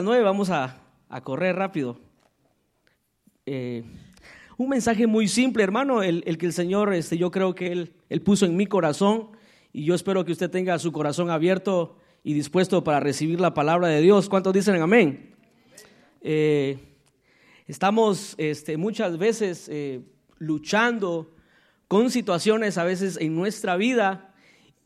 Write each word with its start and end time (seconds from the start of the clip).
9 0.00 0.22
vamos 0.22 0.48
a, 0.50 0.80
correr 1.24 1.56
rápido. 1.56 1.98
Eh, 3.46 3.82
un 4.56 4.68
mensaje 4.68 5.08
muy 5.08 5.26
simple, 5.26 5.64
hermano, 5.64 6.04
el, 6.04 6.22
que 6.38 6.46
el 6.46 6.52
Señor, 6.52 6.94
este, 6.94 7.18
yo 7.18 7.32
creo 7.32 7.56
que 7.56 7.72
él, 7.72 7.92
él, 8.08 8.22
puso 8.22 8.46
en 8.46 8.56
mi 8.56 8.66
corazón 8.66 9.30
y 9.72 9.84
yo 9.84 9.96
espero 9.96 10.24
que 10.24 10.30
usted 10.30 10.50
tenga 10.50 10.78
su 10.78 10.92
corazón 10.92 11.30
abierto 11.30 11.96
y 12.22 12.32
dispuesto 12.32 12.84
para 12.84 13.00
recibir 13.00 13.40
la 13.40 13.54
palabra 13.54 13.88
de 13.88 14.00
Dios. 14.00 14.28
¿Cuántos 14.28 14.52
dicen 14.52 14.80
amén? 14.80 15.34
Eh, 16.20 16.78
estamos 17.66 18.36
este, 18.38 18.76
muchas 18.76 19.18
veces 19.18 19.68
eh, 19.68 20.02
luchando 20.38 21.34
con 21.88 22.12
situaciones 22.12 22.78
a 22.78 22.84
veces 22.84 23.18
en 23.20 23.34
nuestra 23.34 23.76
vida 23.76 24.32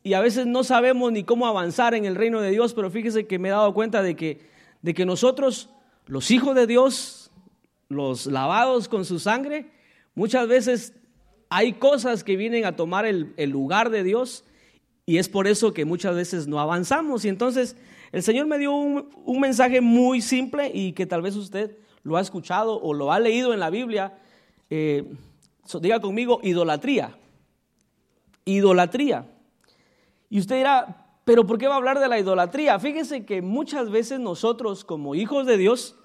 y 0.03 0.15
a 0.15 0.21
veces 0.21 0.47
no 0.47 0.65
sabemos 0.65 1.13
ni 1.13 1.23
cómo 1.23 1.47
avanzar 1.47 1.95
en 1.95 2.07
el 2.07 2.15
reino 2.15 2.41
de 2.41 2.51
Dios, 2.51 2.73
pero 2.73 2.91
fíjese 2.91 3.27
que 3.27 3.39
me 3.39 3.49
he 3.49 3.53
dado 3.53 3.75
cuenta 3.75 4.03
de 4.03 4.17
que 4.17 4.52
de 4.83 4.95
que 4.95 5.07
nosotros, 5.07 5.71
los 6.07 6.31
hijos 6.31 6.55
de 6.55 6.67
Dios, 6.67 7.31
los 7.89 8.27
lavados 8.27 8.89
con 8.89 9.05
su 9.05 9.19
sangre, 9.19 9.71
muchas 10.15 10.47
veces 10.49 10.95
hay 11.49 11.75
cosas 11.75 12.25
que 12.25 12.37
vienen 12.37 12.65
a 12.65 12.77
tomar 12.77 13.07
el, 13.07 13.35
lugar 13.51 13.91
de 13.91 14.03
Dios 14.03 14.45
y 15.07 15.19
es 15.19 15.29
por 15.29 15.47
eso 15.47 15.73
que 15.73 15.85
muchas 15.85 16.15
veces 16.15 16.47
no 16.49 16.61
avanzamos. 16.61 17.25
Y 17.25 17.29
entonces 17.29 17.77
el 18.11 18.23
Señor 18.23 18.47
me 18.47 18.59
dio 18.59 18.73
un, 18.73 19.41
mensaje 19.41 19.81
muy 19.81 20.21
simple 20.21 20.71
y 20.73 20.93
que 20.93 21.07
tal 21.07 21.23
vez 21.23 21.37
usted 21.37 21.77
lo 22.03 22.17
ha 22.17 22.21
escuchado 22.21 22.81
o 22.81 22.95
lo 22.95 23.13
ha 23.13 23.21
leído 23.21 23.53
en 23.53 23.61
la 23.61 23.71
Biblia. 23.71 24.19
Eh, 24.71 25.05
diga 25.81 26.01
conmigo, 26.01 26.41
idolatría. 26.43 27.17
Idolatría. 28.45 29.27
Y 30.31 30.39
usted 30.39 30.57
dirá, 30.57 31.02
pero 31.25 31.47
¿por 31.47 31.59
qué 31.59 31.69
va 31.69 31.75
a 31.75 31.77
hablar 31.77 32.01
de 32.01 32.09
la 32.09 32.19
idolatría? 32.19 32.79
Fíjense 32.79 33.25
que 33.25 33.43
muchas 33.43 33.91
veces 33.91 34.19
nosotros 34.19 34.85
como 34.85 35.15
hijos 35.15 35.47
de 35.47 35.57
Dios 35.57 35.97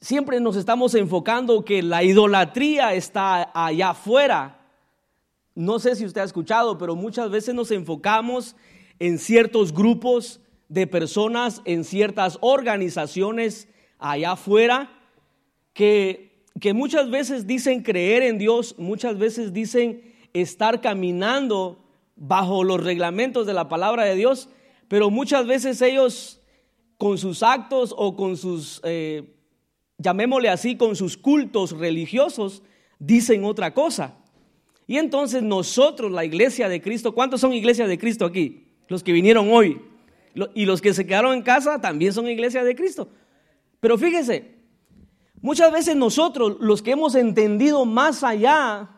siempre 0.00 0.40
nos 0.40 0.56
estamos 0.56 0.94
enfocando 0.94 1.64
que 1.64 1.82
la 1.82 2.02
idolatría 2.02 2.94
está 2.94 3.50
allá 3.54 3.90
afuera. 3.90 4.60
No 5.54 5.78
sé 5.78 5.96
si 5.96 6.04
usted 6.04 6.22
ha 6.22 6.24
escuchado, 6.24 6.78
pero 6.78 6.96
muchas 6.96 7.30
veces 7.30 7.54
nos 7.54 7.70
enfocamos 7.70 8.56
en 8.98 9.18
ciertos 9.18 9.72
grupos 9.72 10.40
de 10.68 10.86
personas, 10.86 11.60
en 11.64 11.84
ciertas 11.84 12.38
organizaciones 12.40 13.68
allá 13.98 14.32
afuera, 14.32 14.90
que, 15.72 16.44
que 16.60 16.72
muchas 16.72 17.10
veces 17.10 17.46
dicen 17.46 17.82
creer 17.82 18.22
en 18.22 18.38
Dios, 18.38 18.74
muchas 18.78 19.18
veces 19.18 19.52
dicen 19.52 20.14
estar 20.32 20.80
caminando 20.80 21.85
bajo 22.16 22.64
los 22.64 22.82
reglamentos 22.82 23.46
de 23.46 23.52
la 23.52 23.68
palabra 23.68 24.04
de 24.04 24.16
Dios, 24.16 24.48
pero 24.88 25.10
muchas 25.10 25.46
veces 25.46 25.80
ellos 25.82 26.40
con 26.96 27.18
sus 27.18 27.42
actos 27.42 27.94
o 27.96 28.16
con 28.16 28.36
sus, 28.36 28.80
eh, 28.84 29.36
llamémosle 29.98 30.48
así, 30.48 30.76
con 30.76 30.96
sus 30.96 31.16
cultos 31.16 31.72
religiosos, 31.72 32.62
dicen 32.98 33.44
otra 33.44 33.74
cosa. 33.74 34.16
Y 34.86 34.96
entonces 34.96 35.42
nosotros, 35.42 36.10
la 36.12 36.24
iglesia 36.24 36.68
de 36.68 36.80
Cristo, 36.80 37.12
¿cuántos 37.14 37.40
son 37.40 37.52
iglesias 37.52 37.88
de 37.88 37.98
Cristo 37.98 38.24
aquí? 38.24 38.68
Los 38.88 39.02
que 39.02 39.12
vinieron 39.12 39.50
hoy. 39.52 39.82
Y 40.54 40.64
los 40.64 40.80
que 40.80 40.94
se 40.94 41.06
quedaron 41.06 41.34
en 41.34 41.42
casa 41.42 41.80
también 41.80 42.12
son 42.12 42.28
iglesias 42.28 42.64
de 42.64 42.76
Cristo. 42.76 43.08
Pero 43.80 43.98
fíjese, 43.98 44.54
muchas 45.40 45.72
veces 45.72 45.96
nosotros, 45.96 46.56
los 46.60 46.82
que 46.82 46.92
hemos 46.92 47.14
entendido 47.14 47.84
más 47.84 48.22
allá 48.22 48.90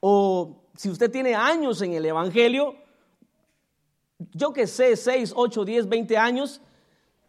o 0.00 0.67
si 0.78 0.88
usted 0.88 1.10
tiene 1.10 1.34
años 1.34 1.82
en 1.82 1.92
el 1.92 2.06
Evangelio, 2.06 2.76
yo 4.30 4.52
que 4.52 4.68
sé, 4.68 4.94
6, 4.94 5.32
8, 5.34 5.64
10, 5.64 5.88
20 5.88 6.16
años, 6.16 6.60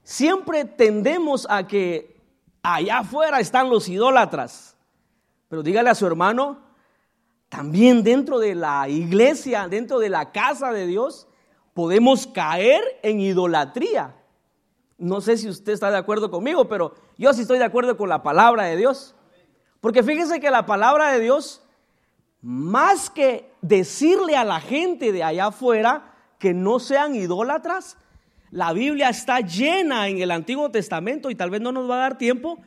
siempre 0.03 0.66
tendemos 0.66 1.47
a 1.50 1.66
que 1.66 2.22
allá 2.61 3.00
afuera 3.00 3.39
están 3.39 3.72
los 3.72 3.89
idólatras. 3.89 4.77
Pero 5.47 5.64
dígale 5.64 5.89
a 5.89 5.95
su 5.95 6.05
hermano, 6.05 6.59
también 7.50 8.03
dentro 8.03 8.38
de 8.38 8.54
la 8.54 8.87
iglesia, 8.87 9.67
dentro 9.67 9.98
de 9.98 10.10
la 10.10 10.31
casa 10.31 10.71
de 10.71 10.86
Dios, 10.86 11.27
podemos 11.73 12.27
caer 12.27 12.83
en 13.02 13.20
idolatría. 13.20 14.16
No 14.99 15.21
sé 15.21 15.37
si 15.37 15.49
usted 15.49 15.73
está 15.73 15.89
de 15.89 15.98
acuerdo 15.98 16.30
conmigo, 16.30 16.70
pero 16.70 16.93
yo 17.17 17.33
sí 17.33 17.42
estoy 17.42 17.58
de 17.58 17.66
acuerdo 17.66 17.98
con 17.98 18.10
la 18.10 18.21
palabra 18.21 18.66
de 18.66 18.77
Dios. 18.77 19.16
Porque 19.81 20.04
fíjese 20.04 20.39
que 20.39 20.52
la 20.52 20.67
palabra 20.67 21.11
de 21.11 21.20
Dios 21.20 21.64
más 22.42 23.10
que 23.10 23.52
decirle 23.61 24.36
a 24.36 24.44
la 24.44 24.61
gente 24.61 25.11
de 25.11 25.23
allá 25.23 25.48
afuera 25.48 26.16
que 26.39 26.54
no 26.54 26.80
sean 26.80 27.16
idólatras, 27.16 27.98
la 28.52 28.73
Biblia 28.73 29.10
está 29.10 29.42
llena 29.42 30.08
en 30.08 30.20
el 30.20 30.32
Antiguo 30.32 30.72
Testamento 30.72 31.30
y 31.30 31.36
tal 31.36 31.49
vez 31.49 31.61
no 31.61 31.72
nos 31.72 31.89
va 31.89 31.95
a 31.95 32.10
dar 32.10 32.17
tiempo, 32.17 32.60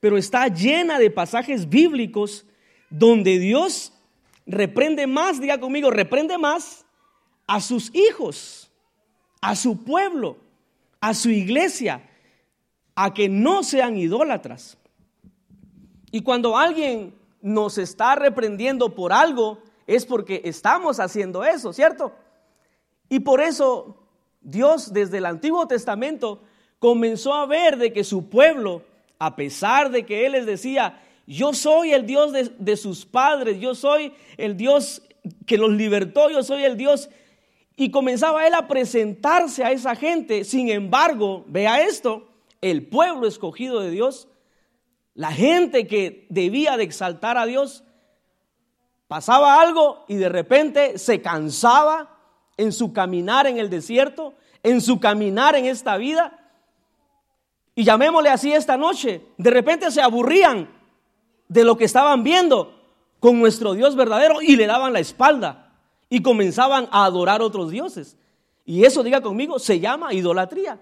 pero 0.00 0.18
está 0.18 0.48
llena 0.48 0.98
de 0.98 1.10
pasajes 1.10 1.68
bíblicos 1.68 2.46
donde 2.90 3.38
Dios 3.38 3.92
reprende 4.46 5.06
más, 5.06 5.40
diga 5.40 5.60
conmigo, 5.60 5.90
reprende 5.90 6.36
más 6.36 6.84
a 7.46 7.60
sus 7.60 7.94
hijos, 7.94 8.70
a 9.40 9.54
su 9.54 9.84
pueblo, 9.84 10.38
a 11.00 11.14
su 11.14 11.30
iglesia, 11.30 12.08
a 12.94 13.14
que 13.14 13.28
no 13.28 13.62
sean 13.62 13.96
idólatras. 13.96 14.76
Y 16.10 16.22
cuando 16.22 16.58
alguien 16.58 17.14
nos 17.40 17.78
está 17.78 18.14
reprendiendo 18.14 18.94
por 18.94 19.12
algo, 19.12 19.58
es 19.86 20.06
porque 20.06 20.42
estamos 20.44 21.00
haciendo 21.00 21.44
eso, 21.44 21.72
¿cierto? 21.72 22.12
Y 23.08 23.20
por 23.20 23.40
eso 23.40 23.96
Dios 24.40 24.92
desde 24.92 25.18
el 25.18 25.26
Antiguo 25.26 25.66
Testamento 25.66 26.40
comenzó 26.78 27.34
a 27.34 27.46
ver 27.46 27.76
de 27.76 27.92
que 27.92 28.04
su 28.04 28.28
pueblo, 28.28 28.82
a 29.18 29.36
pesar 29.36 29.90
de 29.90 30.06
que 30.06 30.26
Él 30.26 30.32
les 30.32 30.46
decía, 30.46 31.02
yo 31.26 31.52
soy 31.52 31.92
el 31.92 32.06
Dios 32.06 32.32
de, 32.32 32.52
de 32.58 32.76
sus 32.76 33.04
padres, 33.04 33.60
yo 33.60 33.74
soy 33.74 34.12
el 34.36 34.56
Dios 34.56 35.02
que 35.46 35.58
los 35.58 35.70
libertó, 35.70 36.30
yo 36.30 36.42
soy 36.42 36.64
el 36.64 36.76
Dios 36.76 37.10
y 37.76 37.90
comenzaba 37.90 38.46
él 38.46 38.52
a 38.52 38.68
presentarse 38.68 39.64
a 39.64 39.72
esa 39.72 39.96
gente. 39.96 40.44
Sin 40.44 40.68
embargo, 40.68 41.44
vea 41.48 41.82
esto, 41.82 42.28
el 42.60 42.86
pueblo 42.86 43.26
escogido 43.26 43.80
de 43.80 43.90
Dios 43.90 44.28
la 45.20 45.32
gente 45.32 45.86
que 45.86 46.26
debía 46.30 46.78
de 46.78 46.84
exaltar 46.84 47.36
a 47.36 47.44
Dios 47.44 47.84
pasaba 49.06 49.60
algo 49.60 50.06
y 50.08 50.14
de 50.14 50.30
repente 50.30 50.96
se 50.96 51.20
cansaba 51.20 52.16
en 52.56 52.72
su 52.72 52.94
caminar 52.94 53.46
en 53.46 53.58
el 53.58 53.68
desierto, 53.68 54.32
en 54.62 54.80
su 54.80 54.98
caminar 54.98 55.56
en 55.56 55.66
esta 55.66 55.98
vida. 55.98 56.38
Y 57.74 57.84
llamémosle 57.84 58.30
así 58.30 58.50
esta 58.50 58.78
noche, 58.78 59.20
de 59.36 59.50
repente 59.50 59.90
se 59.90 60.00
aburrían 60.00 60.70
de 61.48 61.64
lo 61.64 61.76
que 61.76 61.84
estaban 61.84 62.24
viendo 62.24 62.82
con 63.18 63.38
nuestro 63.38 63.74
Dios 63.74 63.96
verdadero 63.96 64.40
y 64.40 64.56
le 64.56 64.66
daban 64.66 64.94
la 64.94 65.00
espalda 65.00 65.74
y 66.08 66.22
comenzaban 66.22 66.88
a 66.92 67.04
adorar 67.04 67.42
otros 67.42 67.70
dioses. 67.70 68.16
Y 68.64 68.86
eso, 68.86 69.02
diga 69.02 69.20
conmigo, 69.20 69.58
se 69.58 69.80
llama 69.80 70.14
idolatría. 70.14 70.80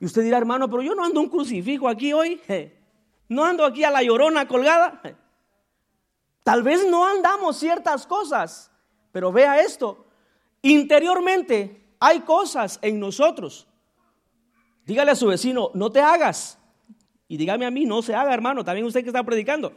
Y 0.00 0.04
usted 0.04 0.22
dirá, 0.22 0.36
hermano, 0.36 0.68
pero 0.68 0.82
yo 0.82 0.94
no 0.94 1.02
ando 1.02 1.18
un 1.18 1.30
crucifijo 1.30 1.88
aquí 1.88 2.12
hoy. 2.12 2.38
No 3.28 3.44
ando 3.44 3.64
aquí 3.64 3.84
a 3.84 3.90
la 3.90 4.02
llorona 4.02 4.46
colgada. 4.46 5.00
Tal 6.42 6.62
vez 6.62 6.86
no 6.88 7.06
andamos 7.06 7.56
ciertas 7.56 8.06
cosas, 8.06 8.70
pero 9.12 9.32
vea 9.32 9.60
esto. 9.60 10.06
Interiormente 10.62 11.94
hay 12.00 12.20
cosas 12.20 12.78
en 12.82 12.98
nosotros. 12.98 13.66
Dígale 14.84 15.12
a 15.12 15.16
su 15.16 15.26
vecino, 15.28 15.70
no 15.74 15.90
te 15.90 16.00
hagas. 16.00 16.58
Y 17.28 17.36
dígame 17.36 17.64
a 17.64 17.70
mí, 17.70 17.86
no 17.86 18.02
se 18.02 18.14
haga, 18.14 18.34
hermano, 18.34 18.64
también 18.64 18.86
usted 18.86 19.02
que 19.02 19.08
está 19.08 19.22
predicando. 19.22 19.72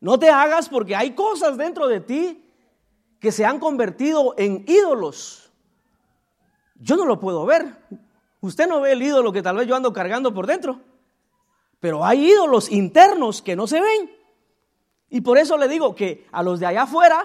No 0.00 0.18
te 0.18 0.30
hagas 0.30 0.68
porque 0.68 0.96
hay 0.96 1.12
cosas 1.12 1.56
dentro 1.56 1.86
de 1.86 2.00
ti 2.00 2.44
que 3.20 3.30
se 3.30 3.44
han 3.44 3.60
convertido 3.60 4.34
en 4.36 4.64
ídolos. 4.66 5.52
Yo 6.74 6.96
no 6.96 7.04
lo 7.04 7.20
puedo 7.20 7.46
ver. 7.46 7.76
Usted 8.40 8.66
no 8.66 8.80
ve 8.80 8.92
el 8.92 9.02
ídolo 9.02 9.32
que 9.32 9.42
tal 9.42 9.56
vez 9.56 9.68
yo 9.68 9.76
ando 9.76 9.92
cargando 9.92 10.34
por 10.34 10.48
dentro. 10.48 10.80
Pero 11.82 12.04
hay 12.04 12.30
ídolos 12.30 12.70
internos 12.70 13.42
que 13.42 13.56
no 13.56 13.66
se 13.66 13.80
ven. 13.80 14.08
Y 15.10 15.20
por 15.20 15.36
eso 15.36 15.58
le 15.58 15.66
digo 15.66 15.96
que 15.96 16.28
a 16.30 16.40
los 16.40 16.60
de 16.60 16.66
allá 16.66 16.82
afuera, 16.82 17.24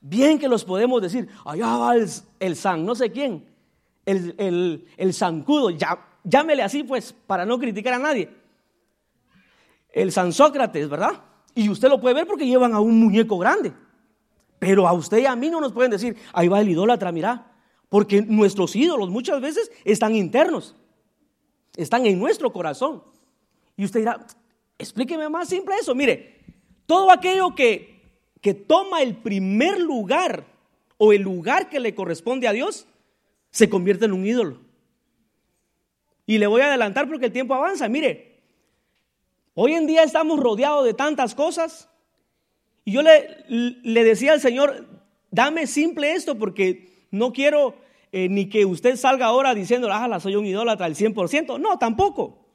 bien 0.00 0.38
que 0.38 0.46
los 0.46 0.64
podemos 0.64 1.02
decir, 1.02 1.28
allá 1.44 1.76
va 1.76 1.96
el, 1.96 2.54
san, 2.54 2.86
no 2.86 2.94
sé 2.94 3.10
quién, 3.10 3.44
el, 4.04 4.36
el, 4.38 4.86
el 4.96 5.12
zancudo, 5.12 5.70
ya, 5.70 5.98
llámele 6.22 6.62
así 6.62 6.84
pues, 6.84 7.12
para 7.12 7.44
no 7.44 7.58
criticar 7.58 7.94
a 7.94 7.98
nadie. 7.98 8.30
El 9.90 10.12
San 10.12 10.32
Sócrates, 10.32 10.88
¿verdad? 10.88 11.20
Y 11.52 11.68
usted 11.68 11.88
lo 11.88 12.00
puede 12.00 12.14
ver 12.14 12.28
porque 12.28 12.46
llevan 12.46 12.72
a 12.72 12.78
un 12.78 13.00
muñeco 13.00 13.36
grande. 13.36 13.72
Pero 14.60 14.86
a 14.86 14.92
usted 14.92 15.18
y 15.18 15.26
a 15.26 15.34
mí 15.34 15.50
no 15.50 15.60
nos 15.60 15.72
pueden 15.72 15.90
decir, 15.90 16.16
ahí 16.32 16.46
va 16.46 16.60
el 16.60 16.68
idólatra, 16.68 17.10
mira. 17.10 17.50
Porque 17.88 18.22
nuestros 18.22 18.76
ídolos 18.76 19.10
muchas 19.10 19.40
veces 19.40 19.72
están 19.84 20.14
internos, 20.14 20.76
están 21.76 22.06
en 22.06 22.16
nuestro 22.20 22.52
corazón. 22.52 23.02
Y 23.76 23.84
usted 23.84 24.00
dirá, 24.00 24.26
explíqueme 24.78 25.28
más 25.28 25.48
simple 25.48 25.74
eso. 25.76 25.94
Mire, 25.94 26.40
todo 26.86 27.10
aquello 27.10 27.54
que, 27.54 28.00
que 28.40 28.54
toma 28.54 29.02
el 29.02 29.16
primer 29.16 29.78
lugar 29.80 30.44
o 30.98 31.12
el 31.12 31.22
lugar 31.22 31.68
que 31.68 31.80
le 31.80 31.94
corresponde 31.94 32.48
a 32.48 32.52
Dios, 32.52 32.86
se 33.50 33.68
convierte 33.68 34.06
en 34.06 34.12
un 34.12 34.26
ídolo. 34.26 34.60
Y 36.26 36.38
le 36.38 36.46
voy 36.46 36.62
a 36.62 36.66
adelantar 36.66 37.08
porque 37.08 37.26
el 37.26 37.32
tiempo 37.32 37.54
avanza. 37.54 37.88
Mire, 37.88 38.40
hoy 39.54 39.74
en 39.74 39.86
día 39.86 40.02
estamos 40.02 40.40
rodeados 40.40 40.84
de 40.84 40.94
tantas 40.94 41.34
cosas. 41.34 41.88
Y 42.84 42.92
yo 42.92 43.02
le, 43.02 43.44
le 43.48 44.04
decía 44.04 44.32
al 44.32 44.40
Señor, 44.40 44.86
dame 45.30 45.66
simple 45.66 46.12
esto 46.12 46.36
porque 46.38 47.06
no 47.10 47.32
quiero 47.32 47.74
eh, 48.12 48.28
ni 48.28 48.48
que 48.48 48.64
usted 48.64 48.96
salga 48.96 49.26
ahora 49.26 49.54
diciendo, 49.54 49.88
ah, 49.90 50.20
soy 50.20 50.36
un 50.36 50.46
idólatra 50.46 50.86
al 50.86 50.94
100%. 50.94 51.60
No, 51.60 51.78
tampoco. 51.78 52.45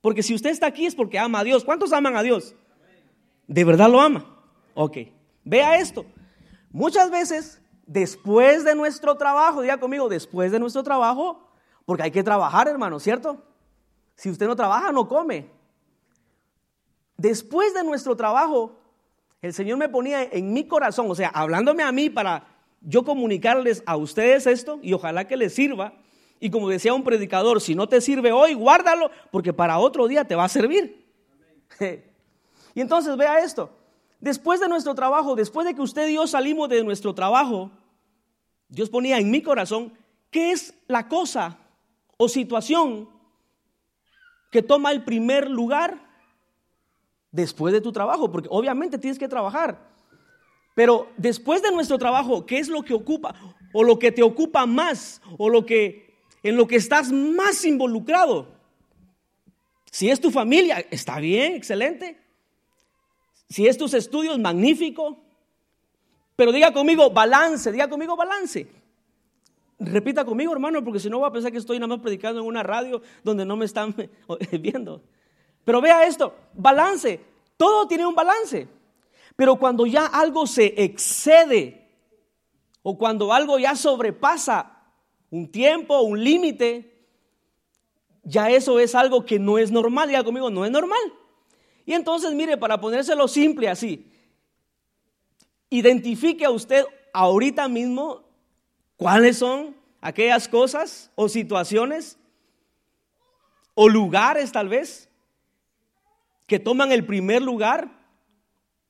Porque 0.00 0.22
si 0.22 0.34
usted 0.34 0.50
está 0.50 0.66
aquí 0.66 0.86
es 0.86 0.94
porque 0.94 1.18
ama 1.18 1.40
a 1.40 1.44
Dios. 1.44 1.64
¿Cuántos 1.64 1.92
aman 1.92 2.16
a 2.16 2.22
Dios? 2.22 2.54
¿De 3.46 3.64
verdad 3.64 3.90
lo 3.90 4.00
ama? 4.00 4.24
Ok. 4.74 4.98
Vea 5.44 5.76
esto. 5.76 6.04
Muchas 6.70 7.10
veces, 7.10 7.60
después 7.86 8.64
de 8.64 8.74
nuestro 8.74 9.16
trabajo, 9.16 9.62
diga 9.62 9.78
conmigo, 9.78 10.08
después 10.08 10.52
de 10.52 10.60
nuestro 10.60 10.82
trabajo, 10.82 11.50
porque 11.84 12.04
hay 12.04 12.10
que 12.10 12.22
trabajar, 12.22 12.68
hermano, 12.68 13.00
¿cierto? 13.00 13.44
Si 14.14 14.30
usted 14.30 14.46
no 14.46 14.54
trabaja, 14.54 14.92
no 14.92 15.08
come. 15.08 15.50
Después 17.16 17.74
de 17.74 17.82
nuestro 17.82 18.16
trabajo, 18.16 18.78
el 19.42 19.52
Señor 19.52 19.78
me 19.78 19.88
ponía 19.88 20.22
en 20.22 20.52
mi 20.52 20.66
corazón, 20.68 21.10
o 21.10 21.14
sea, 21.14 21.28
hablándome 21.28 21.82
a 21.82 21.92
mí 21.92 22.08
para 22.08 22.46
yo 22.80 23.04
comunicarles 23.04 23.82
a 23.86 23.96
ustedes 23.96 24.46
esto 24.46 24.78
y 24.82 24.92
ojalá 24.92 25.26
que 25.26 25.36
les 25.36 25.54
sirva. 25.54 25.94
Y 26.40 26.50
como 26.50 26.70
decía 26.70 26.94
un 26.94 27.04
predicador, 27.04 27.60
si 27.60 27.74
no 27.74 27.86
te 27.86 28.00
sirve 28.00 28.32
hoy, 28.32 28.54
guárdalo 28.54 29.10
porque 29.30 29.52
para 29.52 29.78
otro 29.78 30.08
día 30.08 30.24
te 30.24 30.34
va 30.34 30.44
a 30.44 30.48
servir. 30.48 31.06
y 32.74 32.80
entonces 32.80 33.14
vea 33.18 33.40
esto. 33.40 33.70
Después 34.18 34.58
de 34.58 34.68
nuestro 34.68 34.94
trabajo, 34.94 35.36
después 35.36 35.66
de 35.66 35.74
que 35.74 35.82
usted 35.82 36.08
y 36.08 36.14
yo 36.14 36.26
salimos 36.26 36.70
de 36.70 36.82
nuestro 36.82 37.14
trabajo, 37.14 37.70
Dios 38.68 38.88
ponía 38.88 39.18
en 39.18 39.30
mi 39.30 39.42
corazón 39.42 39.92
qué 40.30 40.52
es 40.52 40.74
la 40.88 41.08
cosa 41.08 41.58
o 42.16 42.28
situación 42.28 43.08
que 44.50 44.62
toma 44.62 44.92
el 44.92 45.04
primer 45.04 45.48
lugar 45.48 46.10
después 47.30 47.72
de 47.72 47.80
tu 47.80 47.92
trabajo, 47.92 48.32
porque 48.32 48.48
obviamente 48.50 48.98
tienes 48.98 49.18
que 49.18 49.28
trabajar. 49.28 49.90
Pero 50.74 51.08
después 51.16 51.62
de 51.62 51.70
nuestro 51.70 51.98
trabajo, 51.98 52.46
¿qué 52.46 52.58
es 52.58 52.68
lo 52.68 52.82
que 52.82 52.94
ocupa 52.94 53.34
o 53.72 53.84
lo 53.84 53.98
que 53.98 54.10
te 54.10 54.22
ocupa 54.22 54.66
más 54.66 55.20
o 55.36 55.48
lo 55.48 55.66
que 55.66 56.09
en 56.42 56.56
lo 56.56 56.66
que 56.66 56.76
estás 56.76 57.12
más 57.12 57.64
involucrado? 57.64 58.48
Si 59.90 60.08
es 60.08 60.20
tu 60.20 60.30
familia, 60.30 60.84
está 60.90 61.18
bien, 61.18 61.54
excelente. 61.54 62.18
Si 63.48 63.66
es 63.66 63.76
tus 63.76 63.94
estudios, 63.94 64.38
magnífico. 64.38 65.18
Pero 66.36 66.52
diga 66.52 66.72
conmigo 66.72 67.10
balance, 67.10 67.72
diga 67.72 67.88
conmigo 67.88 68.16
balance. 68.16 68.68
Repita 69.78 70.24
conmigo, 70.24 70.52
hermano, 70.52 70.84
porque 70.84 71.00
si 71.00 71.10
no 71.10 71.18
voy 71.18 71.28
a 71.28 71.32
pensar 71.32 71.50
que 71.50 71.58
estoy 71.58 71.78
nada 71.78 71.88
más 71.88 72.00
predicando 72.00 72.40
en 72.40 72.46
una 72.46 72.62
radio 72.62 73.02
donde 73.24 73.44
no 73.44 73.56
me 73.56 73.64
están 73.64 73.94
viendo. 74.60 75.02
Pero 75.64 75.80
vea 75.80 76.06
esto, 76.06 76.34
balance. 76.54 77.20
Todo 77.56 77.88
tiene 77.88 78.06
un 78.06 78.14
balance. 78.14 78.68
Pero 79.36 79.56
cuando 79.56 79.86
ya 79.86 80.06
algo 80.06 80.46
se 80.46 80.74
excede 80.82 81.88
o 82.82 82.96
cuando 82.96 83.32
algo 83.32 83.58
ya 83.58 83.74
sobrepasa 83.74 84.79
un 85.30 85.50
tiempo, 85.50 86.00
un 86.00 86.22
límite, 86.22 86.90
ya 88.22 88.50
eso 88.50 88.78
es 88.78 88.94
algo 88.94 89.24
que 89.24 89.38
no 89.38 89.58
es 89.58 89.70
normal. 89.70 90.08
Diga 90.08 90.24
conmigo, 90.24 90.50
no 90.50 90.64
es 90.64 90.70
normal. 90.70 91.00
Y 91.86 91.92
entonces, 91.92 92.32
mire, 92.34 92.56
para 92.56 92.80
ponérselo 92.80 93.26
simple 93.28 93.68
así, 93.68 94.06
identifique 95.70 96.44
a 96.44 96.50
usted 96.50 96.84
ahorita 97.12 97.68
mismo 97.68 98.22
cuáles 98.96 99.38
son 99.38 99.74
aquellas 100.00 100.48
cosas 100.48 101.10
o 101.14 101.28
situaciones 101.28 102.18
o 103.74 103.88
lugares 103.88 104.52
tal 104.52 104.68
vez 104.68 105.08
que 106.46 106.58
toman 106.58 106.92
el 106.92 107.06
primer 107.06 107.42
lugar 107.42 107.88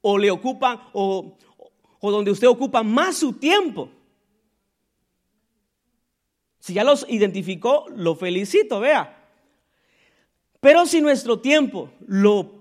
o 0.01 0.17
le 0.17 0.31
ocupan 0.31 0.81
o, 0.93 1.37
o 2.01 2.11
donde 2.11 2.31
usted 2.31 2.49
ocupa 2.49 2.83
más 2.83 3.19
su 3.19 3.35
tiempo. 3.35 3.91
Si 6.61 6.75
ya 6.75 6.85
los 6.85 7.05
identificó, 7.09 7.87
lo 7.95 8.15
felicito, 8.15 8.81
vea. 8.81 9.17
Pero 10.61 10.87
si 10.87 11.01
nuestro 11.01 11.41
tiempo 11.41 11.91
lo 12.07 12.61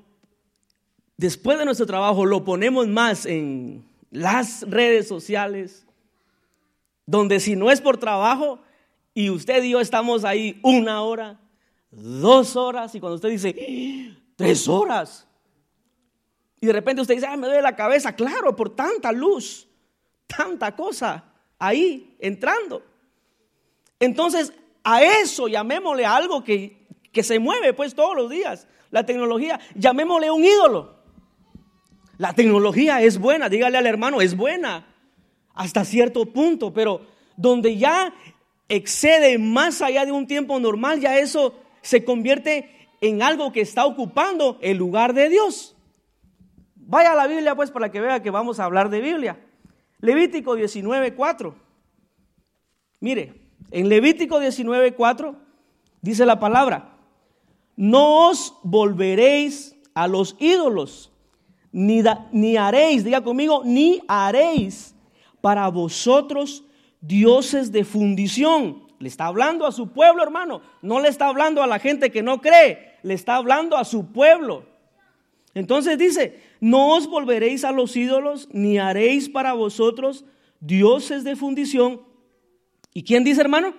después 1.19 1.59
de 1.59 1.65
nuestro 1.65 1.85
trabajo 1.85 2.25
lo 2.25 2.45
ponemos 2.45 2.87
más 2.87 3.25
en 3.25 3.83
las 4.09 4.61
redes 4.69 5.05
sociales, 5.05 5.85
donde 7.05 7.41
si 7.41 7.57
no 7.57 7.69
es 7.69 7.81
por 7.81 7.97
trabajo 7.97 8.59
y 9.13 9.29
usted 9.29 9.61
y 9.63 9.71
yo 9.71 9.81
estamos 9.81 10.23
ahí 10.23 10.57
una 10.63 11.01
hora, 11.01 11.37
dos 11.91 12.55
horas, 12.55 12.95
y 12.95 13.01
cuando 13.01 13.15
usted 13.15 13.29
dice, 13.29 13.53
¡Ah! 13.53 14.17
tres 14.37 14.65
horas, 14.69 15.27
y 16.61 16.67
de 16.67 16.73
repente 16.73 17.01
usted 17.01 17.15
dice, 17.15 17.27
me 17.35 17.47
duele 17.47 17.61
la 17.61 17.75
cabeza, 17.75 18.15
claro, 18.15 18.55
por 18.55 18.73
tanta 18.73 19.11
luz, 19.11 19.67
tanta 20.25 20.73
cosa 20.73 21.25
ahí 21.57 22.15
entrando. 22.19 22.81
Entonces, 23.99 24.53
a 24.83 25.03
eso 25.03 25.47
llamémosle 25.47 26.05
algo 26.05 26.43
que, 26.43 26.87
que 27.11 27.23
se 27.23 27.39
mueve 27.39 27.73
pues 27.73 27.95
todos 27.95 28.15
los 28.15 28.29
días, 28.29 28.67
la 28.91 29.05
tecnología, 29.05 29.59
llamémosle 29.75 30.31
un 30.31 30.43
ídolo. 30.43 30.99
La 32.17 32.33
tecnología 32.33 33.01
es 33.01 33.17
buena, 33.17 33.49
dígale 33.49 33.77
al 33.77 33.87
hermano, 33.87 34.21
es 34.21 34.35
buena 34.35 34.85
hasta 35.53 35.83
cierto 35.83 36.25
punto, 36.25 36.73
pero 36.73 37.01
donde 37.35 37.77
ya 37.77 38.13
excede 38.69 39.37
más 39.37 39.81
allá 39.81 40.05
de 40.05 40.11
un 40.11 40.27
tiempo 40.27 40.59
normal, 40.59 40.99
ya 40.99 41.17
eso 41.17 41.53
se 41.81 42.05
convierte 42.05 42.89
en 43.01 43.21
algo 43.21 43.51
que 43.51 43.61
está 43.61 43.85
ocupando 43.85 44.57
el 44.61 44.77
lugar 44.77 45.13
de 45.13 45.29
Dios. 45.29 45.75
Vaya 46.75 47.11
a 47.11 47.15
la 47.15 47.27
Biblia 47.27 47.55
pues 47.55 47.71
para 47.71 47.91
que 47.91 48.01
vea 48.01 48.21
que 48.21 48.31
vamos 48.31 48.59
a 48.59 48.65
hablar 48.65 48.89
de 48.89 49.01
Biblia. 49.01 49.39
Levítico 49.99 50.55
19:4. 50.55 51.53
Mire, 53.01 53.38
en 53.71 53.89
Levítico 53.89 54.39
19:4 54.39 55.35
dice 56.01 56.25
la 56.25 56.39
palabra, 56.39 56.97
no 57.75 58.29
os 58.29 58.53
volveréis 58.63 59.75
a 59.93 60.07
los 60.07 60.35
ídolos, 60.39 61.11
ni, 61.71 62.01
ni 62.31 62.57
haréis, 62.57 63.03
diga 63.03 63.21
conmigo, 63.21 63.61
ni 63.63 64.01
haréis 64.07 64.95
para 65.41 65.67
vosotros 65.69 66.63
dioses 67.01 67.71
de 67.71 67.85
fundición. 67.85 68.83
Le 68.99 69.07
está 69.07 69.27
hablando 69.27 69.65
a 69.65 69.71
su 69.71 69.89
pueblo, 69.93 70.21
hermano. 70.23 70.61
No 70.81 70.99
le 70.99 71.07
está 71.07 71.27
hablando 71.27 71.63
a 71.63 71.67
la 71.67 71.79
gente 71.79 72.11
que 72.11 72.21
no 72.21 72.41
cree, 72.41 72.97
le 73.01 73.13
está 73.13 73.35
hablando 73.35 73.77
a 73.77 73.85
su 73.85 74.07
pueblo. 74.07 74.65
Entonces 75.53 75.97
dice, 75.97 76.41
no 76.59 76.95
os 76.95 77.07
volveréis 77.07 77.63
a 77.63 77.71
los 77.71 77.95
ídolos, 77.95 78.49
ni 78.51 78.77
haréis 78.77 79.29
para 79.29 79.53
vosotros 79.53 80.25
dioses 80.59 81.23
de 81.23 81.35
fundición. 81.35 82.01
¿Y 82.93 83.03
quién 83.03 83.23
dice, 83.23 83.41
hermano? 83.41 83.73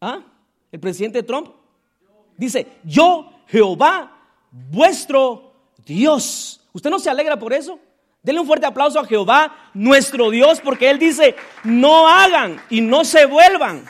¿Ah? 0.00 0.22
El 0.72 0.80
presidente 0.80 1.22
Trump 1.22 1.48
dice, 2.36 2.66
yo, 2.84 3.32
Jehová, 3.46 4.16
vuestro 4.50 5.52
Dios. 5.84 6.60
¿Usted 6.72 6.90
no 6.90 6.98
se 6.98 7.10
alegra 7.10 7.38
por 7.38 7.52
eso? 7.52 7.78
Denle 8.22 8.40
un 8.40 8.46
fuerte 8.46 8.66
aplauso 8.66 9.00
a 9.00 9.06
Jehová, 9.06 9.70
nuestro 9.74 10.30
Dios, 10.30 10.60
porque 10.60 10.90
Él 10.90 10.98
dice, 10.98 11.34
no 11.64 12.06
hagan 12.08 12.60
y 12.68 12.80
no 12.80 13.04
se 13.04 13.26
vuelvan. 13.26 13.84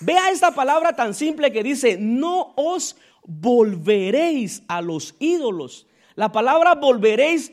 Vea 0.00 0.30
esta 0.30 0.54
palabra 0.54 0.94
tan 0.94 1.14
simple 1.14 1.52
que 1.52 1.62
dice, 1.62 1.96
no 1.98 2.52
os 2.56 2.96
volveréis 3.24 4.62
a 4.68 4.82
los 4.82 5.14
ídolos. 5.18 5.86
La 6.14 6.32
palabra 6.32 6.74
volveréis 6.74 7.50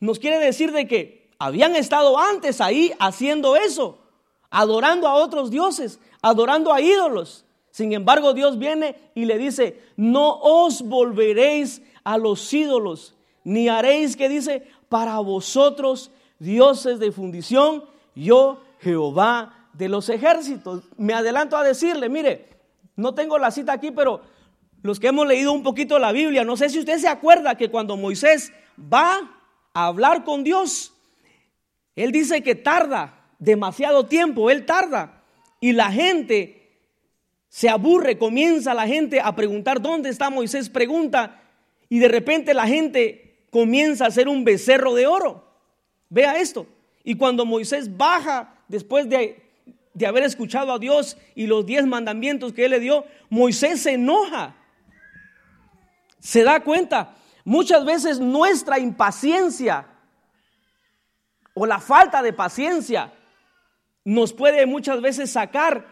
nos 0.00 0.18
quiere 0.18 0.38
decir 0.38 0.72
de 0.72 0.86
que 0.86 1.30
habían 1.38 1.76
estado 1.76 2.18
antes 2.18 2.60
ahí 2.60 2.92
haciendo 2.98 3.56
eso, 3.56 3.98
adorando 4.50 5.06
a 5.08 5.14
otros 5.14 5.50
dioses, 5.50 6.00
adorando 6.22 6.72
a 6.72 6.80
ídolos. 6.80 7.44
Sin 7.70 7.92
embargo, 7.92 8.32
Dios 8.32 8.58
viene 8.58 8.96
y 9.14 9.26
le 9.26 9.38
dice, 9.38 9.82
no 9.96 10.38
os 10.40 10.82
volveréis 10.82 11.82
a 12.04 12.16
los 12.18 12.52
ídolos, 12.52 13.14
ni 13.44 13.68
haréis, 13.68 14.16
que 14.16 14.28
dice, 14.28 14.66
para 14.88 15.18
vosotros 15.18 16.10
dioses 16.38 16.98
de 16.98 17.12
fundición, 17.12 17.84
yo 18.14 18.62
Jehová 18.80 19.68
de 19.72 19.88
los 19.88 20.08
ejércitos. 20.08 20.84
Me 20.96 21.12
adelanto 21.12 21.56
a 21.56 21.64
decirle, 21.64 22.08
mire, 22.08 22.48
no 22.96 23.14
tengo 23.14 23.38
la 23.38 23.50
cita 23.50 23.72
aquí, 23.74 23.90
pero 23.90 24.22
los 24.82 24.98
que 25.00 25.08
hemos 25.08 25.26
leído 25.26 25.52
un 25.52 25.62
poquito 25.62 25.98
la 25.98 26.12
Biblia, 26.12 26.44
no 26.44 26.56
sé 26.56 26.68
si 26.70 26.78
usted 26.78 26.98
se 26.98 27.08
acuerda 27.08 27.56
que 27.56 27.70
cuando 27.70 27.96
Moisés 27.96 28.52
va 28.80 29.30
a 29.74 29.86
hablar 29.86 30.24
con 30.24 30.44
Dios, 30.44 30.94
él 31.94 32.12
dice 32.12 32.42
que 32.42 32.54
tarda 32.54 33.15
demasiado 33.38 34.06
tiempo, 34.06 34.50
él 34.50 34.66
tarda. 34.66 35.22
Y 35.60 35.72
la 35.72 35.90
gente 35.90 36.56
se 37.48 37.68
aburre, 37.68 38.18
comienza 38.18 38.74
la 38.74 38.86
gente 38.86 39.20
a 39.20 39.34
preguntar, 39.34 39.80
¿dónde 39.80 40.10
está 40.10 40.30
Moisés? 40.30 40.68
Pregunta, 40.68 41.40
y 41.88 41.98
de 41.98 42.08
repente 42.08 42.52
la 42.54 42.66
gente 42.66 43.46
comienza 43.50 44.04
a 44.04 44.08
hacer 44.08 44.28
un 44.28 44.44
becerro 44.44 44.94
de 44.94 45.06
oro. 45.06 45.44
Vea 46.08 46.38
esto. 46.38 46.66
Y 47.04 47.14
cuando 47.14 47.46
Moisés 47.46 47.96
baja 47.96 48.54
después 48.68 49.08
de, 49.08 49.42
de 49.94 50.06
haber 50.06 50.24
escuchado 50.24 50.72
a 50.72 50.78
Dios 50.78 51.16
y 51.34 51.46
los 51.46 51.64
diez 51.64 51.86
mandamientos 51.86 52.52
que 52.52 52.64
Él 52.64 52.72
le 52.72 52.80
dio, 52.80 53.06
Moisés 53.30 53.82
se 53.82 53.92
enoja. 53.92 54.56
Se 56.18 56.42
da 56.42 56.60
cuenta, 56.60 57.14
muchas 57.44 57.84
veces 57.84 58.18
nuestra 58.18 58.78
impaciencia 58.78 59.86
o 61.54 61.64
la 61.64 61.78
falta 61.78 62.20
de 62.22 62.32
paciencia 62.32 63.12
nos 64.06 64.32
puede 64.32 64.66
muchas 64.66 65.00
veces 65.00 65.32
sacar 65.32 65.84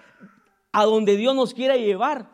a 0.70 0.84
donde 0.84 1.16
Dios 1.16 1.34
nos 1.34 1.52
quiere 1.52 1.82
llevar. 1.82 2.30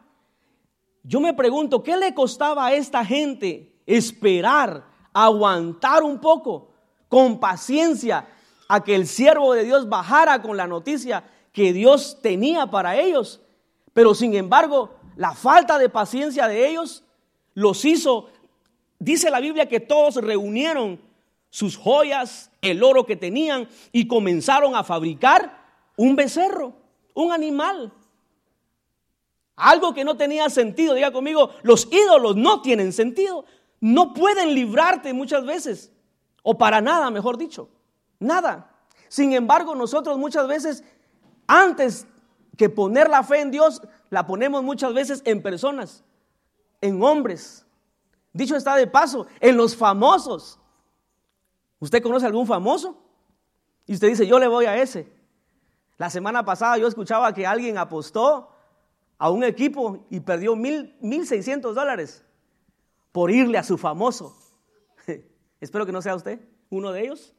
Yo 1.03 1.21
me 1.21 1.33
pregunto, 1.33 1.83
¿qué 1.83 1.97
le 1.97 2.13
costaba 2.13 2.67
a 2.67 2.75
esta 2.75 3.03
gente 3.03 3.73
esperar, 3.87 4.85
aguantar 5.15 6.03
un 6.03 6.21
poco, 6.21 6.71
con 7.09 7.41
paciencia, 7.41 8.29
a 8.69 8.85
que 8.85 8.95
el 8.95 9.07
siervo 9.07 9.55
de 9.55 9.65
Dios 9.65 9.89
bajara 9.89 10.43
con 10.43 10.59
la 10.59 10.67
noticia 10.67 11.25
que 11.51 11.73
Dios 11.73 12.19
tenía 12.21 12.67
para 12.67 13.01
ellos? 13.01 13.41
Pero 13.95 14.15
sin 14.15 14.35
embargo, 14.35 14.95
la 15.17 15.33
falta 15.33 15.79
de 15.79 15.89
paciencia 15.89 16.47
de 16.47 16.69
ellos 16.69 17.05
los 17.55 17.87
hizo, 17.87 18.29
dice 18.99 19.31
la 19.31 19.41
Biblia 19.41 19.67
que 19.67 19.81
todos 19.81 20.17
reunieron 20.17 21.01
sus 21.49 21.79
joyas, 21.79 22.51
el 22.61 22.83
oro 22.83 23.07
que 23.07 23.17
tenían 23.17 23.67
y 23.93 24.07
comenzaron 24.07 24.77
a 24.77 24.85
fabricar 24.85 25.60
un 26.01 26.17
becerro, 26.17 26.73
un 27.13 27.31
animal. 27.31 27.93
Algo 29.55 29.93
que 29.93 30.03
no 30.03 30.17
tenía 30.17 30.49
sentido. 30.49 30.95
Diga 30.95 31.13
conmigo, 31.13 31.51
los 31.63 31.89
ídolos 31.93 32.37
no 32.37 32.63
tienen 32.63 32.95
sentido. 32.95 33.45
No 33.81 34.15
pueden 34.15 34.55
librarte 34.55 35.13
muchas 35.13 35.45
veces. 35.45 35.93
O 36.43 36.57
para 36.57 36.81
nada, 36.81 37.11
mejor 37.11 37.37
dicho. 37.37 37.69
Nada. 38.19 38.75
Sin 39.09 39.35
embargo, 39.35 39.75
nosotros 39.75 40.17
muchas 40.17 40.49
veces, 40.49 40.85
antes 41.47 42.07
que 42.57 42.71
poner 42.71 43.11
la 43.11 43.23
fe 43.23 43.43
en 43.43 43.51
Dios, 43.51 43.83
la 44.09 44.27
ponemos 44.27 44.63
muchas 44.63 44.95
veces 44.95 45.21
en 45.27 45.43
personas, 45.43 46.03
en 46.81 47.03
hombres. 47.03 47.67
Dicho 48.33 48.57
está 48.57 48.75
de 48.75 48.87
paso, 48.87 49.27
en 49.39 49.55
los 49.55 49.77
famosos. 49.77 50.59
¿Usted 51.79 52.03
conoce 52.03 52.25
algún 52.25 52.47
famoso? 52.47 52.97
Y 53.87 53.93
usted 53.93 54.09
dice, 54.09 54.27
yo 54.27 54.39
le 54.39 54.49
voy 54.49 54.65
a 54.65 54.81
ese. 54.81 55.20
La 56.01 56.09
semana 56.09 56.47
pasada 56.47 56.79
yo 56.79 56.89
escuchaba 56.89 57.35
que 57.35 57.47
alguien 57.47 57.77
apostó 57.77 58.49
a 59.19 59.29
un 59.29 59.45
equipo 59.45 60.07
y 60.09 60.21
perdió 60.21 60.57
mil, 60.57 60.97
mil 61.03 61.27
seiscientos 61.27 61.75
dólares 61.75 62.25
por 63.13 63.31
irle 63.31 63.59
a 63.59 63.63
su 63.63 63.77
famoso. 63.77 64.35
Espero 65.61 65.85
que 65.85 65.93
no 65.93 66.01
sea 66.01 66.15
usted 66.15 66.41
uno 66.71 66.91
de 66.91 67.03
ellos. 67.03 67.35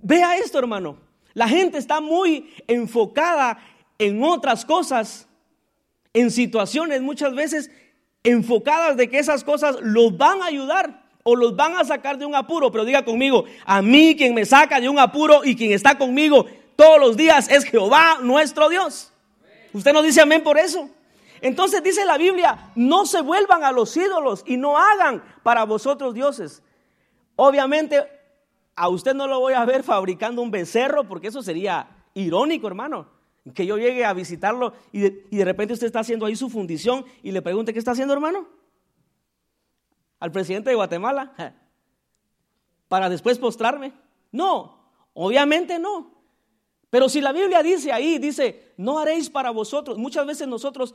Vea 0.00 0.36
esto, 0.36 0.60
hermano. 0.60 1.00
La 1.34 1.48
gente 1.48 1.78
está 1.78 2.00
muy 2.00 2.54
enfocada 2.68 3.58
en 3.98 4.22
otras 4.22 4.64
cosas, 4.64 5.28
en 6.12 6.30
situaciones 6.30 7.02
muchas 7.02 7.34
veces 7.34 7.72
enfocadas 8.22 8.96
de 8.96 9.10
que 9.10 9.18
esas 9.18 9.42
cosas 9.42 9.78
los 9.82 10.16
van 10.16 10.42
a 10.42 10.46
ayudar 10.46 11.08
o 11.24 11.34
los 11.34 11.56
van 11.56 11.76
a 11.76 11.84
sacar 11.84 12.18
de 12.18 12.24
un 12.24 12.36
apuro, 12.36 12.70
pero 12.70 12.84
diga 12.84 13.04
conmigo, 13.04 13.46
a 13.64 13.82
mí 13.82 14.14
quien 14.16 14.32
me 14.32 14.44
saca 14.44 14.80
de 14.80 14.88
un 14.88 15.00
apuro 15.00 15.44
y 15.44 15.56
quien 15.56 15.72
está 15.72 15.98
conmigo 15.98 16.46
todos 16.78 17.00
los 17.00 17.16
días 17.16 17.50
es 17.50 17.64
Jehová 17.64 18.18
nuestro 18.22 18.68
Dios. 18.68 19.12
¿Usted 19.72 19.92
no 19.92 20.00
dice 20.00 20.20
amén 20.20 20.44
por 20.44 20.56
eso? 20.56 20.88
Entonces 21.40 21.82
dice 21.82 22.04
la 22.04 22.16
Biblia, 22.16 22.70
no 22.76 23.04
se 23.04 23.20
vuelvan 23.20 23.64
a 23.64 23.72
los 23.72 23.96
ídolos 23.96 24.44
y 24.46 24.56
no 24.56 24.78
hagan 24.78 25.22
para 25.42 25.64
vosotros 25.64 26.14
dioses. 26.14 26.62
Obviamente 27.34 28.06
a 28.76 28.88
usted 28.88 29.14
no 29.14 29.26
lo 29.26 29.40
voy 29.40 29.54
a 29.54 29.64
ver 29.64 29.82
fabricando 29.82 30.40
un 30.40 30.52
becerro 30.52 31.04
porque 31.04 31.26
eso 31.26 31.42
sería 31.42 31.88
irónico, 32.14 32.68
hermano. 32.68 33.08
Que 33.54 33.66
yo 33.66 33.76
llegue 33.76 34.04
a 34.04 34.12
visitarlo 34.12 34.74
y 34.92 35.00
de, 35.00 35.26
y 35.30 35.38
de 35.38 35.44
repente 35.44 35.74
usted 35.74 35.86
está 35.86 36.00
haciendo 36.00 36.26
ahí 36.26 36.36
su 36.36 36.48
fundición 36.48 37.04
y 37.22 37.32
le 37.32 37.42
pregunte, 37.42 37.72
¿qué 37.72 37.78
está 37.80 37.90
haciendo, 37.90 38.14
hermano? 38.14 38.46
al 40.20 40.32
presidente 40.32 40.70
de 40.70 40.76
Guatemala 40.76 41.32
para 42.88 43.08
después 43.08 43.38
postrarme. 43.38 43.92
No, 44.32 44.92
obviamente 45.14 45.78
no. 45.78 46.17
Pero 46.90 47.08
si 47.08 47.20
la 47.20 47.32
Biblia 47.32 47.62
dice 47.62 47.92
ahí, 47.92 48.18
dice, 48.18 48.72
no 48.76 48.98
haréis 48.98 49.28
para 49.28 49.50
vosotros. 49.50 49.98
Muchas 49.98 50.26
veces 50.26 50.48
nosotros 50.48 50.94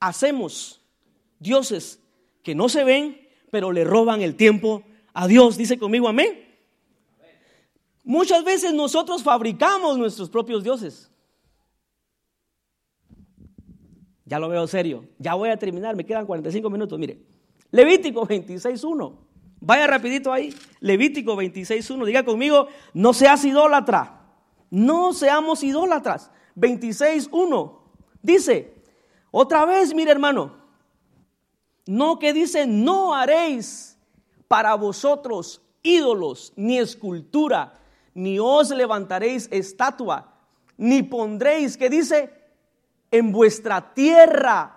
hacemos 0.00 0.80
dioses 1.38 2.00
que 2.42 2.54
no 2.54 2.68
se 2.68 2.84
ven, 2.84 3.28
pero 3.50 3.72
le 3.72 3.84
roban 3.84 4.22
el 4.22 4.34
tiempo 4.34 4.82
a 5.12 5.26
Dios. 5.26 5.56
Dice 5.56 5.78
conmigo, 5.78 6.08
amén. 6.08 6.44
Muchas 8.04 8.44
veces 8.44 8.72
nosotros 8.72 9.22
fabricamos 9.22 9.98
nuestros 9.98 10.30
propios 10.30 10.62
dioses. 10.62 11.10
Ya 14.24 14.38
lo 14.38 14.48
veo 14.48 14.66
serio. 14.66 15.06
Ya 15.18 15.34
voy 15.34 15.50
a 15.50 15.56
terminar, 15.56 15.96
me 15.96 16.04
quedan 16.04 16.24
45 16.26 16.70
minutos. 16.70 16.98
Mire, 16.98 17.18
Levítico 17.70 18.26
26.1. 18.26 19.16
Vaya 19.60 19.86
rapidito 19.86 20.32
ahí. 20.32 20.54
Levítico 20.80 21.36
26.1. 21.36 22.04
Diga 22.06 22.24
conmigo, 22.24 22.68
no 22.94 23.12
seas 23.12 23.44
idólatra. 23.44 24.15
No 24.70 25.12
seamos 25.12 25.62
idólatras. 25.62 26.30
26.1. 26.56 27.78
Dice, 28.22 28.74
otra 29.30 29.64
vez, 29.64 29.94
mire 29.94 30.10
hermano, 30.10 30.54
no 31.86 32.18
que 32.18 32.32
dice, 32.32 32.66
no 32.66 33.14
haréis 33.14 33.98
para 34.48 34.74
vosotros 34.74 35.62
ídolos, 35.82 36.52
ni 36.56 36.78
escultura, 36.78 37.74
ni 38.14 38.38
os 38.38 38.70
levantaréis 38.70 39.48
estatua, 39.52 40.34
ni 40.76 41.02
pondréis, 41.02 41.76
que 41.76 41.88
dice, 41.90 42.32
en 43.10 43.30
vuestra 43.30 43.94
tierra 43.94 44.76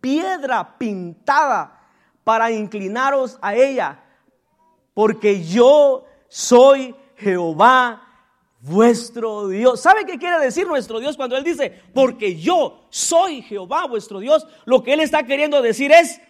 piedra 0.00 0.78
pintada 0.78 1.80
para 2.24 2.50
inclinaros 2.50 3.38
a 3.40 3.54
ella, 3.54 4.02
porque 4.94 5.44
yo 5.44 6.04
soy 6.28 6.94
Jehová 7.16 8.09
vuestro 8.60 9.48
Dios. 9.48 9.80
¿Sabe 9.80 10.04
qué 10.04 10.18
quiere 10.18 10.38
decir 10.38 10.66
nuestro 10.66 11.00
Dios 11.00 11.16
cuando 11.16 11.36
Él 11.36 11.44
dice, 11.44 11.82
porque 11.94 12.36
yo 12.36 12.86
soy 12.90 13.42
Jehová 13.42 13.86
vuestro 13.86 14.20
Dios? 14.20 14.46
Lo 14.64 14.82
que 14.82 14.92
Él 14.92 15.00
está 15.00 15.24
queriendo 15.24 15.62
decir 15.62 15.92
es, 15.92 16.20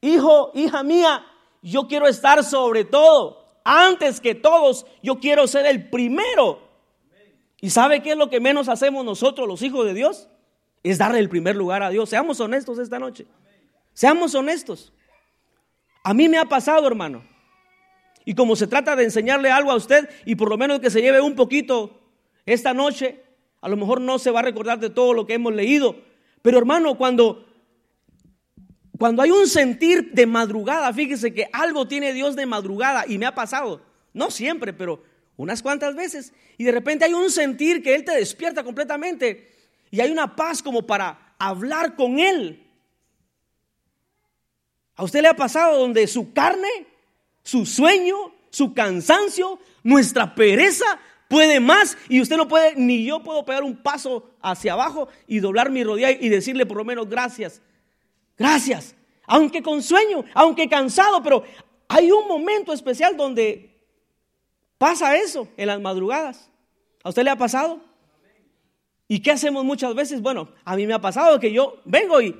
hijo, 0.00 0.50
hija 0.54 0.82
mía, 0.82 1.24
yo 1.62 1.86
quiero 1.86 2.08
estar 2.08 2.42
sobre 2.44 2.84
todo. 2.84 3.60
Antes 3.64 4.20
que 4.20 4.34
todos, 4.34 4.86
yo 5.02 5.20
quiero 5.20 5.46
ser 5.46 5.66
el 5.66 5.88
primero. 5.88 6.60
¿Y 7.60 7.70
sabe 7.70 8.02
qué 8.02 8.12
es 8.12 8.16
lo 8.16 8.28
que 8.28 8.40
menos 8.40 8.68
hacemos 8.68 9.04
nosotros, 9.04 9.46
los 9.46 9.62
hijos 9.62 9.86
de 9.86 9.94
Dios? 9.94 10.28
Es 10.82 10.98
darle 10.98 11.20
el 11.20 11.28
primer 11.28 11.54
lugar 11.54 11.84
a 11.84 11.90
Dios. 11.90 12.08
Seamos 12.08 12.40
honestos 12.40 12.78
esta 12.78 12.98
noche. 12.98 13.24
Seamos 13.92 14.34
honestos. 14.34 14.92
A 16.02 16.12
mí 16.12 16.28
me 16.28 16.38
ha 16.38 16.44
pasado, 16.44 16.84
hermano. 16.88 17.24
Y 18.24 18.34
como 18.34 18.56
se 18.56 18.66
trata 18.66 18.96
de 18.96 19.04
enseñarle 19.04 19.50
algo 19.50 19.70
a 19.70 19.76
usted 19.76 20.08
y 20.24 20.34
por 20.34 20.48
lo 20.48 20.56
menos 20.56 20.80
que 20.80 20.90
se 20.90 21.00
lleve 21.00 21.20
un 21.20 21.34
poquito 21.34 22.00
esta 22.46 22.72
noche, 22.74 23.22
a 23.60 23.68
lo 23.68 23.76
mejor 23.76 24.00
no 24.00 24.18
se 24.18 24.30
va 24.30 24.40
a 24.40 24.44
recordar 24.44 24.78
de 24.78 24.90
todo 24.90 25.14
lo 25.14 25.26
que 25.26 25.34
hemos 25.34 25.54
leído. 25.54 25.96
Pero 26.42 26.58
hermano, 26.58 26.96
cuando, 26.96 27.46
cuando 28.98 29.22
hay 29.22 29.30
un 29.30 29.46
sentir 29.46 30.12
de 30.12 30.26
madrugada, 30.26 30.92
fíjese 30.92 31.32
que 31.32 31.48
algo 31.52 31.86
tiene 31.86 32.12
Dios 32.12 32.36
de 32.36 32.46
madrugada 32.46 33.04
y 33.06 33.18
me 33.18 33.26
ha 33.26 33.34
pasado, 33.34 33.82
no 34.12 34.30
siempre, 34.30 34.72
pero 34.72 35.02
unas 35.36 35.62
cuantas 35.62 35.94
veces. 35.94 36.32
Y 36.58 36.64
de 36.64 36.72
repente 36.72 37.04
hay 37.04 37.14
un 37.14 37.30
sentir 37.30 37.82
que 37.82 37.94
Él 37.94 38.04
te 38.04 38.12
despierta 38.12 38.64
completamente 38.64 39.52
y 39.90 40.00
hay 40.00 40.10
una 40.10 40.34
paz 40.34 40.62
como 40.62 40.86
para 40.86 41.34
hablar 41.38 41.96
con 41.96 42.18
Él. 42.18 42.66
¿A 44.96 45.04
usted 45.04 45.22
le 45.22 45.28
ha 45.28 45.36
pasado 45.36 45.78
donde 45.78 46.06
su 46.06 46.32
carne, 46.32 46.86
su 47.42 47.66
sueño, 47.66 48.32
su 48.50 48.74
cansancio, 48.74 49.58
nuestra 49.82 50.34
pereza 50.34 50.98
puede 51.28 51.60
más 51.60 51.96
y 52.08 52.20
usted 52.20 52.36
no 52.36 52.46
puede, 52.46 52.76
ni 52.76 53.04
yo 53.04 53.22
puedo 53.22 53.44
pegar 53.44 53.64
un 53.64 53.82
paso 53.82 54.30
hacia 54.42 54.74
abajo 54.74 55.08
y 55.26 55.40
doblar 55.40 55.70
mi 55.70 55.82
rodilla 55.82 56.10
y 56.10 56.28
decirle 56.28 56.66
por 56.66 56.76
lo 56.76 56.84
menos 56.84 57.08
gracias, 57.08 57.62
gracias, 58.36 58.94
aunque 59.26 59.62
con 59.62 59.82
sueño, 59.82 60.24
aunque 60.34 60.68
cansado, 60.68 61.22
pero 61.22 61.42
hay 61.88 62.12
un 62.12 62.28
momento 62.28 62.72
especial 62.72 63.16
donde 63.16 63.82
pasa 64.78 65.16
eso 65.16 65.48
en 65.56 65.68
las 65.68 65.80
madrugadas. 65.80 66.50
¿A 67.02 67.08
usted 67.08 67.24
le 67.24 67.30
ha 67.30 67.36
pasado? 67.36 67.80
¿Y 69.08 69.20
qué 69.20 69.30
hacemos 69.30 69.64
muchas 69.64 69.94
veces? 69.94 70.20
Bueno, 70.20 70.48
a 70.64 70.76
mí 70.76 70.86
me 70.86 70.94
ha 70.94 71.00
pasado 71.00 71.38
que 71.40 71.52
yo 71.52 71.80
vengo 71.84 72.20
y 72.20 72.34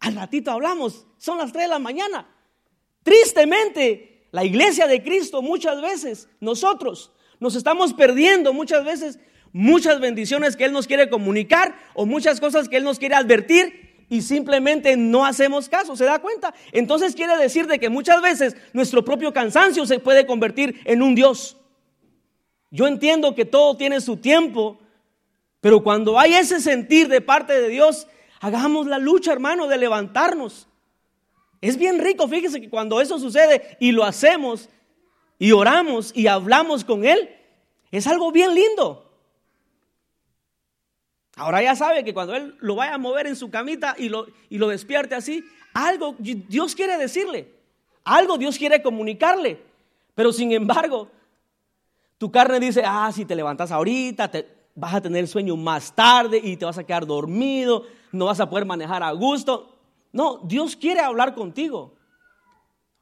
al 0.00 0.14
ratito 0.16 0.50
hablamos, 0.50 1.06
son 1.18 1.38
las 1.38 1.52
3 1.52 1.64
de 1.64 1.68
la 1.68 1.78
mañana. 1.78 2.28
Tristemente, 3.02 4.11
la 4.32 4.44
iglesia 4.44 4.88
de 4.88 5.02
Cristo 5.02 5.42
muchas 5.42 5.80
veces, 5.80 6.28
nosotros 6.40 7.12
nos 7.38 7.54
estamos 7.54 7.92
perdiendo 7.94 8.52
muchas 8.52 8.84
veces 8.84 9.18
muchas 9.52 10.00
bendiciones 10.00 10.56
que 10.56 10.64
Él 10.64 10.72
nos 10.72 10.86
quiere 10.86 11.08
comunicar 11.10 11.76
o 11.94 12.06
muchas 12.06 12.40
cosas 12.40 12.68
que 12.68 12.78
Él 12.78 12.84
nos 12.84 12.98
quiere 12.98 13.14
advertir 13.14 14.06
y 14.08 14.22
simplemente 14.22 14.96
no 14.96 15.24
hacemos 15.24 15.68
caso, 15.68 15.96
¿se 15.96 16.04
da 16.04 16.18
cuenta? 16.18 16.54
Entonces 16.72 17.14
quiere 17.14 17.36
decir 17.36 17.66
de 17.66 17.78
que 17.78 17.88
muchas 17.88 18.20
veces 18.20 18.56
nuestro 18.72 19.04
propio 19.04 19.32
cansancio 19.32 19.86
se 19.86 20.00
puede 20.00 20.26
convertir 20.26 20.80
en 20.84 21.02
un 21.02 21.14
Dios. 21.14 21.56
Yo 22.70 22.86
entiendo 22.86 23.34
que 23.34 23.44
todo 23.44 23.76
tiene 23.76 24.00
su 24.00 24.16
tiempo, 24.16 24.78
Pero 25.60 25.84
cuando 25.84 26.18
hay 26.18 26.34
ese 26.34 26.58
sentir 26.60 27.06
de 27.06 27.20
parte 27.20 27.52
de 27.52 27.68
Dios, 27.68 28.08
hagamos 28.40 28.88
la 28.88 28.98
lucha, 28.98 29.32
hermano, 29.32 29.68
de 29.68 29.78
levantarnos. 29.78 30.66
Es 31.62 31.78
bien 31.78 32.00
rico, 32.00 32.26
fíjese 32.26 32.60
que 32.60 32.68
cuando 32.68 33.00
eso 33.00 33.20
sucede 33.20 33.78
y 33.80 33.92
lo 33.92 34.04
hacemos 34.04 34.68
y 35.38 35.52
oramos 35.52 36.12
y 36.14 36.26
hablamos 36.26 36.84
con 36.84 37.04
Él, 37.04 37.30
es 37.92 38.06
algo 38.08 38.32
bien 38.32 38.52
lindo. 38.52 39.08
Ahora 41.36 41.62
ya 41.62 41.76
sabe 41.76 42.04
que 42.04 42.12
cuando 42.12 42.34
Él 42.34 42.56
lo 42.58 42.74
vaya 42.74 42.94
a 42.94 42.98
mover 42.98 43.28
en 43.28 43.36
su 43.36 43.48
camita 43.48 43.94
y 43.96 44.08
lo, 44.08 44.26
y 44.50 44.58
lo 44.58 44.68
despierte 44.68 45.14
así, 45.14 45.44
algo 45.72 46.16
Dios 46.18 46.74
quiere 46.74 46.98
decirle, 46.98 47.48
algo 48.02 48.38
Dios 48.38 48.58
quiere 48.58 48.82
comunicarle. 48.82 49.62
Pero 50.16 50.32
sin 50.32 50.50
embargo, 50.50 51.08
tu 52.18 52.30
carne 52.30 52.58
dice, 52.58 52.82
ah, 52.84 53.10
si 53.14 53.24
te 53.24 53.36
levantas 53.36 53.70
ahorita, 53.70 54.28
te, 54.30 54.48
vas 54.74 54.94
a 54.94 55.00
tener 55.00 55.28
sueño 55.28 55.56
más 55.56 55.94
tarde 55.94 56.40
y 56.42 56.56
te 56.56 56.64
vas 56.64 56.78
a 56.78 56.84
quedar 56.84 57.06
dormido, 57.06 57.84
no 58.10 58.26
vas 58.26 58.40
a 58.40 58.50
poder 58.50 58.66
manejar 58.66 59.02
a 59.02 59.12
gusto. 59.12 59.72
No, 60.12 60.40
Dios 60.44 60.76
quiere 60.76 61.00
hablar 61.00 61.34
contigo. 61.34 61.94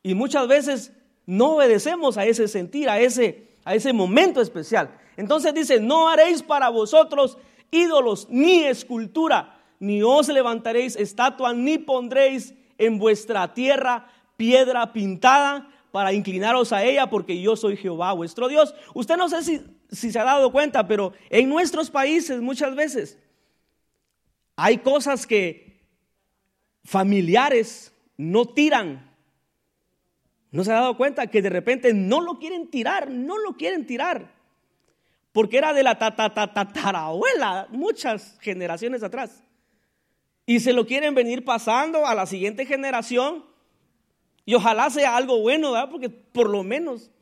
Y 0.03 0.15
muchas 0.15 0.47
veces 0.49 0.93
no 1.27 1.57
obedecemos 1.57 2.17
a 2.17 2.25
ese 2.25 2.49
sentir, 2.49 2.89
a 2.89 3.01
ese, 3.01 3.49
a 3.65 3.75
ese 3.75 3.93
momento 3.93 4.41
especial. 4.41 4.97
Entonces 5.17 5.53
dice, 5.53 5.81
no 5.81 6.09
haréis 6.09 6.43
para 6.43 6.69
vosotros 6.69 7.37
ídolos 7.71 8.27
ni 8.31 8.65
escultura, 8.65 9.61
ni 9.79 10.03
os 10.03 10.29
levantaréis 10.29 10.97
estatua, 10.97 11.53
ni 11.53 11.79
pondréis 11.79 12.55
en 12.79 12.99
vuestra 12.99 13.53
tierra 13.53 14.09
piedra 14.37 14.91
pintada 14.95 15.69
para 15.93 16.15
inclinaros 16.15 16.73
a 16.73 16.83
ella, 16.83 17.11
porque 17.11 17.43
yo 17.43 17.57
soy 17.57 17.77
Jehová 17.77 18.13
vuestro 18.15 18.49
Dios. 18.49 18.75
Usted 18.95 19.19
no 19.19 19.29
sé 19.29 19.43
si, 19.43 19.61
si 19.91 20.11
se 20.11 20.19
ha 20.19 20.25
dado 20.25 20.51
cuenta, 20.51 20.89
pero 20.89 21.13
en 21.29 21.49
nuestros 21.51 21.91
países 21.91 22.41
muchas 22.41 22.75
veces 22.75 23.19
hay 24.57 24.79
cosas 24.79 25.27
que 25.27 25.70
familiares 26.85 27.93
no 28.17 28.47
tiran. 28.47 29.11
¿No 30.51 30.65
se 30.65 30.73
ha 30.73 30.77
dado 30.77 30.97
cuenta 30.97 31.29
que 31.29 31.43
de 31.43 31.51
repente 31.51 31.95
no 31.95 32.21
lo 32.21 32.39
quieren 32.39 32.69
tirar? 32.69 33.11
No 33.11 33.39
lo 33.39 33.57
quieren 33.57 33.87
tirar. 33.87 34.33
Porque 35.33 35.59
era 35.59 35.73
de 35.73 35.83
la 35.85 35.99
tatarabuela 35.99 37.69
muchas 37.71 38.37
generaciones 38.41 39.03
atrás. 39.03 39.45
Y 40.45 40.59
se 40.59 40.73
lo 40.73 40.87
quieren 40.87 41.15
venir 41.15 41.45
pasando 41.45 42.07
a 42.07 42.15
la 42.15 42.27
siguiente 42.27 42.67
generación. 42.67 43.45
Y 44.45 44.55
ojalá 44.55 44.91
sea 44.91 45.17
algo 45.17 45.39
bueno, 45.41 45.73
¿verdad? 45.73 45.91
Porque 45.91 46.11
por 46.11 46.49
lo 46.51 46.65
menos 46.65 47.13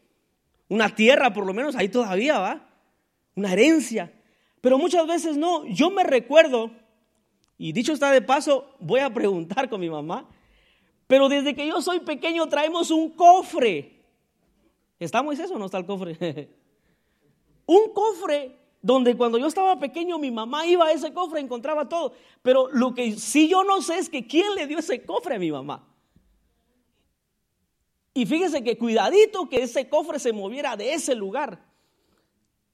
una 0.68 0.94
tierra, 0.94 1.34
por 1.34 1.44
lo 1.44 1.52
menos 1.52 1.76
ahí 1.76 1.90
todavía, 1.90 2.38
¿va? 2.38 2.66
Una 3.34 3.52
herencia. 3.52 4.10
Pero 4.62 4.78
muchas 4.78 5.06
veces 5.06 5.36
no. 5.36 5.66
Yo 5.66 5.90
me 5.90 6.04
recuerdo, 6.04 6.70
y 7.58 7.72
dicho 7.72 7.92
está 7.92 8.12
de 8.12 8.22
paso, 8.22 8.76
voy 8.78 9.00
a 9.00 9.12
preguntar 9.12 9.68
con 9.68 9.80
mi 9.80 9.90
mamá, 9.90 10.28
pero 11.08 11.28
desde 11.28 11.54
que 11.54 11.66
yo 11.66 11.82
soy 11.82 12.00
pequeño 12.00 12.48
traemos 12.48 12.92
un 12.92 13.10
cofre. 13.10 14.04
¿Está 15.00 15.22
Moisés 15.22 15.50
o 15.50 15.58
no 15.58 15.66
está 15.66 15.78
el 15.78 15.86
cofre? 15.86 16.16
un 17.66 17.92
cofre 17.92 18.56
donde 18.80 19.16
cuando 19.16 19.38
yo 19.38 19.48
estaba 19.48 19.78
pequeño 19.78 20.18
mi 20.18 20.30
mamá 20.30 20.66
iba 20.66 20.86
a 20.86 20.92
ese 20.92 21.12
cofre, 21.12 21.40
encontraba 21.40 21.88
todo. 21.88 22.12
Pero 22.42 22.68
lo 22.70 22.94
que 22.94 23.12
sí 23.12 23.48
yo 23.48 23.64
no 23.64 23.82
sé 23.82 23.98
es 23.98 24.08
que 24.08 24.26
quién 24.26 24.54
le 24.54 24.68
dio 24.68 24.78
ese 24.78 25.04
cofre 25.04 25.34
a 25.34 25.38
mi 25.38 25.50
mamá. 25.50 25.84
Y 28.14 28.26
fíjese 28.26 28.62
que 28.62 28.78
cuidadito 28.78 29.48
que 29.48 29.62
ese 29.62 29.88
cofre 29.88 30.18
se 30.18 30.32
moviera 30.32 30.76
de 30.76 30.92
ese 30.92 31.14
lugar. 31.14 31.64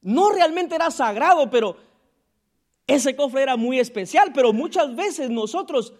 No 0.03 0.31
realmente 0.31 0.75
era 0.75 0.91
sagrado, 0.91 1.51
pero 1.51 1.77
ese 2.87 3.17
cofre 3.17 3.43
era 3.43 3.57
muy 3.57 3.79
especial. 3.79 4.33
Pero 4.35 4.53
muchas 4.53 4.95
veces 4.97 5.31
nosotros 5.31 5.95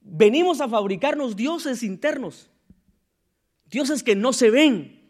venimos 0.00 0.60
a 0.60 0.68
fabricarnos 0.68 1.36
dioses 1.36 1.82
internos. 1.82 2.50
Dioses 3.66 4.02
que 4.02 4.16
no 4.16 4.32
se 4.32 4.50
ven. 4.50 5.00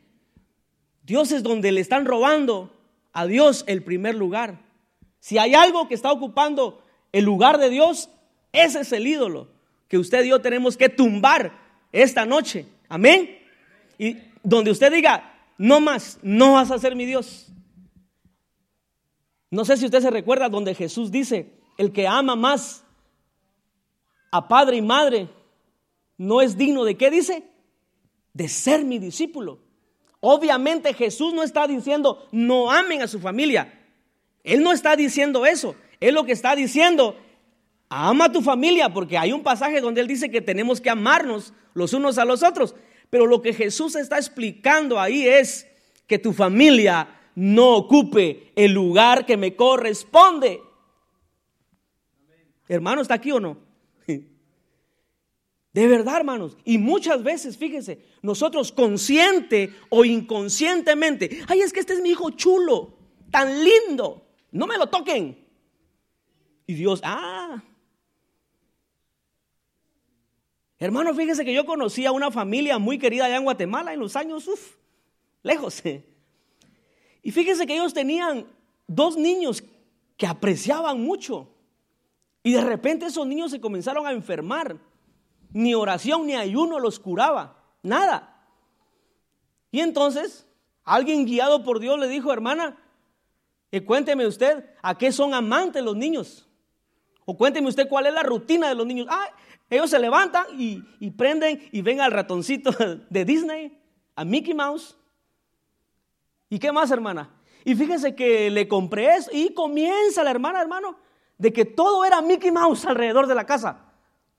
Dioses 1.03 1.43
donde 1.43 1.73
le 1.73 1.81
están 1.81 2.05
robando 2.05 2.73
a 3.13 3.27
Dios 3.27 3.65
el 3.67 3.83
primer 3.83 4.15
lugar. 4.15 4.61
Si 5.19 5.39
hay 5.39 5.55
algo 5.55 5.89
que 5.89 5.95
está 5.95 6.13
ocupando 6.13 6.83
el 7.13 7.25
lugar 7.25 7.59
de 7.59 7.71
Dios, 7.71 8.09
ese 8.53 8.81
es 8.81 8.93
el 8.93 9.07
ídolo 9.07 9.49
que 9.89 9.99
usted 9.99 10.25
y 10.25 10.29
yo 10.29 10.41
tenemos 10.41 10.77
que 10.77 10.89
tumbar 10.89 11.53
esta 11.91 12.25
noche. 12.25 12.67
Amén. 12.89 13.39
Y 13.99 14.19
donde 14.43 14.71
usted 14.71 14.93
diga, 14.93 15.35
no 15.59 15.81
más, 15.81 16.19
no 16.23 16.55
vas 16.55 16.71
a 16.71 16.79
ser 16.79 16.95
mi 16.95 17.05
Dios. 17.07 17.49
No 19.51 19.65
sé 19.65 19.77
si 19.77 19.87
usted 19.87 20.01
se 20.01 20.11
recuerda 20.11 20.49
donde 20.49 20.75
Jesús 20.75 21.11
dice, 21.11 21.53
el 21.77 21.93
que 21.93 22.07
ama 22.07 22.37
más 22.37 22.85
a 24.31 24.47
padre 24.47 24.77
y 24.77 24.83
madre 24.83 25.29
no 26.17 26.41
es 26.41 26.57
digno 26.57 26.85
de 26.85 26.97
qué 26.97 27.11
dice? 27.11 27.43
De 28.33 28.49
ser 28.49 28.85
mi 28.85 28.99
discípulo. 28.99 29.59
Obviamente 30.21 30.95
Jesús 30.95 31.33
no 31.35 31.43
está 31.43 31.67
diciendo 31.67 32.29
no 32.31 32.71
amen 32.71 33.03
a 33.03 33.09
su 33.09 33.19
familia. 33.19 33.81
Él 34.45 34.63
no 34.63 34.73
está 34.73 34.95
diciendo 34.95 35.45
eso. 35.47 35.75
Él 35.99 36.15
lo 36.15 36.25
que 36.25 36.33
está 36.33 36.55
diciendo, 36.55 37.17
ama 37.89 38.27
a 38.27 38.33
tu 38.33 38.43
familia, 38.43 38.93
porque 38.93 39.19
hay 39.19 39.33
un 39.33 39.43
pasaje 39.43 39.81
donde 39.81 40.01
él 40.01 40.07
dice 40.07 40.31
que 40.31 40.41
tenemos 40.41 40.81
que 40.81 40.91
amarnos 40.91 41.53
los 41.75 41.93
unos 41.93 42.19
a 42.19 42.25
los 42.25 42.43
otros. 42.43 42.75
Pero 43.11 43.27
lo 43.27 43.43
que 43.43 43.53
Jesús 43.53 43.97
está 43.97 44.17
explicando 44.17 45.01
ahí 45.01 45.27
es 45.27 45.67
que 46.07 46.19
tu 46.19 46.33
familia 46.33 47.20
no 47.41 47.75
ocupe 47.75 48.53
el 48.55 48.73
lugar 48.73 49.25
que 49.25 49.39
me 49.39 49.57
corresponde. 49.57 50.61
Hermano, 52.69 53.01
¿está 53.01 53.15
aquí 53.15 53.33
o 53.33 53.41
no? 53.41 53.57
De 55.73 55.87
verdad, 55.87 56.19
hermanos. 56.19 56.59
Y 56.65 56.77
muchas 56.77 57.23
veces, 57.23 57.57
fíjense, 57.57 58.05
nosotros 58.21 58.73
consciente 58.73 59.73
o 59.89 60.05
inconscientemente, 60.05 61.43
ay, 61.49 61.61
es 61.61 61.73
que 61.73 61.81
este 61.81 61.95
es 61.95 62.03
mi 62.03 62.11
hijo 62.11 62.31
chulo, 62.31 62.99
tan 63.31 63.65
lindo, 63.65 64.27
no 64.51 64.67
me 64.67 64.77
lo 64.77 64.89
toquen. 64.89 65.43
Y 66.67 66.75
Dios, 66.75 67.01
ah. 67.05 67.63
Hermano, 70.79 71.15
fíjese 71.15 71.45
que 71.47 71.55
yo 71.55 71.65
conocí 71.65 72.05
a 72.05 72.13
una 72.13 72.31
familia 72.31 72.79
muy 72.79 72.99
querida 72.99 73.25
allá 73.25 73.37
en 73.37 73.45
Guatemala 73.45 73.95
en 73.95 74.01
los 74.01 74.15
años, 74.15 74.47
uff, 74.47 74.75
lejos. 75.43 75.83
Y 77.23 77.33
fíjese 77.33 77.67
que 77.67 77.75
ellos 77.75 77.95
tenían 77.95 78.47
dos 78.87 79.17
niños 79.17 79.63
que 80.17 80.27
apreciaban 80.27 81.01
mucho. 81.01 81.49
Y 82.43 82.53
de 82.53 82.63
repente 82.63 83.07
esos 83.07 83.27
niños 83.27 83.51
se 83.51 83.61
comenzaron 83.61 84.07
a 84.07 84.13
enfermar. 84.13 84.79
Ni 85.53 85.75
oración 85.75 86.27
ni 86.27 86.35
ayuno 86.35 86.79
los 86.79 87.01
curaba, 87.01 87.57
nada. 87.83 88.47
Y 89.73 89.81
entonces, 89.81 90.47
alguien 90.85 91.27
guiado 91.27 91.65
por 91.65 91.81
Dios 91.81 91.99
le 91.99 92.09
dijo, 92.09 92.33
hermana, 92.33 92.77
eh, 93.73 93.85
cuénteme 93.85 94.27
usted, 94.27 94.65
¿a 94.83 94.97
qué 94.97 95.13
son 95.13 95.35
amantes 95.35 95.83
los 95.83 95.97
niños? 95.97 96.49
O 97.25 97.37
cuénteme 97.37 97.69
usted 97.69 97.89
cuál 97.89 98.07
es 98.07 98.15
la 98.15 98.23
rutina 98.23 98.69
de 98.69 98.75
los 98.75 98.87
niños. 98.87 99.07
Ah, 99.11 99.29
ellos 99.69 99.91
se 99.91 99.99
levantan 99.99 100.47
y, 100.59 100.83
y 100.99 101.11
prenden 101.11 101.69
y 101.71 101.83
ven 101.83 102.01
al 102.01 102.11
ratoncito 102.11 102.71
de 103.11 103.25
Disney, 103.25 103.79
a 104.17 104.25
Mickey 104.25 104.55
Mouse. 104.55 104.97
¿Y 106.51 106.59
qué 106.59 106.73
más, 106.73 106.91
hermana? 106.91 107.31
Y 107.65 107.75
fíjese 107.75 108.15
que 108.15 108.51
le 108.51 108.69
compré 108.69 109.15
eso 109.17 109.31
y 109.33 109.55
comienza 109.55 110.25
la 110.25 110.33
hermana, 110.33 110.61
hermano, 110.61 110.97
de 111.39 111.53
que 111.53 111.65
todo 111.65 112.05
era 112.05 112.21
Mickey 112.21 112.51
Mouse 112.51 112.85
alrededor 112.85 113.27
de 113.27 113.35
la 113.35 113.47
casa. 113.47 113.79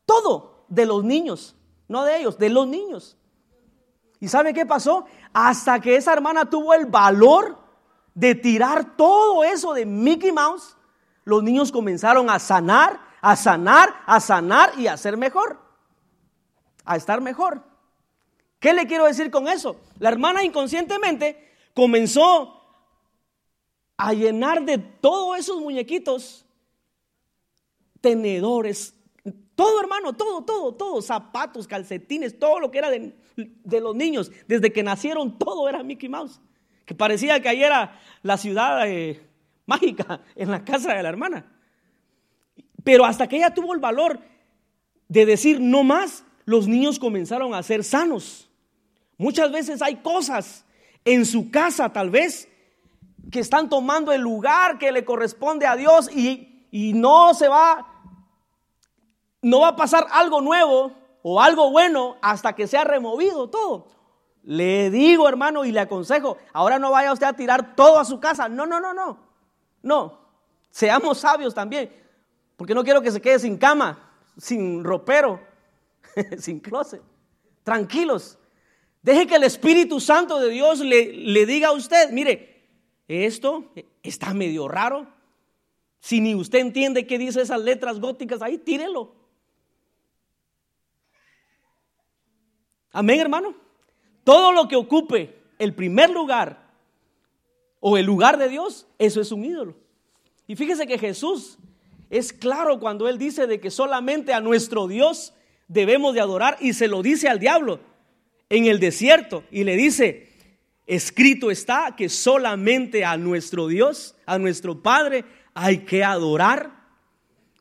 Todo 0.05 0.65
de 0.67 0.85
los 0.85 1.03
niños, 1.03 1.55
no 1.87 2.03
de 2.03 2.17
ellos, 2.17 2.37
de 2.37 2.49
los 2.49 2.67
niños. 2.67 3.17
¿Y 4.19 4.27
sabe 4.27 4.53
qué 4.53 4.65
pasó? 4.65 5.05
Hasta 5.33 5.79
que 5.79 5.95
esa 5.95 6.13
hermana 6.13 6.49
tuvo 6.49 6.73
el 6.73 6.85
valor 6.85 7.57
de 8.13 8.35
tirar 8.35 8.97
todo 8.97 9.43
eso 9.43 9.73
de 9.73 9.85
Mickey 9.85 10.31
Mouse, 10.31 10.75
los 11.23 11.41
niños 11.43 11.71
comenzaron 11.71 12.29
a 12.29 12.39
sanar, 12.39 12.99
a 13.21 13.35
sanar, 13.35 13.95
a 14.05 14.19
sanar 14.19 14.77
y 14.77 14.87
a 14.87 14.97
ser 14.97 15.15
mejor, 15.15 15.59
a 16.83 16.97
estar 16.97 17.21
mejor. 17.21 17.63
¿Qué 18.59 18.73
le 18.73 18.85
quiero 18.85 19.05
decir 19.05 19.31
con 19.31 19.47
eso? 19.47 19.77
La 19.97 20.09
hermana 20.09 20.43
inconscientemente 20.43 21.50
comenzó 21.73 22.61
a 23.97 24.13
llenar 24.13 24.65
de 24.65 24.77
todos 24.77 25.37
esos 25.37 25.61
muñequitos 25.61 26.45
tenedores, 28.01 28.95
todo, 29.55 29.79
hermano, 29.79 30.13
todo, 30.13 30.43
todo, 30.43 30.73
todo. 30.73 31.01
Zapatos, 31.03 31.67
calcetines, 31.67 32.39
todo 32.39 32.59
lo 32.59 32.71
que 32.71 32.79
era 32.79 32.89
de, 32.89 33.13
los 33.79 33.95
niños. 33.95 34.31
Desde 34.47 34.73
que 34.73 34.81
nacieron, 34.81 35.37
todo 35.37 35.69
era 35.69 35.83
Mickey 35.83 36.09
Mouse. 36.09 36.41
Que 36.85 36.95
parecía 36.95 37.39
que 37.39 37.49
ahí 37.49 37.63
era 37.63 37.99
la 38.23 38.37
ciudad 38.37 38.89
eh, 38.89 39.21
mágica 39.67 40.21
en 40.35 40.49
la 40.49 40.65
casa 40.65 40.95
de 40.95 41.03
la 41.03 41.09
hermana. 41.09 41.45
Pero 42.83 43.05
hasta 43.05 43.27
que 43.27 43.37
ella 43.37 43.53
tuvo 43.53 43.75
el 43.75 43.79
valor 43.79 44.19
de 45.07 45.27
decir 45.27 45.59
no 45.59 45.83
más, 45.83 46.23
los 46.45 46.67
niños 46.67 46.97
comenzaron 46.97 47.53
a 47.53 47.61
ser 47.61 47.83
sanos. 47.83 48.49
Muchas 49.17 49.51
veces 49.51 49.83
hay 49.83 49.97
cosas 49.97 50.65
en 51.05 51.25
su 51.25 51.51
casa, 51.51 51.91
tal 51.91 52.09
vez, 52.09 52.47
que 53.31 53.39
están 53.39 53.69
tomando 53.69 54.11
el 54.11 54.21
lugar 54.21 54.77
que 54.77 54.91
le 54.91 55.05
corresponde 55.05 55.65
a 55.65 55.75
Dios 55.75 56.09
y, 56.11 56.67
y 56.71 56.93
no 56.93 57.33
se 57.33 57.47
va, 57.47 57.87
no 59.41 59.61
va 59.61 59.69
a 59.69 59.75
pasar 59.75 60.07
algo 60.11 60.41
nuevo 60.41 60.93
o 61.23 61.41
algo 61.41 61.71
bueno 61.71 62.17
hasta 62.21 62.53
que 62.53 62.67
sea 62.67 62.83
removido 62.83 63.49
todo. 63.49 63.87
Le 64.43 64.89
digo, 64.89 65.29
hermano, 65.29 65.65
y 65.65 65.71
le 65.71 65.79
aconsejo, 65.79 66.37
ahora 66.51 66.79
no 66.79 66.91
vaya 66.91 67.13
usted 67.13 67.27
a 67.27 67.33
tirar 67.33 67.75
todo 67.75 67.99
a 67.99 68.05
su 68.05 68.19
casa. 68.19 68.49
No, 68.49 68.65
no, 68.65 68.79
no, 68.79 68.93
no. 68.93 69.19
No. 69.83 70.19
Seamos 70.71 71.19
sabios 71.19 71.53
también, 71.53 71.93
porque 72.57 72.73
no 72.73 72.83
quiero 72.83 73.01
que 73.01 73.11
se 73.11 73.21
quede 73.21 73.39
sin 73.39 73.57
cama, 73.57 74.11
sin 74.37 74.83
ropero, 74.83 75.39
sin 76.39 76.59
closet. 76.59 77.01
Tranquilos. 77.63 78.37
Deje 79.01 79.25
que 79.25 79.35
el 79.35 79.43
Espíritu 79.43 79.99
Santo 79.99 80.39
de 80.39 80.49
Dios 80.49 80.79
le, 80.79 81.11
le 81.11 81.45
diga 81.45 81.69
a 81.69 81.71
usted, 81.71 82.11
mire, 82.11 82.67
esto 83.07 83.71
está 84.03 84.33
medio 84.33 84.67
raro. 84.67 85.07
Si 85.99 86.21
ni 86.21 86.35
usted 86.35 86.59
entiende 86.59 87.07
qué 87.07 87.17
dice 87.17 87.41
esas 87.41 87.61
letras 87.61 87.99
góticas 87.99 88.41
ahí, 88.41 88.57
tírelo. 88.57 89.13
Amén, 92.91 93.19
hermano. 93.19 93.55
Todo 94.23 94.51
lo 94.51 94.67
que 94.67 94.75
ocupe 94.75 95.41
el 95.57 95.73
primer 95.73 96.09
lugar 96.11 96.69
o 97.79 97.97
el 97.97 98.05
lugar 98.05 98.37
de 98.37 98.49
Dios, 98.49 98.87
eso 98.99 99.19
es 99.19 99.31
un 99.31 99.45
ídolo. 99.45 99.75
Y 100.45 100.55
fíjese 100.55 100.85
que 100.85 100.99
Jesús 100.99 101.57
es 102.09 102.33
claro 102.33 102.79
cuando 102.79 103.07
él 103.07 103.17
dice 103.17 103.47
de 103.47 103.59
que 103.59 103.71
solamente 103.71 104.33
a 104.33 104.41
nuestro 104.41 104.87
Dios 104.87 105.33
debemos 105.67 106.13
de 106.13 106.21
adorar 106.21 106.57
y 106.59 106.73
se 106.73 106.87
lo 106.87 107.01
dice 107.01 107.29
al 107.29 107.39
diablo 107.39 107.79
en 108.51 108.65
el 108.65 108.79
desierto 108.79 109.45
y 109.49 109.63
le 109.63 109.77
dice, 109.77 110.27
escrito 110.85 111.49
está 111.49 111.95
que 111.95 112.09
solamente 112.09 113.05
a 113.05 113.15
nuestro 113.15 113.67
Dios, 113.67 114.13
a 114.25 114.37
nuestro 114.37 114.83
Padre, 114.83 115.23
hay 115.53 115.79
que 115.79 116.03
adorar. 116.03 116.69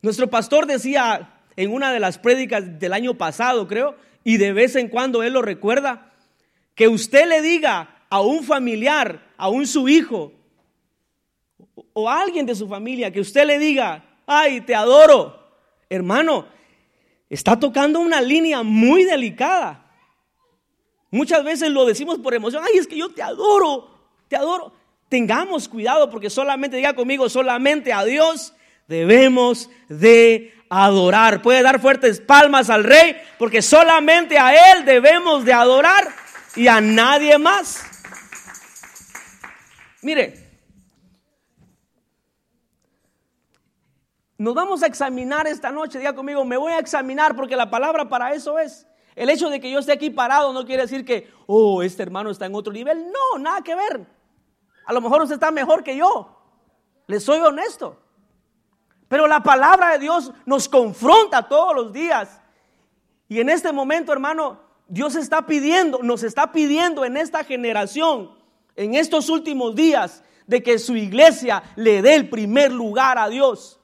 Nuestro 0.02 0.28
pastor 0.28 0.66
decía 0.66 1.40
en 1.54 1.72
una 1.72 1.92
de 1.92 2.00
las 2.00 2.18
prédicas 2.18 2.80
del 2.80 2.92
año 2.92 3.14
pasado, 3.14 3.68
creo, 3.68 3.96
y 4.24 4.36
de 4.36 4.52
vez 4.52 4.74
en 4.74 4.88
cuando 4.88 5.22
él 5.22 5.34
lo 5.34 5.42
recuerda, 5.42 6.12
que 6.74 6.88
usted 6.88 7.28
le 7.28 7.40
diga 7.40 8.04
a 8.10 8.20
un 8.20 8.42
familiar, 8.42 9.28
a 9.36 9.48
un 9.48 9.68
su 9.68 9.88
hijo 9.88 10.32
o 11.92 12.10
a 12.10 12.20
alguien 12.20 12.46
de 12.46 12.56
su 12.56 12.68
familia, 12.68 13.12
que 13.12 13.20
usted 13.20 13.46
le 13.46 13.60
diga, 13.60 14.04
ay, 14.26 14.62
te 14.62 14.74
adoro, 14.74 15.54
hermano, 15.88 16.46
está 17.28 17.60
tocando 17.60 18.00
una 18.00 18.20
línea 18.20 18.64
muy 18.64 19.04
delicada. 19.04 19.86
Muchas 21.10 21.42
veces 21.42 21.70
lo 21.70 21.84
decimos 21.86 22.18
por 22.18 22.34
emoción, 22.34 22.62
ay, 22.64 22.78
es 22.78 22.86
que 22.86 22.96
yo 22.96 23.10
te 23.10 23.22
adoro, 23.22 23.90
te 24.28 24.36
adoro. 24.36 24.72
Tengamos 25.08 25.68
cuidado 25.68 26.08
porque 26.08 26.30
solamente, 26.30 26.76
diga 26.76 26.94
conmigo, 26.94 27.28
solamente 27.28 27.92
a 27.92 28.04
Dios 28.04 28.54
debemos 28.86 29.68
de 29.88 30.54
adorar. 30.68 31.42
Puede 31.42 31.62
dar 31.62 31.80
fuertes 31.80 32.20
palmas 32.20 32.70
al 32.70 32.84
rey 32.84 33.16
porque 33.38 33.60
solamente 33.60 34.38
a 34.38 34.72
Él 34.72 34.84
debemos 34.84 35.44
de 35.44 35.52
adorar 35.52 36.08
y 36.54 36.68
a 36.68 36.80
nadie 36.80 37.38
más. 37.38 37.84
Mire, 40.02 40.48
nos 44.38 44.54
vamos 44.54 44.82
a 44.82 44.86
examinar 44.86 45.46
esta 45.48 45.70
noche, 45.70 45.98
diga 45.98 46.14
conmigo, 46.14 46.44
me 46.44 46.56
voy 46.56 46.72
a 46.72 46.78
examinar 46.78 47.34
porque 47.34 47.56
la 47.56 47.68
palabra 47.68 48.08
para 48.08 48.32
eso 48.32 48.58
es. 48.58 48.86
El 49.20 49.28
hecho 49.28 49.50
de 49.50 49.60
que 49.60 49.70
yo 49.70 49.80
esté 49.80 49.92
aquí 49.92 50.08
parado 50.08 50.50
no 50.54 50.64
quiere 50.64 50.84
decir 50.84 51.04
que, 51.04 51.30
oh, 51.46 51.82
este 51.82 52.02
hermano 52.02 52.30
está 52.30 52.46
en 52.46 52.54
otro 52.54 52.72
nivel. 52.72 53.12
No, 53.12 53.38
nada 53.38 53.60
que 53.60 53.74
ver. 53.74 54.06
A 54.86 54.94
lo 54.94 55.02
mejor 55.02 55.20
usted 55.20 55.34
está 55.34 55.50
mejor 55.50 55.84
que 55.84 55.94
yo. 55.94 56.40
Le 57.06 57.20
soy 57.20 57.38
honesto. 57.40 58.00
Pero 59.08 59.26
la 59.26 59.42
palabra 59.42 59.90
de 59.90 59.98
Dios 59.98 60.32
nos 60.46 60.70
confronta 60.70 61.46
todos 61.46 61.74
los 61.74 61.92
días. 61.92 62.40
Y 63.28 63.40
en 63.40 63.50
este 63.50 63.72
momento, 63.72 64.10
hermano, 64.10 64.58
Dios 64.88 65.14
está 65.16 65.44
pidiendo, 65.44 65.98
nos 66.02 66.22
está 66.22 66.50
pidiendo 66.50 67.04
en 67.04 67.18
esta 67.18 67.44
generación, 67.44 68.30
en 68.74 68.94
estos 68.94 69.28
últimos 69.28 69.74
días, 69.74 70.24
de 70.46 70.62
que 70.62 70.78
su 70.78 70.96
iglesia 70.96 71.62
le 71.76 72.00
dé 72.00 72.14
el 72.14 72.30
primer 72.30 72.72
lugar 72.72 73.18
a 73.18 73.28
Dios. 73.28 73.78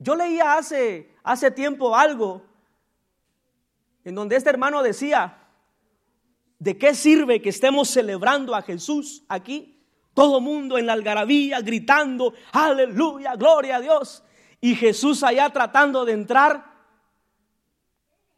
Yo 0.00 0.16
leía 0.16 0.54
hace, 0.54 1.13
hace 1.24 1.50
tiempo 1.50 1.96
algo 1.96 2.42
en 4.04 4.14
donde 4.14 4.36
este 4.36 4.50
hermano 4.50 4.82
decía, 4.82 5.38
¿de 6.58 6.78
qué 6.78 6.94
sirve 6.94 7.40
que 7.40 7.48
estemos 7.48 7.88
celebrando 7.88 8.54
a 8.54 8.62
Jesús 8.62 9.24
aquí? 9.28 9.82
Todo 10.12 10.40
mundo 10.40 10.78
en 10.78 10.86
la 10.86 10.92
algarabía 10.92 11.60
gritando, 11.60 12.34
aleluya, 12.52 13.34
gloria 13.34 13.76
a 13.76 13.80
Dios. 13.80 14.22
Y 14.60 14.76
Jesús 14.76 15.22
allá 15.22 15.50
tratando 15.50 16.04
de 16.04 16.12
entrar. 16.12 16.72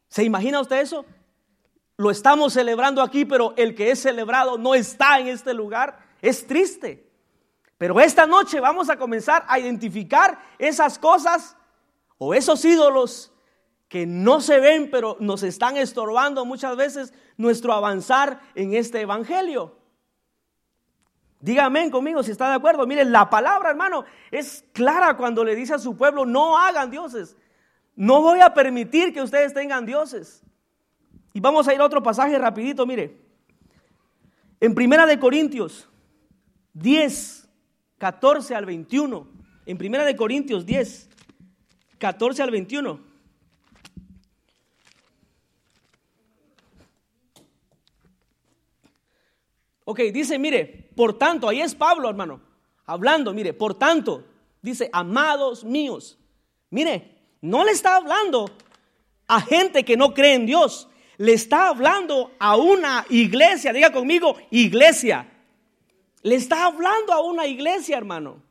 ¿Se 0.08 0.24
imagina 0.24 0.60
usted 0.60 0.80
eso? 0.80 1.04
Lo 1.96 2.10
estamos 2.10 2.52
celebrando 2.52 3.02
aquí, 3.02 3.24
pero 3.24 3.52
el 3.56 3.74
que 3.74 3.90
es 3.90 4.00
celebrado 4.00 4.56
no 4.56 4.74
está 4.74 5.18
en 5.18 5.28
este 5.28 5.52
lugar. 5.52 5.98
Es 6.22 6.46
triste. 6.46 7.10
Pero 7.76 8.00
esta 8.00 8.26
noche 8.26 8.60
vamos 8.60 8.88
a 8.88 8.96
comenzar 8.96 9.44
a 9.48 9.58
identificar 9.58 10.38
esas 10.58 10.98
cosas 10.98 11.56
o 12.18 12.34
esos 12.34 12.64
ídolos 12.64 13.32
que 13.88 14.06
no 14.06 14.40
se 14.40 14.58
ven, 14.58 14.90
pero 14.90 15.16
nos 15.20 15.42
están 15.42 15.76
estorbando 15.76 16.44
muchas 16.44 16.76
veces 16.76 17.14
nuestro 17.36 17.72
avanzar 17.72 18.40
en 18.54 18.74
este 18.74 19.00
evangelio. 19.00 19.76
Dígame 21.40 21.90
conmigo 21.90 22.22
si 22.22 22.32
está 22.32 22.48
de 22.48 22.56
acuerdo. 22.56 22.86
Miren, 22.86 23.12
la 23.12 23.30
palabra, 23.30 23.70
hermano, 23.70 24.04
es 24.30 24.64
clara 24.72 25.16
cuando 25.16 25.44
le 25.44 25.54
dice 25.54 25.74
a 25.74 25.78
su 25.78 25.96
pueblo, 25.96 26.26
no 26.26 26.58
hagan 26.58 26.90
dioses. 26.90 27.36
No 27.94 28.20
voy 28.20 28.40
a 28.40 28.52
permitir 28.52 29.12
que 29.12 29.22
ustedes 29.22 29.54
tengan 29.54 29.86
dioses. 29.86 30.42
Y 31.32 31.40
vamos 31.40 31.68
a 31.68 31.74
ir 31.74 31.80
a 31.80 31.84
otro 31.84 32.02
pasaje 32.02 32.38
rapidito, 32.38 32.86
mire. 32.86 33.20
En 34.58 34.74
Primera 34.74 35.06
de 35.06 35.18
Corintios 35.18 35.88
10, 36.72 37.48
14 37.98 38.54
al 38.54 38.66
21. 38.66 39.28
En 39.66 39.78
Primera 39.78 40.04
de 40.04 40.16
Corintios 40.16 40.66
10, 40.66 41.10
14 41.98 42.42
al 42.42 42.50
21. 42.50 43.00
Ok, 49.84 50.00
dice, 50.12 50.38
mire, 50.38 50.90
por 50.96 51.16
tanto, 51.16 51.48
ahí 51.48 51.60
es 51.60 51.74
Pablo, 51.74 52.08
hermano, 52.08 52.40
hablando, 52.86 53.32
mire, 53.32 53.52
por 53.54 53.74
tanto, 53.74 54.24
dice, 54.60 54.90
amados 54.92 55.62
míos, 55.62 56.18
mire, 56.70 57.16
no 57.40 57.64
le 57.64 57.70
está 57.70 57.96
hablando 57.96 58.50
a 59.28 59.40
gente 59.40 59.84
que 59.84 59.96
no 59.96 60.12
cree 60.12 60.34
en 60.34 60.46
Dios, 60.46 60.88
le 61.18 61.32
está 61.32 61.68
hablando 61.68 62.32
a 62.38 62.56
una 62.56 63.06
iglesia, 63.08 63.72
diga 63.72 63.92
conmigo, 63.92 64.36
iglesia. 64.50 65.32
Le 66.22 66.34
está 66.34 66.66
hablando 66.66 67.12
a 67.12 67.20
una 67.20 67.46
iglesia, 67.46 67.96
hermano. 67.96 68.42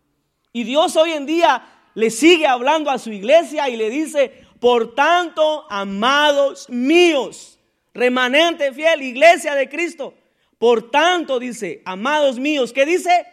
Y 0.53 0.63
Dios 0.63 0.95
hoy 0.95 1.11
en 1.11 1.25
día 1.25 1.74
le 1.95 2.11
sigue 2.11 2.45
hablando 2.45 2.91
a 2.91 2.99
su 2.99 3.11
iglesia 3.11 3.67
y 3.69 3.77
le 3.77 3.89
dice, 3.89 4.45
por 4.59 4.93
tanto, 4.93 5.65
amados 5.69 6.69
míos, 6.69 7.59
remanente 7.93 8.73
fiel, 8.73 9.01
iglesia 9.01 9.55
de 9.55 9.69
Cristo, 9.69 10.13
por 10.57 10.91
tanto, 10.91 11.39
dice, 11.39 11.81
amados 11.85 12.37
míos, 12.37 12.71
¿qué 12.71 12.85
dice? 12.85 13.25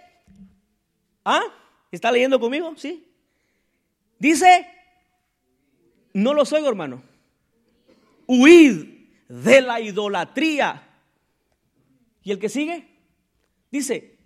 ¿Ah? 1.24 1.42
¿Está 1.90 2.10
leyendo 2.10 2.40
conmigo? 2.40 2.74
Sí. 2.76 3.06
Dice, 4.18 4.66
no 6.12 6.32
lo 6.32 6.42
oigo, 6.42 6.68
hermano. 6.68 7.02
Huid 8.26 8.86
de 9.28 9.60
la 9.60 9.80
idolatría. 9.80 10.88
¿Y 12.22 12.30
el 12.30 12.38
que 12.38 12.48
sigue? 12.48 12.88
Dice, 13.70 14.16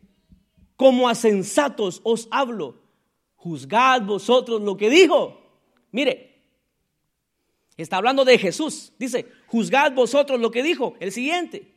como 0.76 1.08
a 1.08 1.14
sensatos 1.14 2.00
os 2.04 2.28
hablo, 2.30 2.85
juzgad 3.46 4.02
vosotros 4.02 4.60
lo 4.60 4.76
que 4.76 4.90
dijo. 4.90 5.40
Mire, 5.92 6.42
está 7.76 7.98
hablando 7.98 8.24
de 8.24 8.38
Jesús. 8.38 8.92
Dice, 8.98 9.26
juzgad 9.46 9.92
vosotros 9.92 10.40
lo 10.40 10.50
que 10.50 10.64
dijo. 10.64 10.94
El 10.98 11.12
siguiente. 11.12 11.72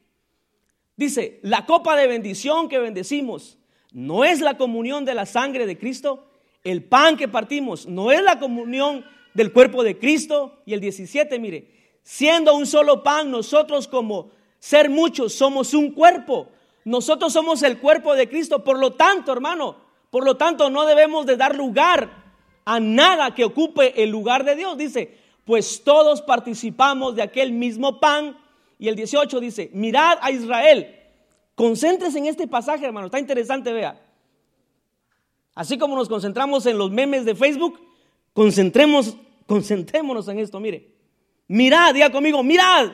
Dice, 0.95 1.39
la 1.43 1.67
copa 1.67 1.95
de 1.95 2.07
bendición 2.07 2.69
que 2.69 2.79
bendecimos 2.79 3.59
no 3.91 4.25
es 4.25 4.41
la 4.41 4.57
comunión 4.57 5.05
de 5.05 5.13
la 5.13 5.27
sangre 5.27 5.67
de 5.67 5.77
Cristo. 5.77 6.31
El 6.63 6.83
pan 6.83 7.17
que 7.17 7.27
partimos 7.27 7.85
no 7.85 8.11
es 8.11 8.23
la 8.23 8.39
comunión 8.39 9.05
del 9.35 9.53
cuerpo 9.53 9.83
de 9.83 9.99
Cristo. 9.99 10.63
Y 10.65 10.73
el 10.73 10.79
17, 10.79 11.37
mire, 11.37 11.99
siendo 12.01 12.55
un 12.55 12.65
solo 12.65 13.03
pan, 13.03 13.29
nosotros 13.29 13.87
como 13.87 14.31
ser 14.57 14.89
muchos 14.89 15.33
somos 15.33 15.75
un 15.75 15.91
cuerpo. 15.91 16.49
Nosotros 16.83 17.31
somos 17.31 17.61
el 17.61 17.77
cuerpo 17.77 18.15
de 18.15 18.27
Cristo. 18.27 18.63
Por 18.63 18.79
lo 18.79 18.93
tanto, 18.93 19.31
hermano, 19.31 19.88
por 20.09 20.25
lo 20.25 20.37
tanto 20.37 20.69
no 20.69 20.85
debemos 20.85 21.25
de 21.25 21.37
dar 21.37 21.55
lugar 21.55 22.09
a 22.65 22.79
nada 22.79 23.33
que 23.33 23.45
ocupe 23.45 24.03
el 24.03 24.09
lugar 24.09 24.43
de 24.43 24.55
Dios. 24.55 24.77
Dice, 24.77 25.17
pues 25.45 25.83
todos 25.83 26.21
participamos 26.21 27.15
de 27.15 27.21
aquel 27.21 27.51
mismo 27.51 27.99
pan 27.99 28.37
y 28.77 28.87
el 28.87 28.95
18 28.95 29.39
dice, 29.39 29.69
mirad 29.73 30.17
a 30.21 30.31
Israel, 30.31 30.95
Concéntrese 31.59 32.19
en 32.19 32.27
este 32.27 32.47
pasaje, 32.47 32.85
hermano. 32.85 33.07
Está 33.07 33.19
interesante, 33.19 33.73
vea. 33.73 34.01
Así 35.53 35.77
como 35.77 35.93
nos 35.97 36.07
concentramos 36.07 36.65
en 36.65 36.77
los 36.77 36.89
memes 36.89 37.25
de 37.25 37.35
Facebook, 37.35 37.81
concentremos, 38.31 39.17
concentrémonos 39.45 40.29
en 40.29 40.39
esto, 40.39 40.57
mire. 40.61 40.89
Mirad, 41.49 41.93
diga 41.93 42.13
conmigo, 42.13 42.43
mirad 42.43 42.91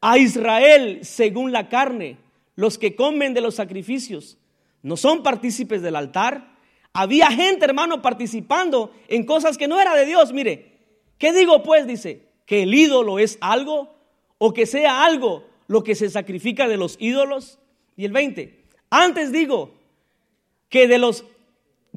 a 0.00 0.18
Israel 0.18 1.04
según 1.04 1.52
la 1.52 1.68
carne, 1.68 2.16
los 2.56 2.78
que 2.78 2.96
comen 2.96 3.32
de 3.32 3.42
los 3.42 3.54
sacrificios, 3.54 4.38
no 4.86 4.96
son 4.96 5.24
partícipes 5.24 5.82
del 5.82 5.96
altar. 5.96 6.54
Había 6.92 7.26
gente, 7.32 7.64
hermano, 7.64 8.02
participando 8.02 8.92
en 9.08 9.26
cosas 9.26 9.58
que 9.58 9.66
no 9.66 9.80
era 9.80 9.96
de 9.96 10.06
Dios. 10.06 10.32
Mire, 10.32 10.78
¿qué 11.18 11.32
digo 11.32 11.64
pues? 11.64 11.88
Dice, 11.88 12.28
que 12.46 12.62
el 12.62 12.72
ídolo 12.72 13.18
es 13.18 13.36
algo 13.40 13.96
o 14.38 14.52
que 14.52 14.64
sea 14.64 15.04
algo 15.04 15.44
lo 15.66 15.82
que 15.82 15.96
se 15.96 16.08
sacrifica 16.08 16.68
de 16.68 16.76
los 16.76 16.98
ídolos. 17.00 17.58
Y 17.96 18.04
el 18.04 18.12
20, 18.12 18.64
antes 18.88 19.32
digo 19.32 19.74
que 20.68 20.86
de 20.86 20.98
los 20.98 21.24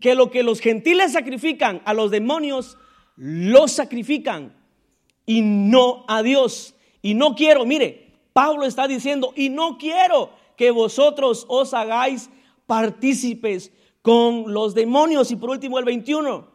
que 0.01 0.15
lo 0.15 0.31
que 0.31 0.41
los 0.41 0.59
gentiles 0.59 1.11
sacrifican 1.11 1.83
a 1.85 1.93
los 1.93 2.09
demonios, 2.09 2.75
los 3.17 3.71
sacrifican 3.71 4.55
y 5.27 5.41
no 5.43 6.05
a 6.07 6.23
Dios. 6.23 6.73
Y 7.03 7.13
no 7.13 7.35
quiero, 7.35 7.67
mire, 7.67 8.15
Pablo 8.33 8.65
está 8.65 8.87
diciendo, 8.87 9.31
y 9.35 9.49
no 9.49 9.77
quiero 9.77 10.31
que 10.57 10.71
vosotros 10.71 11.45
os 11.49 11.75
hagáis 11.75 12.31
partícipes 12.69 13.71
con 14.03 14.53
los 14.53 14.75
demonios. 14.75 15.31
Y 15.31 15.35
por 15.37 15.49
último 15.49 15.79
el 15.79 15.85
21, 15.85 16.47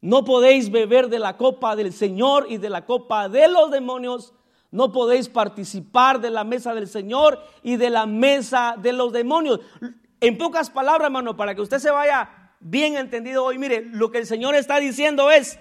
no 0.00 0.24
podéis 0.24 0.70
beber 0.70 1.08
de 1.08 1.18
la 1.18 1.36
copa 1.36 1.74
del 1.74 1.92
Señor 1.92 2.46
y 2.48 2.58
de 2.58 2.70
la 2.70 2.86
copa 2.86 3.28
de 3.28 3.48
los 3.48 3.72
demonios. 3.72 4.32
No 4.70 4.92
podéis 4.92 5.28
participar 5.28 6.20
de 6.20 6.30
la 6.30 6.44
mesa 6.44 6.74
del 6.74 6.86
Señor 6.86 7.42
y 7.64 7.74
de 7.74 7.90
la 7.90 8.06
mesa 8.06 8.76
de 8.80 8.92
los 8.92 9.12
demonios. 9.12 9.58
En 10.20 10.38
pocas 10.38 10.70
palabras, 10.70 11.06
hermano, 11.06 11.36
para 11.36 11.56
que 11.56 11.62
usted 11.62 11.80
se 11.80 11.90
vaya 11.90 12.52
bien 12.60 12.96
entendido 12.96 13.44
hoy, 13.44 13.58
mire, 13.58 13.80
lo 13.82 14.12
que 14.12 14.18
el 14.18 14.26
Señor 14.26 14.54
está 14.54 14.78
diciendo 14.78 15.32
es, 15.32 15.58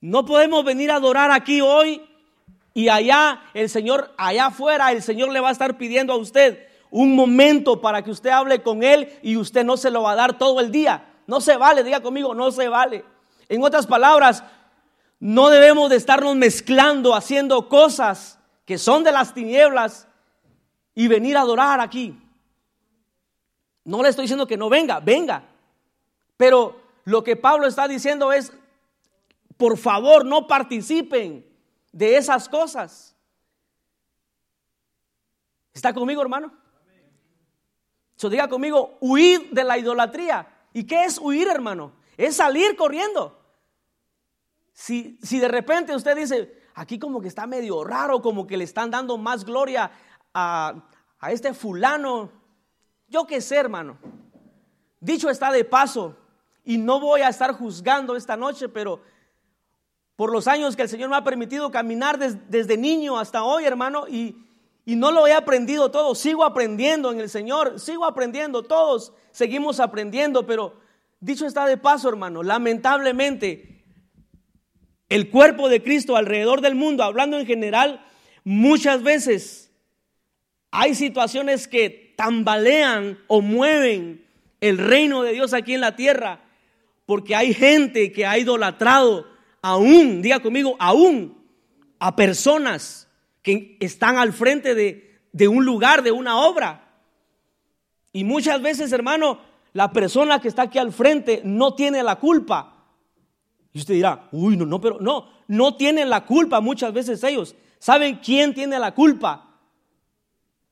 no 0.00 0.24
podemos 0.24 0.64
venir 0.64 0.90
a 0.90 0.96
adorar 0.96 1.30
aquí 1.32 1.60
hoy 1.60 2.00
y 2.72 2.88
allá 2.88 3.42
el 3.52 3.68
Señor, 3.68 4.14
allá 4.16 4.46
afuera, 4.46 4.90
el 4.92 5.02
Señor 5.02 5.30
le 5.32 5.40
va 5.40 5.50
a 5.50 5.52
estar 5.52 5.76
pidiendo 5.76 6.14
a 6.14 6.16
usted 6.16 6.65
un 6.90 7.14
momento 7.14 7.80
para 7.80 8.02
que 8.02 8.10
usted 8.10 8.30
hable 8.30 8.62
con 8.62 8.82
Él 8.82 9.18
y 9.22 9.36
usted 9.36 9.64
no 9.64 9.76
se 9.76 9.90
lo 9.90 10.02
va 10.02 10.12
a 10.12 10.16
dar 10.16 10.38
todo 10.38 10.60
el 10.60 10.70
día. 10.70 11.14
No 11.26 11.40
se 11.40 11.56
vale, 11.56 11.82
diga 11.82 12.00
conmigo, 12.00 12.34
no 12.34 12.50
se 12.50 12.68
vale. 12.68 13.04
En 13.48 13.62
otras 13.62 13.86
palabras, 13.86 14.44
no 15.18 15.48
debemos 15.48 15.90
de 15.90 15.96
estarnos 15.96 16.36
mezclando, 16.36 17.14
haciendo 17.14 17.68
cosas 17.68 18.38
que 18.64 18.78
son 18.78 19.04
de 19.04 19.12
las 19.12 19.34
tinieblas 19.34 20.08
y 20.94 21.08
venir 21.08 21.36
a 21.36 21.42
adorar 21.42 21.80
aquí. 21.80 22.18
No 23.84 24.02
le 24.02 24.08
estoy 24.08 24.24
diciendo 24.24 24.46
que 24.46 24.56
no 24.56 24.68
venga, 24.68 25.00
venga. 25.00 25.44
Pero 26.36 26.80
lo 27.04 27.22
que 27.22 27.36
Pablo 27.36 27.66
está 27.66 27.86
diciendo 27.86 28.32
es, 28.32 28.52
por 29.56 29.78
favor, 29.78 30.24
no 30.24 30.46
participen 30.46 31.46
de 31.92 32.16
esas 32.16 32.48
cosas. 32.48 33.14
¿Está 35.72 35.94
conmigo, 35.94 36.20
hermano? 36.20 36.52
So, 38.16 38.30
diga 38.30 38.48
conmigo, 38.48 38.96
huir 39.00 39.50
de 39.50 39.62
la 39.62 39.78
idolatría. 39.78 40.46
¿Y 40.72 40.84
qué 40.84 41.04
es 41.04 41.18
huir, 41.18 41.48
hermano? 41.48 41.92
Es 42.16 42.36
salir 42.36 42.74
corriendo. 42.76 43.38
Si, 44.72 45.18
si 45.22 45.38
de 45.38 45.48
repente 45.48 45.94
usted 45.94 46.16
dice, 46.16 46.62
aquí 46.74 46.98
como 46.98 47.20
que 47.20 47.28
está 47.28 47.46
medio 47.46 47.84
raro, 47.84 48.22
como 48.22 48.46
que 48.46 48.56
le 48.56 48.64
están 48.64 48.90
dando 48.90 49.18
más 49.18 49.44
gloria 49.44 49.90
a, 50.32 50.88
a 51.18 51.32
este 51.32 51.52
fulano, 51.52 52.30
yo 53.08 53.26
qué 53.26 53.40
sé, 53.40 53.56
hermano. 53.56 53.98
Dicho 55.00 55.28
está 55.28 55.52
de 55.52 55.64
paso, 55.64 56.16
y 56.64 56.78
no 56.78 56.98
voy 57.00 57.20
a 57.20 57.28
estar 57.28 57.52
juzgando 57.52 58.16
esta 58.16 58.36
noche, 58.36 58.68
pero 58.68 59.00
por 60.16 60.32
los 60.32 60.48
años 60.48 60.74
que 60.74 60.82
el 60.82 60.88
Señor 60.88 61.10
me 61.10 61.16
ha 61.16 61.24
permitido 61.24 61.70
caminar 61.70 62.18
desde 62.18 62.76
niño 62.78 63.18
hasta 63.18 63.44
hoy, 63.44 63.66
hermano, 63.66 64.08
y, 64.08 64.45
y 64.88 64.94
no 64.94 65.10
lo 65.10 65.26
he 65.26 65.32
aprendido 65.32 65.90
todo, 65.90 66.14
sigo 66.14 66.44
aprendiendo 66.44 67.10
en 67.10 67.18
el 67.18 67.28
Señor, 67.28 67.80
sigo 67.80 68.04
aprendiendo, 68.04 68.62
todos 68.62 69.12
seguimos 69.32 69.80
aprendiendo, 69.80 70.46
pero 70.46 70.78
dicho 71.18 71.44
está 71.44 71.66
de 71.66 71.76
paso, 71.76 72.08
hermano, 72.08 72.44
lamentablemente 72.44 73.84
el 75.08 75.28
cuerpo 75.28 75.68
de 75.68 75.82
Cristo 75.82 76.16
alrededor 76.16 76.60
del 76.60 76.76
mundo, 76.76 77.02
hablando 77.02 77.36
en 77.36 77.46
general, 77.46 78.06
muchas 78.44 79.02
veces 79.02 79.72
hay 80.70 80.94
situaciones 80.94 81.66
que 81.66 82.14
tambalean 82.16 83.18
o 83.26 83.40
mueven 83.40 84.24
el 84.60 84.78
reino 84.78 85.24
de 85.24 85.32
Dios 85.32 85.52
aquí 85.52 85.74
en 85.74 85.80
la 85.80 85.96
tierra, 85.96 86.44
porque 87.06 87.34
hay 87.34 87.52
gente 87.54 88.12
que 88.12 88.24
ha 88.24 88.38
idolatrado 88.38 89.26
aún, 89.62 90.22
diga 90.22 90.38
conmigo, 90.38 90.76
aún 90.78 91.44
a 91.98 92.14
personas 92.14 93.05
que 93.46 93.76
están 93.78 94.18
al 94.18 94.32
frente 94.32 94.74
de, 94.74 95.20
de 95.30 95.46
un 95.46 95.64
lugar, 95.64 96.02
de 96.02 96.10
una 96.10 96.40
obra. 96.40 96.98
Y 98.12 98.24
muchas 98.24 98.60
veces, 98.60 98.90
hermano, 98.90 99.38
la 99.72 99.92
persona 99.92 100.40
que 100.40 100.48
está 100.48 100.62
aquí 100.62 100.80
al 100.80 100.92
frente 100.92 101.42
no 101.44 101.76
tiene 101.76 102.02
la 102.02 102.16
culpa. 102.16 102.88
Y 103.72 103.78
usted 103.78 103.94
dirá, 103.94 104.28
uy, 104.32 104.56
no, 104.56 104.66
no, 104.66 104.80
pero 104.80 104.98
no, 104.98 105.30
no 105.46 105.76
tienen 105.76 106.10
la 106.10 106.26
culpa 106.26 106.60
muchas 106.60 106.92
veces 106.92 107.22
ellos. 107.22 107.54
¿Saben 107.78 108.16
quién 108.16 108.52
tiene 108.52 108.80
la 108.80 108.92
culpa? 108.92 109.48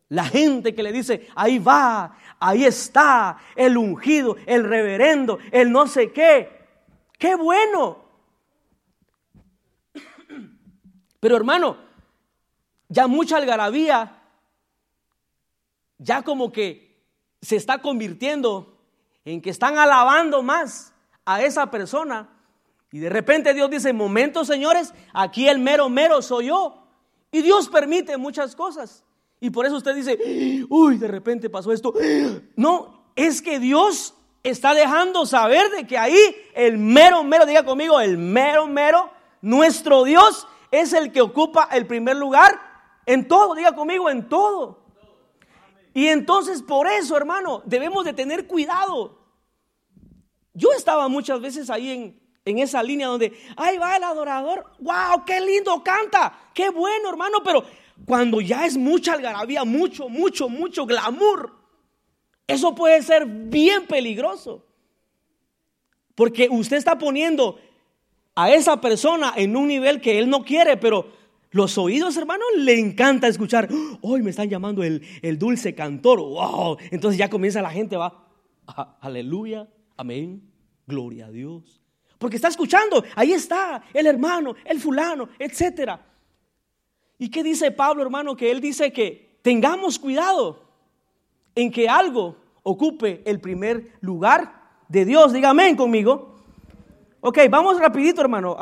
La 0.08 0.24
gente 0.24 0.74
que 0.74 0.82
le 0.82 0.90
dice, 0.90 1.28
ahí 1.36 1.60
va, 1.60 2.18
ahí 2.40 2.64
está, 2.64 3.38
el 3.54 3.76
ungido, 3.76 4.34
el 4.46 4.64
reverendo, 4.64 5.38
el 5.52 5.70
no 5.70 5.86
sé 5.86 6.10
qué. 6.10 6.48
Qué 7.20 7.36
bueno. 7.36 8.04
Pero 11.20 11.36
hermano, 11.36 11.84
ya 12.88 13.06
mucha 13.06 13.36
algarabía, 13.36 14.22
ya 15.98 16.22
como 16.22 16.52
que 16.52 17.02
se 17.40 17.56
está 17.56 17.80
convirtiendo 17.80 18.76
en 19.24 19.40
que 19.40 19.50
están 19.50 19.78
alabando 19.78 20.42
más 20.42 20.92
a 21.24 21.42
esa 21.42 21.70
persona. 21.70 22.28
Y 22.92 22.98
de 22.98 23.08
repente 23.08 23.54
Dios 23.54 23.70
dice, 23.70 23.92
momento 23.92 24.44
señores, 24.44 24.94
aquí 25.12 25.48
el 25.48 25.58
mero 25.58 25.88
mero 25.88 26.22
soy 26.22 26.46
yo. 26.46 26.82
Y 27.32 27.42
Dios 27.42 27.68
permite 27.68 28.16
muchas 28.16 28.54
cosas. 28.54 29.02
Y 29.40 29.50
por 29.50 29.66
eso 29.66 29.76
usted 29.76 29.94
dice, 29.94 30.18
uy, 30.68 30.96
de 30.96 31.08
repente 31.08 31.50
pasó 31.50 31.72
esto. 31.72 31.92
No, 32.56 33.04
es 33.16 33.42
que 33.42 33.58
Dios 33.58 34.14
está 34.42 34.74
dejando 34.74 35.26
saber 35.26 35.70
de 35.70 35.86
que 35.86 35.98
ahí 35.98 36.16
el 36.54 36.78
mero, 36.78 37.24
mero, 37.24 37.46
diga 37.46 37.64
conmigo, 37.64 38.00
el 38.00 38.18
mero, 38.18 38.66
mero, 38.66 39.10
nuestro 39.42 40.04
Dios 40.04 40.46
es 40.70 40.92
el 40.92 41.12
que 41.12 41.20
ocupa 41.20 41.68
el 41.72 41.86
primer 41.86 42.16
lugar 42.16 42.73
en 43.06 43.28
todo, 43.28 43.54
diga 43.54 43.74
conmigo, 43.74 44.08
en 44.10 44.28
todo. 44.28 44.84
Y 45.92 46.08
entonces 46.08 46.62
por 46.62 46.86
eso, 46.86 47.16
hermano, 47.16 47.62
debemos 47.64 48.04
de 48.04 48.12
tener 48.12 48.46
cuidado. 48.46 49.18
Yo 50.52 50.72
estaba 50.72 51.08
muchas 51.08 51.40
veces 51.40 51.70
ahí 51.70 51.90
en, 51.90 52.20
en 52.44 52.58
esa 52.58 52.82
línea 52.82 53.06
donde, 53.06 53.32
ahí 53.56 53.78
va 53.78 53.96
el 53.96 54.02
adorador, 54.02 54.66
wow, 54.80 55.24
qué 55.24 55.40
lindo 55.40 55.82
canta, 55.82 56.50
qué 56.52 56.70
bueno, 56.70 57.08
hermano, 57.08 57.38
pero 57.44 57.64
cuando 58.06 58.40
ya 58.40 58.66
es 58.66 58.76
mucha 58.76 59.14
algarabía, 59.14 59.64
mucho, 59.64 60.08
mucho, 60.08 60.48
mucho 60.48 60.84
glamour, 60.84 61.52
eso 62.46 62.74
puede 62.74 63.02
ser 63.02 63.24
bien 63.26 63.86
peligroso. 63.86 64.64
Porque 66.14 66.48
usted 66.50 66.76
está 66.76 66.98
poniendo 66.98 67.58
a 68.34 68.50
esa 68.52 68.80
persona 68.80 69.32
en 69.36 69.56
un 69.56 69.68
nivel 69.68 70.00
que 70.00 70.18
él 70.18 70.28
no 70.28 70.44
quiere, 70.44 70.76
pero 70.76 71.06
los 71.54 71.78
oídos, 71.78 72.16
hermano, 72.16 72.42
le 72.58 72.80
encanta 72.80 73.28
escuchar. 73.28 73.68
Hoy 74.00 74.22
me 74.22 74.30
están 74.30 74.50
llamando 74.50 74.82
el, 74.82 75.06
el, 75.22 75.38
dulce 75.38 75.72
cantor. 75.72 76.18
Wow. 76.18 76.78
Entonces 76.90 77.16
ya 77.16 77.30
comienza 77.30 77.62
la 77.62 77.70
gente, 77.70 77.96
va. 77.96 78.26
Aleluya, 79.00 79.68
amén, 79.96 80.42
gloria 80.84 81.26
a 81.26 81.30
Dios. 81.30 81.80
Porque 82.18 82.34
está 82.34 82.48
escuchando, 82.48 83.04
ahí 83.14 83.32
está 83.32 83.84
el 83.94 84.08
hermano, 84.08 84.56
el 84.64 84.80
fulano, 84.80 85.28
etcétera. 85.38 86.04
¿Y 87.18 87.28
qué 87.28 87.44
dice 87.44 87.70
Pablo, 87.70 88.02
hermano? 88.02 88.34
Que 88.34 88.50
él 88.50 88.60
dice 88.60 88.92
que 88.92 89.38
tengamos 89.40 90.00
cuidado 90.00 90.60
en 91.54 91.70
que 91.70 91.88
algo 91.88 92.36
ocupe 92.64 93.22
el 93.24 93.40
primer 93.40 93.92
lugar 94.00 94.80
de 94.88 95.04
Dios. 95.04 95.32
Dígame 95.32 95.76
conmigo. 95.76 96.34
Ok, 97.20 97.38
vamos 97.48 97.78
rapidito, 97.78 98.20
hermano, 98.20 98.56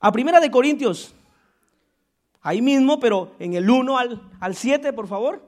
a 0.00 0.12
Primera 0.12 0.40
de 0.40 0.50
Corintios, 0.50 1.14
ahí 2.40 2.62
mismo, 2.62 3.00
pero 3.00 3.34
en 3.38 3.54
el 3.54 3.68
1 3.68 3.98
al, 3.98 4.20
al 4.40 4.54
7, 4.54 4.92
por 4.92 5.08
favor. 5.08 5.42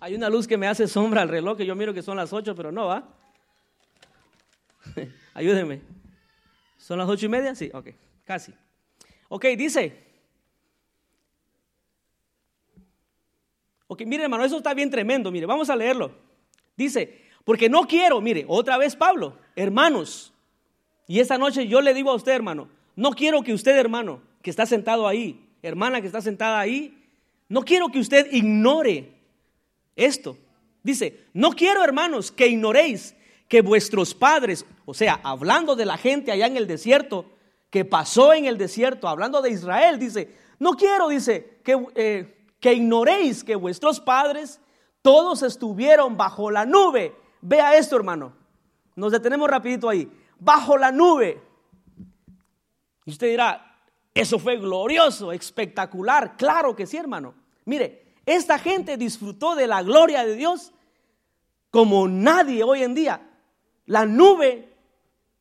Hay 0.00 0.14
una 0.14 0.28
luz 0.28 0.46
que 0.46 0.56
me 0.56 0.68
hace 0.68 0.86
sombra 0.86 1.22
al 1.22 1.28
reloj, 1.28 1.56
que 1.56 1.66
yo 1.66 1.74
miro 1.74 1.92
que 1.92 2.02
son 2.02 2.16
las 2.16 2.32
8, 2.32 2.54
pero 2.54 2.70
no 2.70 2.86
va. 2.86 3.08
ayúdenme 5.34 5.82
¿Son 6.76 6.96
las 6.96 7.08
8 7.08 7.26
y 7.26 7.28
media? 7.28 7.54
Sí, 7.54 7.70
ok, 7.74 7.88
casi. 8.24 8.54
Ok, 9.28 9.44
dice. 9.56 10.06
Ok, 13.88 14.02
mire 14.06 14.22
hermano, 14.24 14.44
eso 14.44 14.58
está 14.58 14.72
bien 14.74 14.90
tremendo, 14.90 15.30
mire, 15.30 15.46
vamos 15.46 15.68
a 15.68 15.76
leerlo. 15.76 16.12
Dice, 16.76 17.27
porque 17.44 17.68
no 17.68 17.86
quiero, 17.86 18.20
mire, 18.20 18.44
otra 18.48 18.76
vez 18.78 18.96
Pablo, 18.96 19.36
hermanos, 19.56 20.32
y 21.06 21.20
esta 21.20 21.38
noche 21.38 21.66
yo 21.66 21.80
le 21.80 21.94
digo 21.94 22.10
a 22.10 22.14
usted, 22.14 22.32
hermano, 22.32 22.68
no 22.96 23.12
quiero 23.12 23.42
que 23.42 23.54
usted, 23.54 23.76
hermano, 23.76 24.20
que 24.42 24.50
está 24.50 24.66
sentado 24.66 25.08
ahí, 25.08 25.48
hermana 25.62 26.00
que 26.00 26.06
está 26.06 26.20
sentada 26.20 26.58
ahí, 26.58 26.98
no 27.48 27.62
quiero 27.62 27.88
que 27.88 28.00
usted 28.00 28.30
ignore 28.32 29.12
esto. 29.96 30.36
Dice, 30.82 31.24
no 31.32 31.52
quiero, 31.52 31.82
hermanos, 31.82 32.30
que 32.30 32.46
ignoréis 32.46 33.14
que 33.48 33.62
vuestros 33.62 34.14
padres, 34.14 34.66
o 34.84 34.94
sea, 34.94 35.20
hablando 35.22 35.74
de 35.74 35.86
la 35.86 35.96
gente 35.96 36.30
allá 36.30 36.46
en 36.46 36.56
el 36.56 36.66
desierto, 36.66 37.24
que 37.70 37.84
pasó 37.84 38.32
en 38.32 38.44
el 38.44 38.58
desierto, 38.58 39.08
hablando 39.08 39.42
de 39.42 39.50
Israel, 39.50 39.98
dice, 39.98 40.34
no 40.58 40.72
quiero, 40.72 41.08
dice, 41.08 41.58
que, 41.64 41.86
eh, 41.94 42.46
que 42.60 42.74
ignoréis 42.74 43.44
que 43.44 43.56
vuestros 43.56 44.00
padres 44.00 44.60
todos 45.02 45.42
estuvieron 45.42 46.16
bajo 46.16 46.50
la 46.50 46.66
nube. 46.66 47.14
Vea 47.40 47.76
esto, 47.76 47.96
hermano. 47.96 48.32
Nos 48.96 49.12
detenemos 49.12 49.48
rapidito 49.48 49.88
ahí. 49.88 50.10
Bajo 50.38 50.76
la 50.76 50.90
nube. 50.90 51.40
Y 53.04 53.10
usted 53.10 53.28
dirá, 53.28 53.76
eso 54.14 54.38
fue 54.38 54.56
glorioso, 54.56 55.32
espectacular. 55.32 56.36
Claro 56.36 56.74
que 56.74 56.86
sí, 56.86 56.96
hermano. 56.96 57.34
Mire, 57.64 58.14
esta 58.26 58.58
gente 58.58 58.96
disfrutó 58.96 59.54
de 59.54 59.66
la 59.66 59.82
gloria 59.82 60.24
de 60.24 60.34
Dios 60.34 60.72
como 61.70 62.08
nadie 62.08 62.64
hoy 62.64 62.82
en 62.82 62.94
día. 62.94 63.30
La 63.86 64.04
nube, 64.04 64.76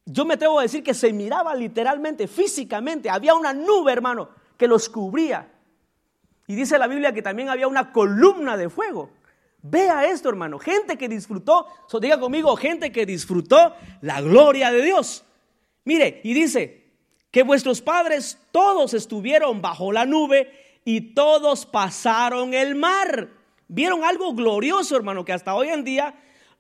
yo 0.05 0.25
me 0.25 0.35
atrevo 0.35 0.59
a 0.59 0.63
decir 0.63 0.83
que 0.83 0.93
se 0.93 1.11
miraba 1.11 1.53
literalmente, 1.55 2.27
físicamente. 2.27 3.09
Había 3.09 3.33
una 3.33 3.53
nube, 3.53 3.91
hermano, 3.91 4.29
que 4.57 4.67
los 4.67 4.87
cubría. 4.87 5.51
Y 6.47 6.55
dice 6.55 6.77
la 6.77 6.87
Biblia 6.87 7.11
que 7.11 7.21
también 7.21 7.49
había 7.49 7.67
una 7.67 7.91
columna 7.91 8.55
de 8.55 8.69
fuego. 8.69 9.09
Vea 9.61 10.05
esto, 10.05 10.29
hermano. 10.29 10.59
Gente 10.59 10.97
que 10.97 11.09
disfrutó, 11.09 11.67
diga 11.99 12.19
conmigo, 12.19 12.55
gente 12.55 12.91
que 12.91 13.05
disfrutó 13.05 13.73
la 14.01 14.21
gloria 14.21 14.71
de 14.71 14.81
Dios. 14.81 15.25
Mire, 15.83 16.21
y 16.23 16.33
dice 16.33 16.85
que 17.31 17.43
vuestros 17.43 17.81
padres 17.81 18.37
todos 18.51 18.93
estuvieron 18.93 19.61
bajo 19.61 19.91
la 19.91 20.05
nube 20.05 20.51
y 20.85 21.13
todos 21.13 21.65
pasaron 21.65 22.53
el 22.53 22.75
mar. 22.75 23.29
Vieron 23.67 24.03
algo 24.03 24.33
glorioso, 24.33 24.95
hermano, 24.95 25.25
que 25.25 25.33
hasta 25.33 25.55
hoy 25.55 25.69
en 25.69 25.83
día 25.83 26.15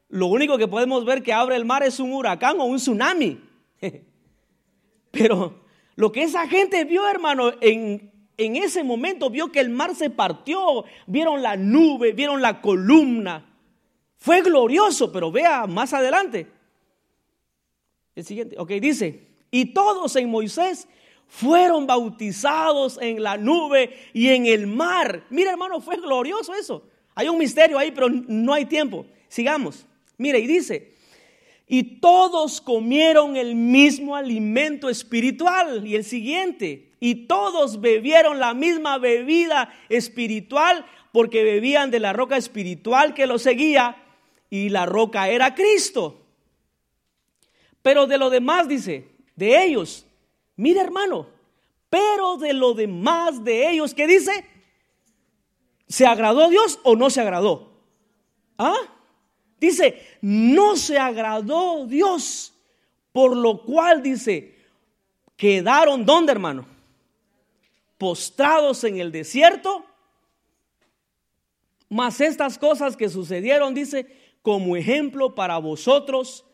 lo 0.09 0.27
único 0.27 0.57
que 0.57 0.67
podemos 0.67 1.05
ver 1.05 1.23
que 1.23 1.33
abre 1.33 1.55
el 1.55 1.65
mar 1.65 1.83
es 1.83 1.99
un 1.99 2.13
huracán 2.13 2.59
o 2.59 2.65
un 2.65 2.77
tsunami. 2.77 3.41
Pero 5.11 5.61
lo 5.95 6.11
que 6.11 6.23
esa 6.23 6.47
gente 6.47 6.83
vio, 6.85 7.07
hermano, 7.07 7.51
en, 7.61 8.11
en 8.37 8.55
ese 8.55 8.83
momento 8.83 9.29
vio 9.29 9.51
que 9.51 9.59
el 9.59 9.69
mar 9.69 9.95
se 9.95 10.09
partió, 10.09 10.85
vieron 11.07 11.41
la 11.41 11.57
nube, 11.57 12.13
vieron 12.13 12.41
la 12.41 12.61
columna. 12.61 13.45
Fue 14.17 14.41
glorioso, 14.41 15.11
pero 15.11 15.31
vea 15.31 15.65
más 15.65 15.93
adelante. 15.93 16.47
El 18.15 18.23
siguiente, 18.23 18.55
ok, 18.59 18.69
dice, 18.73 19.27
y 19.51 19.73
todos 19.73 20.15
en 20.15 20.29
Moisés 20.29 20.87
fueron 21.27 21.87
bautizados 21.87 22.99
en 23.01 23.21
la 23.21 23.37
nube 23.37 23.95
y 24.13 24.29
en 24.29 24.45
el 24.45 24.67
mar. 24.67 25.23
Mira 25.29 25.51
hermano, 25.51 25.81
fue 25.81 25.97
glorioso 25.97 26.53
eso. 26.53 26.83
Hay 27.15 27.27
un 27.29 27.37
misterio 27.37 27.77
ahí, 27.77 27.91
pero 27.91 28.09
no 28.09 28.53
hay 28.53 28.65
tiempo. 28.65 29.05
Sigamos. 29.27 29.85
Mire, 30.17 30.39
y 30.39 30.47
dice, 30.47 30.93
y 31.67 31.99
todos 31.99 32.61
comieron 32.61 33.35
el 33.35 33.55
mismo 33.55 34.15
alimento 34.15 34.89
espiritual. 34.89 35.85
Y 35.85 35.95
el 35.95 36.03
siguiente, 36.03 36.86
y 36.99 37.27
todos 37.27 37.79
bebieron 37.81 38.39
la 38.39 38.53
misma 38.53 38.97
bebida 38.97 39.73
espiritual 39.89 40.85
porque 41.11 41.43
bebían 41.43 41.91
de 41.91 41.99
la 41.99 42.13
roca 42.13 42.37
espiritual 42.37 43.13
que 43.13 43.27
los 43.27 43.41
seguía 43.41 44.03
y 44.49 44.69
la 44.69 44.85
roca 44.85 45.29
era 45.29 45.55
Cristo. 45.55 46.25
Pero 47.81 48.07
de 48.07 48.17
lo 48.17 48.29
demás 48.29 48.67
dice, 48.67 49.07
de 49.35 49.63
ellos, 49.63 50.05
mire 50.55 50.81
hermano, 50.81 51.27
pero 51.89 52.37
de 52.37 52.53
lo 52.53 52.73
demás 52.73 53.43
de 53.43 53.69
ellos, 53.69 53.93
¿qué 53.93 54.07
dice? 54.07 54.45
¿Se 55.87 56.05
agradó 56.05 56.49
Dios 56.49 56.79
o 56.83 56.95
no 56.95 57.09
se 57.09 57.21
agradó? 57.21 57.71
¿Ah? 58.57 58.75
Dice, 59.59 60.19
no 60.21 60.75
se 60.75 60.97
agradó 60.97 61.85
Dios, 61.85 62.53
por 63.11 63.35
lo 63.35 63.63
cual 63.63 64.03
dice, 64.03 64.55
quedaron 65.35 66.05
¿dónde, 66.05 66.31
hermano? 66.31 66.76
Postrados 67.97 68.83
en 68.83 68.99
el 68.99 69.11
desierto. 69.11 69.85
Mas 71.89 72.21
estas 72.21 72.57
cosas 72.57 72.97
que 72.97 73.09
sucedieron, 73.09 73.73
dice, 73.73 74.07
como 74.41 74.75
ejemplo 74.75 75.35
para 75.35 75.57
vosotros, 75.57 76.45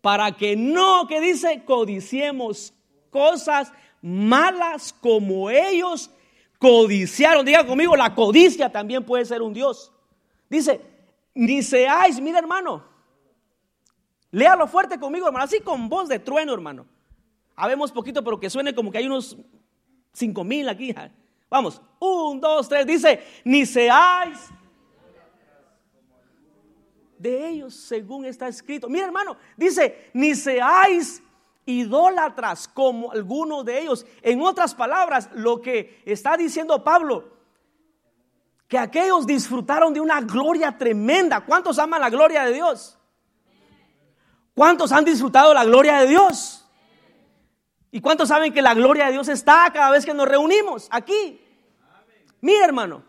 para 0.00 0.32
que 0.32 0.56
no, 0.56 1.06
que 1.06 1.20
dice, 1.20 1.64
codiciemos 1.64 2.72
cosas 3.10 3.72
malas 4.02 4.92
como 4.92 5.50
ellos 5.50 6.10
codiciaron. 6.58 7.44
Diga 7.44 7.66
conmigo, 7.66 7.96
la 7.96 8.14
codicia 8.14 8.70
también 8.70 9.04
puede 9.04 9.24
ser 9.24 9.42
un 9.42 9.52
Dios. 9.52 9.92
Dice, 10.48 10.80
ni 11.34 11.62
seáis, 11.62 12.20
mira 12.20 12.38
hermano, 12.38 12.84
léalo 14.30 14.66
fuerte 14.66 14.98
conmigo 14.98 15.26
hermano, 15.26 15.44
así 15.44 15.60
con 15.60 15.88
voz 15.88 16.08
de 16.08 16.18
trueno 16.18 16.52
hermano. 16.54 16.86
Habemos 17.54 17.90
poquito, 17.90 18.22
pero 18.22 18.38
que 18.38 18.50
suene 18.50 18.74
como 18.74 18.92
que 18.92 18.98
hay 18.98 19.06
unos 19.06 19.36
cinco 20.16 20.42
mil 20.42 20.68
aquí. 20.68 20.94
Vamos, 21.48 21.80
un, 22.00 22.40
dos, 22.40 22.68
tres, 22.68 22.86
dice, 22.86 23.22
ni 23.44 23.66
seáis 23.66 24.48
de 27.18 27.48
ellos 27.48 27.74
según 27.74 28.24
está 28.24 28.48
escrito. 28.48 28.88
Mira 28.88 29.06
hermano, 29.06 29.36
dice, 29.56 30.10
ni 30.12 30.34
seáis 30.34 31.22
idólatras 31.66 32.68
como 32.68 33.12
algunos 33.12 33.64
de 33.64 33.82
ellos. 33.82 34.06
En 34.22 34.40
otras 34.40 34.74
palabras, 34.74 35.28
lo 35.34 35.60
que 35.60 36.02
está 36.04 36.36
diciendo 36.36 36.82
Pablo, 36.82 37.36
que 38.68 38.78
aquellos 38.78 39.26
disfrutaron 39.26 39.92
de 39.92 40.00
una 40.00 40.20
gloria 40.20 40.76
tremenda. 40.76 41.40
¿Cuántos 41.44 41.78
aman 41.78 42.00
la 42.00 42.10
gloria 42.10 42.44
de 42.44 42.52
Dios? 42.52 42.98
¿Cuántos 44.54 44.90
han 44.90 45.04
disfrutado 45.04 45.52
la 45.54 45.64
gloria 45.64 45.98
de 46.00 46.08
Dios? 46.08 46.55
¿Y 47.96 48.02
cuántos 48.02 48.28
saben 48.28 48.52
que 48.52 48.60
la 48.60 48.74
gloria 48.74 49.06
de 49.06 49.12
Dios 49.12 49.26
está 49.26 49.70
cada 49.72 49.90
vez 49.90 50.04
que 50.04 50.12
nos 50.12 50.28
reunimos 50.28 50.86
aquí? 50.90 51.40
Mira 52.42 52.66
hermano, 52.66 53.02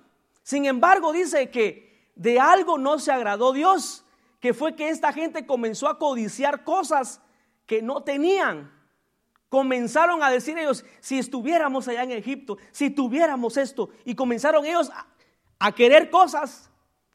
sin 0.44 0.64
embargo 0.66 1.12
dice 1.12 1.50
que 1.50 2.10
de 2.16 2.40
algo 2.40 2.78
no 2.78 2.98
se 2.98 3.12
agradó 3.12 3.52
Dios, 3.52 4.06
que 4.40 4.54
fue 4.54 4.78
que 4.78 4.88
esta 4.88 5.12
gente 5.12 5.46
comenzó 5.46 5.90
a 5.90 6.00
codiciar 6.00 6.64
cosas 6.64 7.20
que 7.66 7.82
no 7.82 8.04
tenían. 8.04 8.72
Comenzaron 9.50 10.24
a 10.24 10.30
decir 10.30 10.58
ellos, 10.58 10.86
si 11.02 11.20
estuviéramos 11.20 11.90
allá 11.90 12.04
en 12.04 12.12
Egipto, 12.14 12.58
si 12.72 12.90
tuviéramos 12.90 13.58
esto, 13.58 13.90
y 14.06 14.16
comenzaron 14.16 14.66
ellos 14.66 14.90
a, 14.92 15.06
a 15.60 15.74
querer 15.74 16.10
cosas 16.10 16.70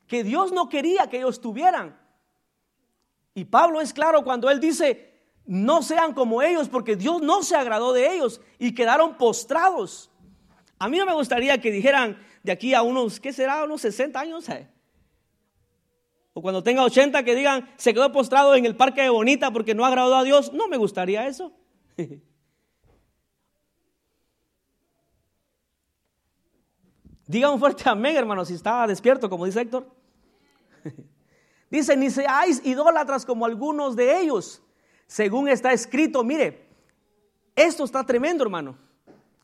que 0.07 0.23
Dios 0.23 0.53
no 0.53 0.69
quería 0.69 1.09
que 1.09 1.17
ellos 1.17 1.41
tuvieran. 1.41 1.99
Y 3.33 3.47
Pablo 3.47 3.81
es 3.81 3.95
claro 3.95 4.23
cuando 4.25 4.51
él 4.51 4.61
dice, 4.61 5.12
no 5.47 5.83
sean 5.83 6.15
como 6.15 6.43
ellos, 6.43 6.69
porque 6.69 6.97
Dios 6.97 7.21
no 7.23 7.43
se 7.43 7.57
agradó 7.57 7.93
de 7.93 8.15
ellos 8.15 8.41
y 8.59 8.75
quedaron 8.75 9.17
postrados. 9.17 10.11
A 10.79 10.89
mí 10.89 10.99
no 10.99 11.07
me 11.07 11.15
gustaría 11.15 11.61
que 11.61 11.71
dijeran 11.71 12.19
de 12.43 12.53
aquí 12.53 12.75
a 12.75 12.83
unos, 12.83 13.21
¿qué 13.21 13.33
será? 13.33 13.65
Unos 13.65 13.81
60 13.83 14.19
años. 14.19 14.49
Eh. 14.49 14.69
O 16.33 16.43
cuando 16.43 16.63
tenga 16.63 16.83
80 16.83 17.23
que 17.25 17.35
digan, 17.35 17.71
se 17.77 17.93
quedó 17.93 18.11
postrado 18.13 18.55
en 18.55 18.65
el 18.67 18.77
parque 18.77 19.03
de 19.03 19.11
Bonita 19.11 19.51
porque 19.51 19.75
no 19.75 19.85
agradó 19.85 20.17
a 20.17 20.25
Dios. 20.25 20.53
No 20.53 20.69
me 20.69 20.77
gustaría 20.77 21.27
eso. 21.27 21.53
Diga 27.27 27.51
un 27.51 27.59
fuerte 27.59 27.89
amén, 27.89 28.17
hermano, 28.17 28.45
si 28.45 28.55
estaba 28.55 28.87
despierto, 28.87 29.31
como 29.31 29.47
dice 29.47 29.63
Héctor. 29.63 29.91
dice, 31.71 31.97
ni 31.97 32.11
seáis 32.11 32.61
idólatras 32.65 33.25
como 33.25 33.47
algunos 33.47 33.97
de 33.97 34.21
ellos, 34.21 34.62
según 35.13 35.47
está 35.47 35.75
escrito. 35.75 36.25
Mire, 36.25 36.65
esto 37.55 37.85
está 37.85 38.03
tremendo, 38.03 38.45
hermano. 38.45 38.79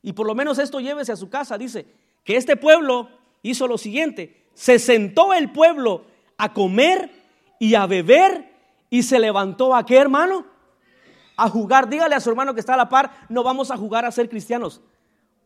Y 0.01 0.15
por 0.15 0.27
lo 0.27 0.35
menos 0.35 0.59
esto 0.59 0.81
llévese 0.81 1.13
a 1.13 1.17
su 1.17 1.29
casa. 1.29 1.59
Dice 1.59 1.85
que 2.25 2.37
este 2.37 2.57
pueblo 2.57 3.11
hizo 3.43 3.69
lo 3.69 3.77
siguiente. 3.77 4.47
Se 4.55 4.79
sentó 4.79 5.35
el 5.35 5.53
pueblo 5.53 6.07
a 6.39 6.55
comer 6.55 7.11
y 7.59 7.75
a 7.75 7.85
beber 7.85 8.51
y 8.89 9.03
se 9.03 9.19
levantó 9.19 9.75
a 9.75 9.85
qué, 9.85 9.99
hermano? 9.99 10.47
A 11.37 11.51
jugar. 11.51 11.91
Dígale 11.91 12.15
a 12.15 12.21
su 12.21 12.31
hermano 12.31 12.55
que 12.55 12.61
está 12.61 12.73
a 12.73 12.79
la 12.79 12.89
par, 12.89 13.27
no 13.29 13.43
vamos 13.43 13.71
a 13.71 13.77
jugar 13.77 14.07
a 14.07 14.11
ser 14.11 14.31
cristianos. 14.31 14.81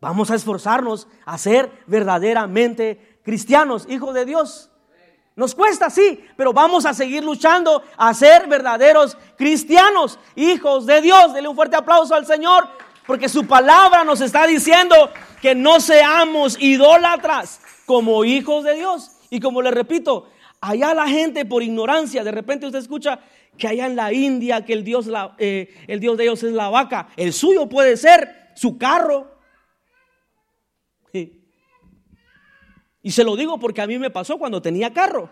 Vamos 0.00 0.30
a 0.30 0.36
esforzarnos 0.36 1.08
a 1.24 1.36
ser 1.36 1.68
verdaderamente 1.88 3.18
cristianos, 3.24 3.88
hijos 3.88 4.14
de 4.14 4.24
Dios. 4.24 4.70
Nos 5.34 5.54
cuesta, 5.54 5.88
sí, 5.88 6.20
pero 6.36 6.52
vamos 6.52 6.84
a 6.84 6.92
seguir 6.92 7.24
luchando 7.24 7.82
a 7.96 8.12
ser 8.12 8.46
verdaderos 8.48 9.16
cristianos, 9.36 10.18
hijos 10.36 10.84
de 10.84 11.00
Dios. 11.00 11.32
Dele 11.32 11.48
un 11.48 11.56
fuerte 11.56 11.76
aplauso 11.76 12.14
al 12.14 12.26
Señor, 12.26 12.68
porque 13.06 13.30
su 13.30 13.46
palabra 13.46 14.04
nos 14.04 14.20
está 14.20 14.46
diciendo 14.46 15.10
que 15.40 15.54
no 15.54 15.80
seamos 15.80 16.56
idólatras 16.60 17.60
como 17.86 18.24
hijos 18.24 18.64
de 18.64 18.74
Dios. 18.74 19.12
Y 19.30 19.40
como 19.40 19.62
le 19.62 19.70
repito, 19.70 20.28
allá 20.60 20.92
la 20.92 21.08
gente 21.08 21.46
por 21.46 21.62
ignorancia, 21.62 22.22
de 22.22 22.30
repente 22.30 22.66
usted 22.66 22.78
escucha 22.78 23.18
que 23.56 23.68
allá 23.68 23.86
en 23.86 23.96
la 23.96 24.12
India, 24.12 24.64
que 24.64 24.74
el 24.74 24.84
Dios, 24.84 25.08
eh, 25.38 25.74
el 25.86 26.00
Dios 26.00 26.18
de 26.18 26.24
ellos 26.24 26.42
es 26.42 26.52
la 26.52 26.68
vaca, 26.68 27.08
el 27.16 27.32
suyo 27.32 27.68
puede 27.68 27.96
ser 27.96 28.50
su 28.54 28.76
carro. 28.76 29.31
Y 33.02 33.10
se 33.10 33.24
lo 33.24 33.36
digo 33.36 33.58
porque 33.58 33.82
a 33.82 33.86
mí 33.86 33.98
me 33.98 34.10
pasó 34.10 34.38
cuando 34.38 34.62
tenía 34.62 34.92
carro. 34.92 35.28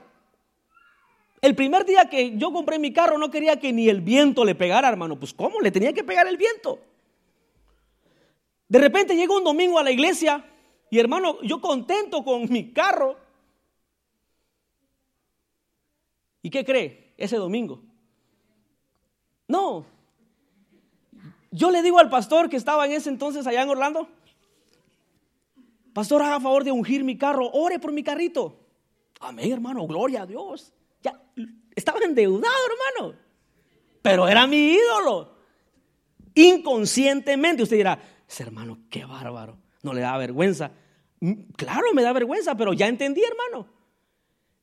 El 1.40 1.54
primer 1.54 1.86
día 1.86 2.10
que 2.10 2.36
yo 2.36 2.52
compré 2.52 2.78
mi 2.78 2.92
carro 2.92 3.16
no 3.16 3.30
quería 3.30 3.58
que 3.58 3.72
ni 3.72 3.88
el 3.88 4.00
viento 4.00 4.44
le 4.44 4.54
pegara, 4.54 4.88
hermano. 4.88 5.18
Pues 5.18 5.32
¿cómo? 5.32 5.60
Le 5.60 5.70
tenía 5.70 5.92
que 5.92 6.04
pegar 6.04 6.26
el 6.26 6.36
viento. 6.36 6.80
De 8.68 8.78
repente 8.78 9.16
llego 9.16 9.36
un 9.36 9.44
domingo 9.44 9.78
a 9.78 9.82
la 9.82 9.90
iglesia 9.90 10.44
y 10.90 10.98
hermano, 10.98 11.40
yo 11.42 11.60
contento 11.60 12.24
con 12.24 12.50
mi 12.50 12.72
carro. 12.72 13.16
¿Y 16.42 16.50
qué 16.50 16.64
cree 16.64 17.14
ese 17.16 17.36
domingo? 17.36 17.82
No. 19.46 19.86
Yo 21.50 21.70
le 21.70 21.82
digo 21.82 21.98
al 21.98 22.10
pastor 22.10 22.48
que 22.48 22.56
estaba 22.56 22.86
en 22.86 22.92
ese 22.92 23.08
entonces 23.08 23.46
allá 23.46 23.62
en 23.62 23.70
Orlando, 23.70 24.08
pastor, 26.00 26.22
haga 26.22 26.40
favor 26.40 26.64
de 26.64 26.72
ungir 26.72 27.04
mi 27.04 27.18
carro, 27.18 27.50
ore 27.52 27.78
por 27.78 27.92
mi 27.92 28.02
carrito. 28.02 28.58
Amén, 29.20 29.52
hermano, 29.52 29.86
gloria 29.86 30.22
a 30.22 30.26
Dios. 30.26 30.72
Ya 31.02 31.20
estaba 31.76 31.98
endeudado, 32.00 32.54
hermano. 32.70 33.18
Pero 34.00 34.26
era 34.26 34.46
mi 34.46 34.72
ídolo. 34.72 35.36
Inconscientemente 36.34 37.64
usted 37.64 37.76
dirá, 37.76 38.00
hermano, 38.38 38.78
qué 38.88 39.04
bárbaro. 39.04 39.58
No 39.82 39.92
le 39.92 40.00
da 40.00 40.16
vergüenza. 40.16 40.72
Mm, 41.20 41.52
claro, 41.54 41.92
me 41.92 42.02
da 42.02 42.14
vergüenza, 42.14 42.54
pero 42.54 42.72
ya 42.72 42.88
entendí, 42.88 43.22
hermano. 43.22 43.68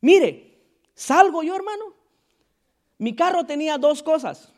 Mire, 0.02 0.82
salgo 0.96 1.44
yo, 1.44 1.56
hermano. 1.56 1.94
Mi 2.98 3.16
carro 3.16 3.46
tenía 3.46 3.78
dos 3.78 4.02
cosas. 4.02 4.52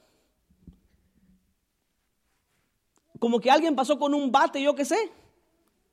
Como 3.20 3.42
que 3.42 3.52
alguien 3.52 3.76
pasó 3.76 4.00
con 4.00 4.14
un 4.14 4.32
bate, 4.32 4.62
yo 4.62 4.76
qué 4.76 4.86
sé. 4.86 5.19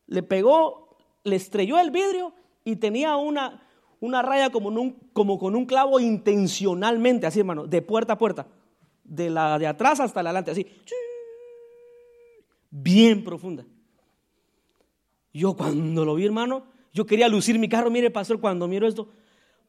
Le 0.07 0.23
pegó, 0.23 0.97
le 1.25 1.37
estrelló 1.37 1.79
el 1.79 1.91
vidrio 1.91 2.33
y 2.65 2.77
tenía 2.77 3.17
una, 3.17 3.67
una 4.01 4.23
raya 4.23 4.51
como, 4.51 4.95
con 5.13 5.57
un 5.57 5.67
clavo 5.67 6.01
intencionalmente, 6.01 7.27
así 7.27 7.41
hermano, 7.41 7.67
de 7.67 7.83
puerta 7.83 8.15
a 8.15 8.19
puerta. 8.19 8.47
De 9.05 9.31
la 9.31 9.59
de 9.59 9.67
atrás 9.67 10.01
hasta 10.01 10.23
la 10.23 10.31
adelante, 10.31 10.51
así. 10.51 10.67
Bien 12.71 13.23
profunda. 13.25 13.65
Yo 15.33 15.55
cuando 15.55 16.05
lo 16.05 16.15
vi, 16.15 16.25
hermano, 16.25 16.65
yo 16.93 17.07
quería 17.07 17.29
lucir 17.29 17.59
mi 17.59 17.69
carro. 17.69 17.91
Mire, 17.91 18.11
pastor, 18.11 18.41
cuando 18.41 18.67
miro 18.67 18.87
esto, 18.87 19.09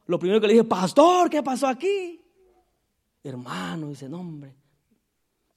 lo 0.05 0.17
primero 0.17 0.39
que 0.39 0.47
le 0.47 0.53
dije, 0.53 0.65
pastor, 0.65 1.29
¿qué 1.29 1.43
pasó 1.43 1.67
aquí? 1.67 2.21
Hermano, 3.23 3.89
dice, 3.89 4.07
no, 4.07 4.21
hombre. 4.21 4.55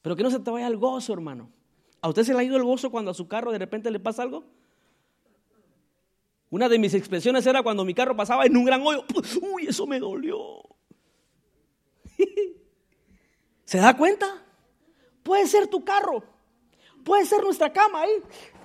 Pero 0.01 0.15
que 0.15 0.23
no 0.23 0.29
se 0.29 0.39
te 0.39 0.51
vaya 0.51 0.67
el 0.67 0.77
gozo, 0.77 1.13
hermano. 1.13 1.49
¿A 2.01 2.09
usted 2.09 2.23
se 2.23 2.33
le 2.33 2.39
ha 2.39 2.43
ido 2.43 2.57
el 2.57 2.63
gozo 2.63 2.89
cuando 2.89 3.11
a 3.11 3.13
su 3.13 3.27
carro 3.27 3.51
de 3.51 3.59
repente 3.59 3.89
le 3.89 3.99
pasa 3.99 4.23
algo? 4.23 4.43
Una 6.51 6.67
de 6.67 6.77
mis 6.77 6.93
expresiones 6.93 7.47
era 7.47 7.63
cuando 7.63 7.85
mi 7.85 7.93
carro 7.93 8.15
pasaba 8.15 8.45
en 8.45 8.55
un 8.55 8.65
gran 8.65 8.81
hoyo. 8.85 9.05
Uy, 9.41 9.67
eso 9.67 9.87
me 9.87 9.99
dolió. 9.99 10.61
¿Se 13.65 13.77
da 13.77 13.95
cuenta? 13.95 14.27
Puede 15.23 15.47
ser 15.47 15.67
tu 15.67 15.83
carro. 15.83 16.23
Puede 17.05 17.25
ser 17.25 17.41
nuestra 17.41 17.71
cama 17.71 18.01
ahí. 18.01 18.11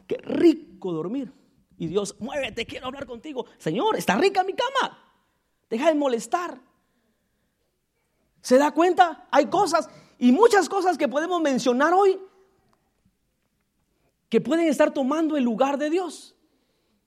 Qué 0.08 0.16
rico 0.18 0.92
dormir. 0.92 1.32
Y 1.78 1.86
Dios, 1.86 2.16
muévete, 2.18 2.66
quiero 2.66 2.86
hablar 2.86 3.06
contigo. 3.06 3.46
Señor, 3.56 3.96
está 3.96 4.16
rica 4.16 4.42
mi 4.42 4.54
cama. 4.54 4.98
Deja 5.70 5.88
de 5.88 5.94
molestar. 5.94 6.60
¿Se 8.40 8.58
da 8.58 8.72
cuenta? 8.72 9.28
Hay 9.30 9.46
cosas 9.46 9.88
y 10.18 10.32
muchas 10.32 10.68
cosas 10.68 10.98
que 10.98 11.06
podemos 11.06 11.40
mencionar 11.40 11.94
hoy 11.94 12.18
que 14.28 14.40
pueden 14.40 14.66
estar 14.66 14.92
tomando 14.92 15.36
el 15.36 15.44
lugar 15.44 15.78
de 15.78 15.90
Dios. 15.90 16.35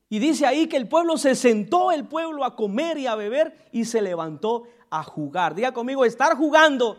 Y 0.09 0.19
dice 0.19 0.47
ahí 0.47 0.67
que 0.67 0.77
el 0.77 0.87
pueblo 0.87 1.17
se 1.17 1.35
sentó, 1.35 1.91
el 1.91 2.07
pueblo 2.07 2.43
a 2.43 2.55
comer 2.55 2.97
y 2.97 3.05
a 3.05 3.15
beber 3.15 3.55
y 3.71 3.85
se 3.85 4.01
levantó 4.01 4.63
a 4.89 5.03
jugar. 5.03 5.53
Diga 5.53 5.71
conmigo, 5.71 6.03
estar 6.03 6.35
jugando 6.35 6.97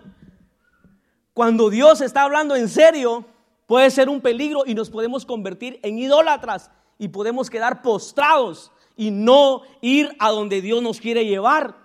cuando 1.34 1.70
Dios 1.70 2.00
está 2.00 2.22
hablando 2.22 2.54
en 2.54 2.68
serio 2.68 3.24
puede 3.66 3.90
ser 3.90 4.08
un 4.08 4.20
peligro 4.20 4.62
y 4.66 4.74
nos 4.74 4.90
podemos 4.90 5.24
convertir 5.26 5.80
en 5.82 5.98
idólatras 5.98 6.70
y 6.98 7.08
podemos 7.08 7.50
quedar 7.50 7.82
postrados 7.82 8.70
y 8.96 9.10
no 9.10 9.62
ir 9.80 10.14
a 10.18 10.30
donde 10.30 10.60
Dios 10.60 10.82
nos 10.82 11.00
quiere 11.00 11.26
llevar. 11.26 11.76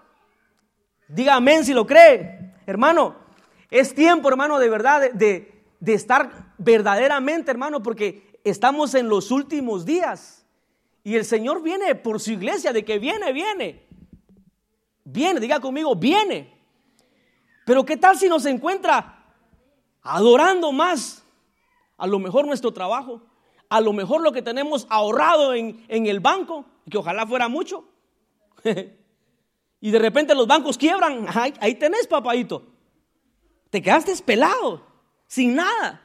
Diga 1.07 1.35
amén 1.35 1.63
si 1.63 1.73
lo 1.73 1.87
cree. 1.87 2.53
Hermano, 2.65 3.15
es 3.71 3.95
tiempo, 3.95 4.29
hermano, 4.29 4.59
de 4.59 4.69
verdad, 4.69 5.11
de, 5.13 5.63
de 5.79 5.93
estar 5.93 6.53
verdaderamente, 6.57 7.51
hermano, 7.51 7.81
porque 7.81 8.39
estamos 8.43 8.93
en 8.95 9.07
los 9.07 9.31
últimos 9.31 9.85
días. 9.85 10.44
Y 11.05 11.15
el 11.15 11.23
Señor 11.23 11.61
viene 11.61 11.93
por 11.93 12.19
su 12.19 12.31
iglesia, 12.31 12.73
de 12.73 12.83
que 12.83 12.97
viene, 12.97 13.31
viene. 13.31 13.85
Viene, 15.03 15.39
diga 15.39 15.59
conmigo, 15.59 15.95
viene. 15.95 16.51
Pero 17.63 17.85
¿qué 17.85 17.95
tal 17.95 18.17
si 18.17 18.27
nos 18.27 18.43
encuentra 18.47 19.23
adorando 20.01 20.71
más? 20.71 21.23
A 21.95 22.07
lo 22.07 22.17
mejor 22.17 22.47
nuestro 22.47 22.73
trabajo, 22.73 23.21
a 23.69 23.81
lo 23.81 23.93
mejor 23.93 24.21
lo 24.21 24.31
que 24.31 24.41
tenemos 24.41 24.87
ahorrado 24.89 25.53
en, 25.53 25.85
el 25.87 26.19
banco, 26.21 26.65
que 26.89 26.97
ojalá 26.97 27.27
fuera 27.27 27.49
mucho. 27.49 27.87
y 29.79 29.91
de 29.91 29.99
repente 29.99 30.33
los 30.33 30.47
bancos 30.47 30.75
quiebran. 30.75 31.27
Ahí, 31.35 31.53
ahí 31.59 31.75
tenés, 31.75 32.07
papadito. 32.07 32.65
Te 33.69 33.79
quedaste 33.79 34.11
pelado, 34.23 34.83
sin 35.27 35.53
nada. 35.53 36.01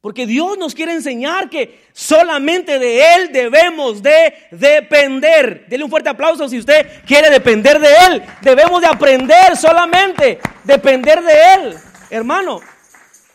Porque 0.00 0.26
Dios 0.26 0.56
nos 0.58 0.74
quiere 0.74 0.92
enseñar 0.92 1.50
que 1.50 1.84
solamente 1.92 2.78
de 2.78 3.14
Él 3.14 3.32
debemos 3.32 4.00
de 4.00 4.32
depender. 4.52 5.66
Dele 5.68 5.84
un 5.84 5.90
fuerte 5.90 6.08
aplauso 6.08 6.48
si 6.48 6.58
usted 6.58 7.04
quiere 7.04 7.30
depender 7.30 7.80
de 7.80 7.88
Él. 8.06 8.22
Debemos 8.42 8.80
de 8.80 8.86
aprender 8.86 9.56
solamente, 9.56 10.38
depender 10.62 11.20
de 11.22 11.54
Él. 11.54 11.74
Hermano, 12.10 12.60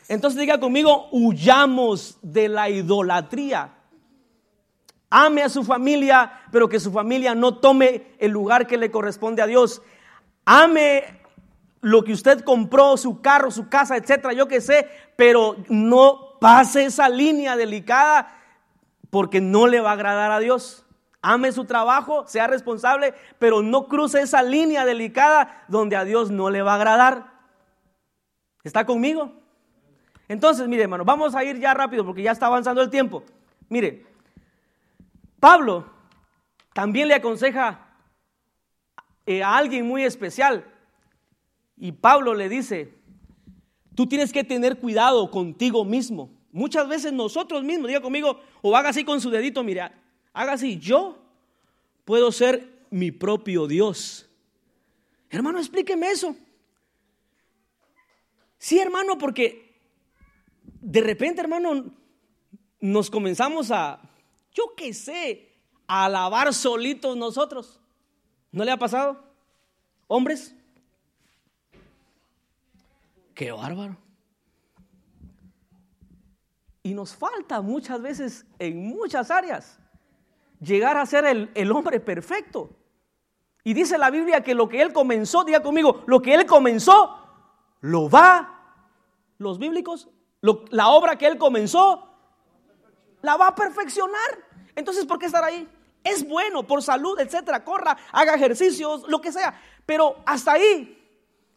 entonces 0.07 0.39
diga 0.39 0.59
conmigo, 0.59 1.09
huyamos 1.11 2.17
de 2.21 2.47
la 2.47 2.69
idolatría. 2.69 3.73
Ame 5.09 5.43
a 5.43 5.49
su 5.49 5.63
familia, 5.63 6.31
pero 6.51 6.69
que 6.69 6.79
su 6.79 6.91
familia 6.91 7.35
no 7.35 7.57
tome 7.57 8.15
el 8.19 8.31
lugar 8.31 8.67
que 8.67 8.77
le 8.77 8.89
corresponde 8.89 9.41
a 9.41 9.47
Dios. 9.47 9.81
Ame 10.45 11.03
lo 11.81 12.03
que 12.03 12.13
usted 12.13 12.41
compró, 12.41 12.95
su 12.95 13.21
carro, 13.21 13.51
su 13.51 13.67
casa, 13.67 13.97
etcétera, 13.97 14.33
yo 14.33 14.47
qué 14.47 14.61
sé, 14.61 14.87
pero 15.17 15.57
no 15.67 16.32
pase 16.43 16.83
esa 16.83 17.07
línea 17.07 17.55
delicada 17.55 18.35
porque 19.09 19.39
no 19.39 19.65
le 19.65 19.79
va 19.79 19.91
a 19.91 19.93
agradar 19.93 20.29
a 20.29 20.39
Dios. 20.39 20.85
Ame 21.21 21.53
su 21.53 21.63
trabajo, 21.63 22.27
sea 22.27 22.47
responsable, 22.47 23.13
pero 23.39 23.61
no 23.61 23.87
cruce 23.87 24.19
esa 24.19 24.43
línea 24.43 24.83
delicada 24.83 25.63
donde 25.69 25.95
a 25.95 26.03
Dios 26.03 26.31
no 26.31 26.49
le 26.49 26.61
va 26.61 26.73
a 26.73 26.75
agradar. 26.75 27.31
¿Está 28.61 28.85
conmigo? 28.85 29.31
Entonces, 30.27 30.67
mire, 30.67 30.83
hermano, 30.83 31.05
vamos 31.05 31.33
a 31.33 31.45
ir 31.45 31.61
ya 31.61 31.73
rápido 31.73 32.05
porque 32.05 32.23
ya 32.23 32.33
está 32.33 32.47
avanzando 32.47 32.81
el 32.81 32.89
tiempo. 32.89 33.23
Mire, 33.69 34.05
Pablo 35.39 35.85
también 36.73 37.07
le 37.07 37.13
aconseja 37.13 37.87
eh, 39.25 39.41
a 39.41 39.55
alguien 39.55 39.87
muy 39.87 40.03
especial. 40.03 40.65
Y 41.77 41.93
Pablo 41.93 42.33
le 42.33 42.49
dice, 42.49 43.01
Tú 43.95 44.07
tienes 44.07 44.31
que 44.31 44.43
tener 44.43 44.79
cuidado 44.79 45.29
contigo 45.29 45.85
mismo. 45.85 46.31
Muchas 46.53 46.87
veces 46.87 47.11
nosotros 47.11 47.63
mismos, 47.63 47.89
diga 47.89 47.99
conmigo, 47.99 48.39
o 48.61 48.77
haga 48.77 48.89
así 48.89 49.03
con 49.03 49.19
su 49.19 49.29
dedito, 49.29 49.61
mira, 49.63 49.93
haga 50.31 50.53
así, 50.53 50.79
yo 50.79 51.17
puedo 52.05 52.31
ser 52.31 52.85
mi 52.89 53.11
propio 53.11 53.67
Dios. 53.67 54.29
Hermano, 55.29 55.59
explíqueme 55.59 56.09
eso. 56.09 56.35
Sí, 58.57 58.79
hermano, 58.79 59.17
porque 59.17 59.73
de 60.79 61.01
repente, 61.01 61.41
hermano, 61.41 61.91
nos 62.79 63.09
comenzamos 63.09 63.71
a, 63.71 63.99
yo 64.53 64.73
qué 64.77 64.93
sé, 64.93 65.49
a 65.87 66.05
alabar 66.05 66.53
solitos 66.53 67.17
nosotros. 67.17 67.79
¿No 68.51 68.63
le 68.63 68.71
ha 68.71 68.77
pasado? 68.77 69.21
Hombres, 70.07 70.55
Qué 73.33 73.51
bárbaro. 73.51 73.97
Y 76.83 76.93
nos 76.93 77.15
falta 77.15 77.61
muchas 77.61 78.01
veces 78.01 78.45
en 78.59 78.87
muchas 78.87 79.31
áreas 79.31 79.79
llegar 80.59 80.97
a 80.97 81.05
ser 81.05 81.25
el, 81.53 81.71
hombre 81.71 82.01
perfecto. 82.01 82.69
Y 83.63 83.73
dice 83.73 83.97
la 83.97 84.09
Biblia 84.09 84.43
que 84.43 84.53
lo 84.53 84.67
que 84.67 84.81
él 84.81 84.91
comenzó, 84.91 85.45
diga 85.45 85.63
conmigo, 85.63 86.03
lo 86.07 86.21
que 86.21 86.33
él 86.33 86.45
comenzó, 86.45 87.17
lo 87.79 88.09
va, 88.09 88.75
los 89.37 89.57
bíblicos, 89.57 90.09
la 90.41 90.89
obra 90.89 91.17
que 91.17 91.27
él 91.27 91.37
comenzó, 91.37 92.09
la 93.21 93.37
va 93.37 93.47
a 93.47 93.55
perfeccionar. 93.55 94.19
Entonces, 94.75 95.05
¿por 95.05 95.19
qué 95.19 95.27
estar 95.27 95.43
ahí? 95.43 95.67
Es 96.03 96.27
bueno 96.27 96.63
por 96.63 96.83
salud, 96.83 97.17
etcétera. 97.19 97.63
Corra, 97.63 97.97
haga 98.11 98.35
ejercicios, 98.35 99.07
lo 99.07 99.21
que 99.21 99.31
sea. 99.31 99.57
Pero 99.85 100.17
hasta 100.25 100.53
ahí. 100.53 100.99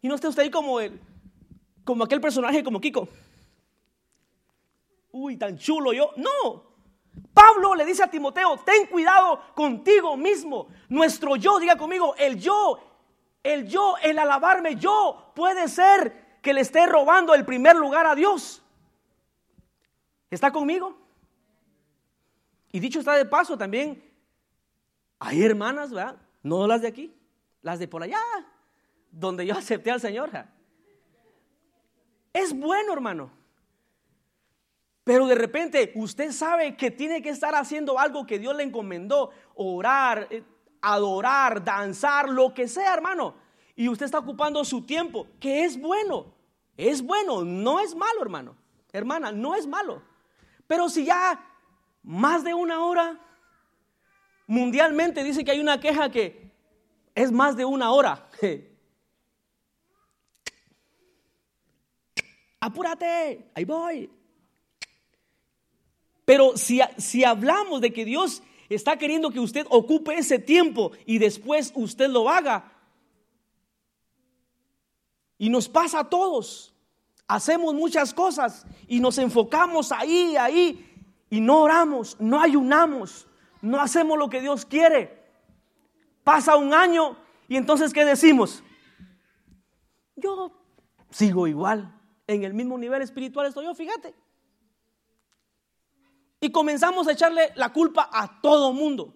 Y 0.01 0.07
no 0.07 0.14
esté 0.14 0.29
usted 0.29 0.45
ahí 0.45 0.51
como 0.51 0.79
el, 0.79 1.01
como 1.85 2.05
aquel 2.05 2.20
personaje 2.20 2.62
como 2.62 2.81
Kiko. 2.81 3.09
Uy, 5.17 5.39
tan 5.39 5.57
chulo 5.57 5.95
yo. 5.95 6.11
No. 6.17 6.77
Pablo 7.33 7.75
le 7.75 7.87
dice 7.87 8.03
a 8.03 8.11
Timoteo, 8.11 8.59
ten 8.59 8.87
cuidado 8.87 9.41
contigo 9.55 10.14
mismo. 10.14 10.69
Nuestro 10.91 11.37
yo, 11.37 11.59
diga 11.59 11.79
conmigo, 11.79 12.14
el 12.19 12.39
yo, 12.39 12.79
el 13.43 13.67
yo, 13.67 13.97
el 14.03 14.19
alabarme 14.19 14.77
yo, 14.77 15.33
puede 15.35 15.69
ser 15.69 16.39
que 16.43 16.53
le 16.53 16.61
esté 16.61 16.85
robando 16.85 17.33
el 17.35 17.47
primer 17.47 17.77
lugar 17.77 18.07
a 18.07 18.14
Dios. 18.14 18.62
¿Está 20.31 20.53
conmigo? 20.53 20.99
Y 22.71 22.79
dicho 22.79 22.99
está 22.99 23.14
de 23.14 23.25
paso 23.25 23.57
también, 23.57 24.05
hay 25.19 25.43
hermanas, 25.43 25.93
¿verdad? 25.93 26.17
No 26.43 26.67
las 26.67 26.83
de 26.83 26.89
aquí, 26.89 27.17
las 27.62 27.79
de 27.79 27.89
por 27.89 28.03
allá, 28.03 28.21
donde 29.11 29.47
yo 29.47 29.55
acepté 29.59 29.91
al 29.91 30.01
Señor. 30.03 30.31
Es 32.35 32.53
bueno, 32.53 32.93
hermano. 32.93 33.45
Pero 35.07 35.27
de 35.29 35.37
repente 35.37 35.93
usted 35.95 36.33
sabe 36.33 36.77
que 36.77 36.91
tiene 36.91 37.23
que 37.23 37.29
estar 37.29 37.55
haciendo 37.55 37.97
algo 37.97 38.27
que 38.27 38.41
Dios 38.41 38.57
le 38.57 38.65
encomendó, 38.65 39.31
orar, 39.55 40.27
eh, 40.31 40.43
adorar, 40.83 41.63
danzar, 41.63 42.29
lo 42.29 42.53
que 42.53 42.67
sea, 42.67 42.93
hermano. 42.93 43.37
Y 43.77 43.89
usted 43.89 44.07
está 44.07 44.19
ocupando 44.19 44.65
su 44.65 44.83
tiempo, 44.83 45.29
que 45.39 45.63
es 45.63 45.81
bueno, 45.81 46.35
es 46.77 47.03
bueno, 47.03 47.45
no 47.45 47.79
es 47.79 47.95
malo, 47.95 48.21
hermano. 48.21 48.57
Hermana, 48.93 49.31
no 49.31 49.55
es 49.55 49.65
malo. 49.65 50.03
Pero 50.67 50.89
si 50.89 51.05
ya 51.05 51.41
más 52.03 52.43
de 52.43 52.55
una 52.55 52.85
hora, 52.85 53.17
mundialmente 54.49 55.23
dice 55.23 55.45
que 55.45 55.53
hay 55.53 55.61
una 55.61 55.79
queja 55.79 56.11
que 56.11 56.51
es 57.15 57.31
más 57.31 57.57
de 57.57 57.65
una 57.65 57.93
hora. 57.93 58.29
Apúrate, 62.59 63.53
ahí 63.55 63.65
voy. 63.65 64.16
Pero 66.27 66.59
si, 66.59 66.81
si 66.99 67.24
hablamos 67.24 67.81
de 67.81 67.95
que 67.95 68.05
Dios 68.05 68.43
está 68.68 68.99
queriendo 68.99 69.31
que 69.31 69.41
usted 69.41 69.64
ocupe 69.70 70.18
ese 70.18 70.39
tiempo 70.39 70.91
y 71.07 71.16
después 71.16 71.72
usted 71.74 72.11
lo 72.11 72.29
haga, 72.29 72.72
y 75.39 75.49
nos 75.49 75.68
pasa 75.68 76.01
a 76.01 76.09
todos, 76.09 76.74
hacemos 77.29 77.74
muchas 77.74 78.12
cosas 78.12 78.66
y 78.89 79.01
nos 79.01 79.18
enfocamos 79.18 79.93
ahí, 79.93 80.37
ahí, 80.37 80.83
y 81.31 81.41
no 81.41 81.62
oramos, 81.62 82.16
no 82.18 82.41
ayunamos, 82.41 83.29
no 83.62 83.81
hacemos 83.81 84.18
lo 84.18 84.29
que 84.29 84.41
Dios 84.41 84.66
quiere. 84.66 85.24
Pasa 86.24 86.57
un 86.57 86.74
año 86.74 87.16
y 87.49 87.57
entonces 87.57 87.93
¿qué 87.93 88.05
decimos? 88.05 88.64
Yo 90.16 90.51
sigo 91.11 91.47
igual, 91.47 91.95
en 92.27 92.43
el 92.43 92.53
mismo 92.53 92.77
nivel 92.79 93.03
espiritual 93.03 93.47
estoy 93.47 93.66
yo, 93.66 93.74
fíjate. 93.74 94.26
Y 96.41 96.51
comenzamos 96.51 97.09
a 97.09 97.12
echarle 97.12 97.53
la 97.55 97.72
culpa 97.72 98.09
a 98.12 98.41
todo 98.41 98.72
mundo, 98.72 99.14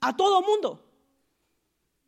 a 0.00 0.16
todo 0.16 0.42
mundo. 0.42 0.82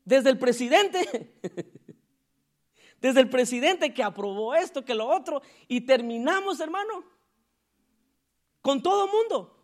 Desde 0.04 0.30
el 0.30 0.38
presidente, 0.38 1.36
desde 3.00 3.20
el 3.20 3.28
presidente 3.28 3.92
que 3.92 4.02
aprobó 4.02 4.54
esto, 4.54 4.84
que 4.84 4.94
lo 4.94 5.06
otro, 5.06 5.42
y 5.66 5.82
terminamos, 5.82 6.60
hermano, 6.60 7.04
con 8.62 8.82
todo 8.82 9.06
mundo. 9.06 9.54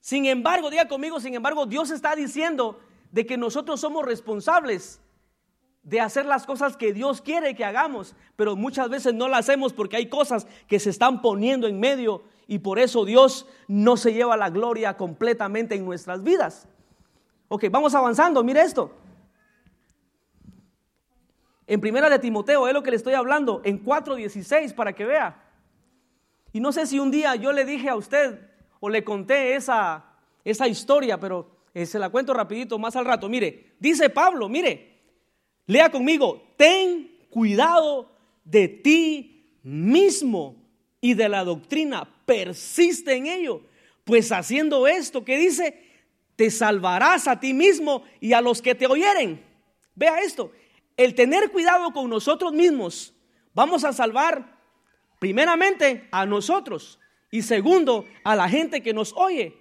Sin 0.00 0.26
embargo, 0.26 0.68
diga 0.68 0.88
conmigo, 0.88 1.20
sin 1.20 1.34
embargo, 1.34 1.66
Dios 1.66 1.90
está 1.90 2.16
diciendo 2.16 2.80
de 3.12 3.24
que 3.24 3.36
nosotros 3.36 3.80
somos 3.80 4.04
responsables 4.04 5.00
de 5.82 6.00
hacer 6.00 6.26
las 6.26 6.46
cosas 6.46 6.76
que 6.76 6.92
Dios 6.92 7.20
quiere 7.20 7.54
que 7.54 7.64
hagamos, 7.64 8.14
pero 8.36 8.56
muchas 8.56 8.88
veces 8.88 9.14
no 9.14 9.28
las 9.28 9.40
hacemos 9.40 9.72
porque 9.72 9.96
hay 9.96 10.08
cosas 10.08 10.46
que 10.66 10.80
se 10.80 10.90
están 10.90 11.22
poniendo 11.22 11.66
en 11.66 11.78
medio 11.78 12.22
y 12.52 12.58
por 12.58 12.78
eso 12.78 13.06
Dios 13.06 13.46
no 13.66 13.96
se 13.96 14.12
lleva 14.12 14.36
la 14.36 14.50
gloria 14.50 14.94
completamente 14.98 15.74
en 15.74 15.86
nuestras 15.86 16.22
vidas. 16.22 16.68
Ok, 17.48 17.64
vamos 17.70 17.94
avanzando, 17.94 18.44
mire 18.44 18.60
esto. 18.60 18.92
En 21.66 21.80
primera 21.80 22.10
de 22.10 22.18
Timoteo 22.18 22.68
es 22.68 22.74
lo 22.74 22.82
que 22.82 22.90
le 22.90 22.98
estoy 22.98 23.14
hablando, 23.14 23.62
en 23.64 23.82
4.16 23.82 24.74
para 24.74 24.92
que 24.92 25.06
vea. 25.06 25.42
Y 26.52 26.60
no 26.60 26.72
sé 26.72 26.86
si 26.86 26.98
un 26.98 27.10
día 27.10 27.36
yo 27.36 27.54
le 27.54 27.64
dije 27.64 27.88
a 27.88 27.96
usted 27.96 28.38
o 28.80 28.90
le 28.90 29.02
conté 29.02 29.54
esa, 29.54 30.04
esa 30.44 30.68
historia, 30.68 31.18
pero 31.18 31.56
eh, 31.72 31.86
se 31.86 31.98
la 31.98 32.10
cuento 32.10 32.34
rapidito 32.34 32.78
más 32.78 32.94
al 32.96 33.06
rato. 33.06 33.30
Mire, 33.30 33.76
dice 33.80 34.10
Pablo, 34.10 34.50
mire, 34.50 35.00
lea 35.64 35.90
conmigo, 35.90 36.42
ten 36.58 37.16
cuidado 37.30 38.10
de 38.44 38.68
ti 38.68 39.56
mismo 39.62 40.61
y 41.02 41.12
de 41.12 41.28
la 41.28 41.44
doctrina, 41.44 42.08
persiste 42.24 43.12
en 43.12 43.26
ello, 43.26 43.60
pues 44.04 44.32
haciendo 44.32 44.86
esto 44.86 45.22
que 45.22 45.36
dice, 45.36 45.78
te 46.36 46.50
salvarás 46.50 47.28
a 47.28 47.38
ti 47.38 47.52
mismo 47.52 48.04
y 48.20 48.32
a 48.32 48.40
los 48.40 48.62
que 48.62 48.74
te 48.74 48.86
oyeren. 48.86 49.44
Vea 49.94 50.20
esto, 50.20 50.50
el 50.96 51.14
tener 51.14 51.50
cuidado 51.50 51.92
con 51.92 52.08
nosotros 52.08 52.54
mismos, 52.54 53.12
vamos 53.52 53.84
a 53.84 53.92
salvar 53.92 54.62
Primeramente 55.22 56.08
a 56.10 56.26
nosotros 56.26 56.98
y 57.30 57.42
segundo 57.42 58.06
a 58.24 58.34
la 58.34 58.48
gente 58.48 58.82
que 58.82 58.92
nos 58.92 59.12
oye. 59.12 59.56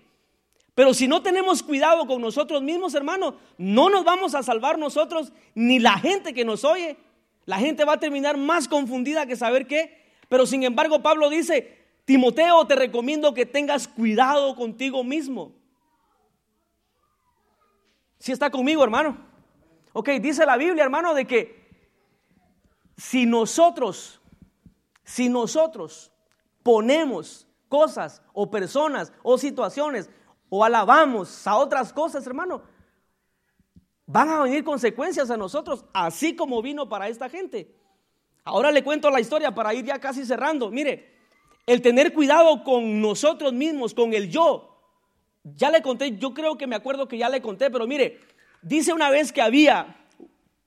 Pero 0.73 0.91
si 0.91 1.07
no 1.07 1.21
tenemos 1.21 1.61
cuidado 1.61 2.07
con 2.07 2.19
nosotros 2.19 2.63
mismos, 2.63 2.95
hermano, 2.95 3.37
no 3.59 3.87
nos 3.91 4.03
vamos 4.03 4.33
a 4.33 4.41
salvar 4.41 4.79
nosotros 4.79 5.31
ni 5.53 5.77
la 5.77 5.99
gente 5.99 6.33
que 6.33 6.43
nos 6.43 6.65
oye. 6.65 6.97
La 7.45 7.59
gente 7.59 7.85
va 7.85 7.93
a 7.93 7.99
terminar 7.99 8.37
más 8.37 8.67
confundida 8.67 9.27
que 9.27 9.35
saber 9.35 9.67
qué. 9.67 10.00
Pero 10.32 10.45
sin 10.45 10.63
embargo, 10.63 11.01
Pablo 11.01 11.29
dice, 11.29 11.77
Timoteo, 12.05 12.65
te 12.65 12.77
recomiendo 12.77 13.34
que 13.34 13.45
tengas 13.45 13.86
cuidado 13.86 14.55
contigo 14.55 15.03
mismo. 15.03 15.51
Si 18.17 18.32
está 18.32 18.49
conmigo, 18.49 18.82
hermano. 18.82 19.17
Ok, 19.91 20.07
dice 20.21 20.45
la 20.45 20.55
Biblia, 20.55 20.86
hermano, 20.86 21.13
de 21.13 21.27
que 21.27 21.69
si 22.95 23.25
nosotros 23.25 24.21
si 25.03 25.27
nosotros 25.27 26.13
ponemos 26.63 27.45
cosas 27.67 28.21
o 28.32 28.49
personas 28.49 29.11
o 29.23 29.38
situaciones 29.38 30.09
o 30.47 30.63
alabamos 30.63 31.45
a 31.45 31.57
otras 31.57 31.91
cosas, 31.91 32.25
hermano, 32.25 32.61
van 34.05 34.29
a 34.29 34.43
venir 34.43 34.63
consecuencias 34.63 35.29
a 35.29 35.36
nosotros, 35.36 35.84
así 35.91 36.38
como 36.38 36.61
vino 36.61 36.88
para 36.88 37.09
esta 37.09 37.27
gente. 37.27 37.80
Ahora 38.43 38.71
le 38.71 38.83
cuento 38.83 39.09
la 39.09 39.19
historia 39.19 39.51
para 39.53 39.73
ir 39.73 39.85
ya 39.85 39.99
casi 39.99 40.25
cerrando. 40.25 40.71
Mire, 40.71 41.11
el 41.67 41.81
tener 41.81 42.13
cuidado 42.13 42.63
con 42.63 43.01
nosotros 43.01 43.53
mismos, 43.53 43.93
con 43.93 44.13
el 44.13 44.29
yo. 44.29 44.79
Ya 45.43 45.69
le 45.69 45.81
conté, 45.81 46.17
yo 46.17 46.33
creo 46.33 46.57
que 46.57 46.67
me 46.67 46.75
acuerdo 46.75 47.07
que 47.07 47.17
ya 47.17 47.29
le 47.29 47.41
conté, 47.41 47.69
pero 47.69 47.87
mire, 47.87 48.19
dice 48.61 48.93
una 48.93 49.09
vez 49.09 49.31
que 49.31 49.41
había 49.41 49.95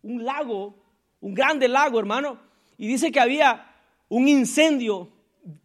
un 0.03 0.25
lago, 0.25 0.75
un 1.21 1.35
grande 1.35 1.69
lago, 1.69 1.99
hermano, 1.99 2.39
y 2.77 2.87
dice 2.87 3.13
que 3.13 3.21
había 3.21 3.73
un 4.09 4.29
incendio 4.29 5.09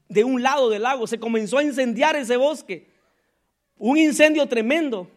de 0.08 0.24
un 0.24 0.42
lado 0.42 0.70
del 0.70 0.84
lago, 0.84 1.08
se 1.08 1.20
comenzó 1.20 1.58
a 1.58 1.64
incendiar 1.64 2.16
ese 2.16 2.38
bosque, 2.38 2.92
un 3.78 3.98
incendio 3.98 4.48
tremendo. 4.48 5.10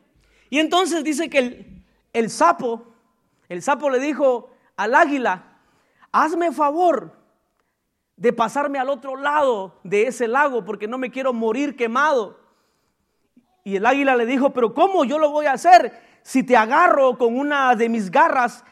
Y 0.50 0.58
entonces 0.58 1.04
dice 1.04 1.30
que 1.30 1.38
el, 1.38 1.84
el 2.12 2.30
sapo, 2.30 2.94
el 3.48 3.62
sapo 3.62 3.90
le 3.90 3.98
dijo 3.98 4.50
al 4.76 4.94
águila, 4.94 5.51
hazme 6.12 6.52
favor 6.52 7.16
de 8.16 8.32
pasarme 8.32 8.78
al 8.78 8.90
otro 8.90 9.16
lado 9.16 9.80
de 9.82 10.06
ese 10.06 10.28
lago 10.28 10.64
porque 10.64 10.86
no 10.86 10.98
me 10.98 11.10
quiero 11.10 11.32
morir 11.32 11.74
quemado. 11.74 12.38
Y 13.64 13.76
el 13.76 13.86
águila 13.86 14.14
le 14.16 14.26
dijo, 14.26 14.50
pero 14.50 14.74
¿cómo 14.74 15.04
yo 15.04 15.18
lo 15.18 15.30
voy 15.30 15.46
a 15.46 15.52
hacer? 15.52 16.00
Si 16.22 16.42
te 16.42 16.56
agarro 16.56 17.18
con 17.18 17.36
una 17.38 17.74
de 17.74 17.88
mis 17.88 18.10
garras, 18.10 18.64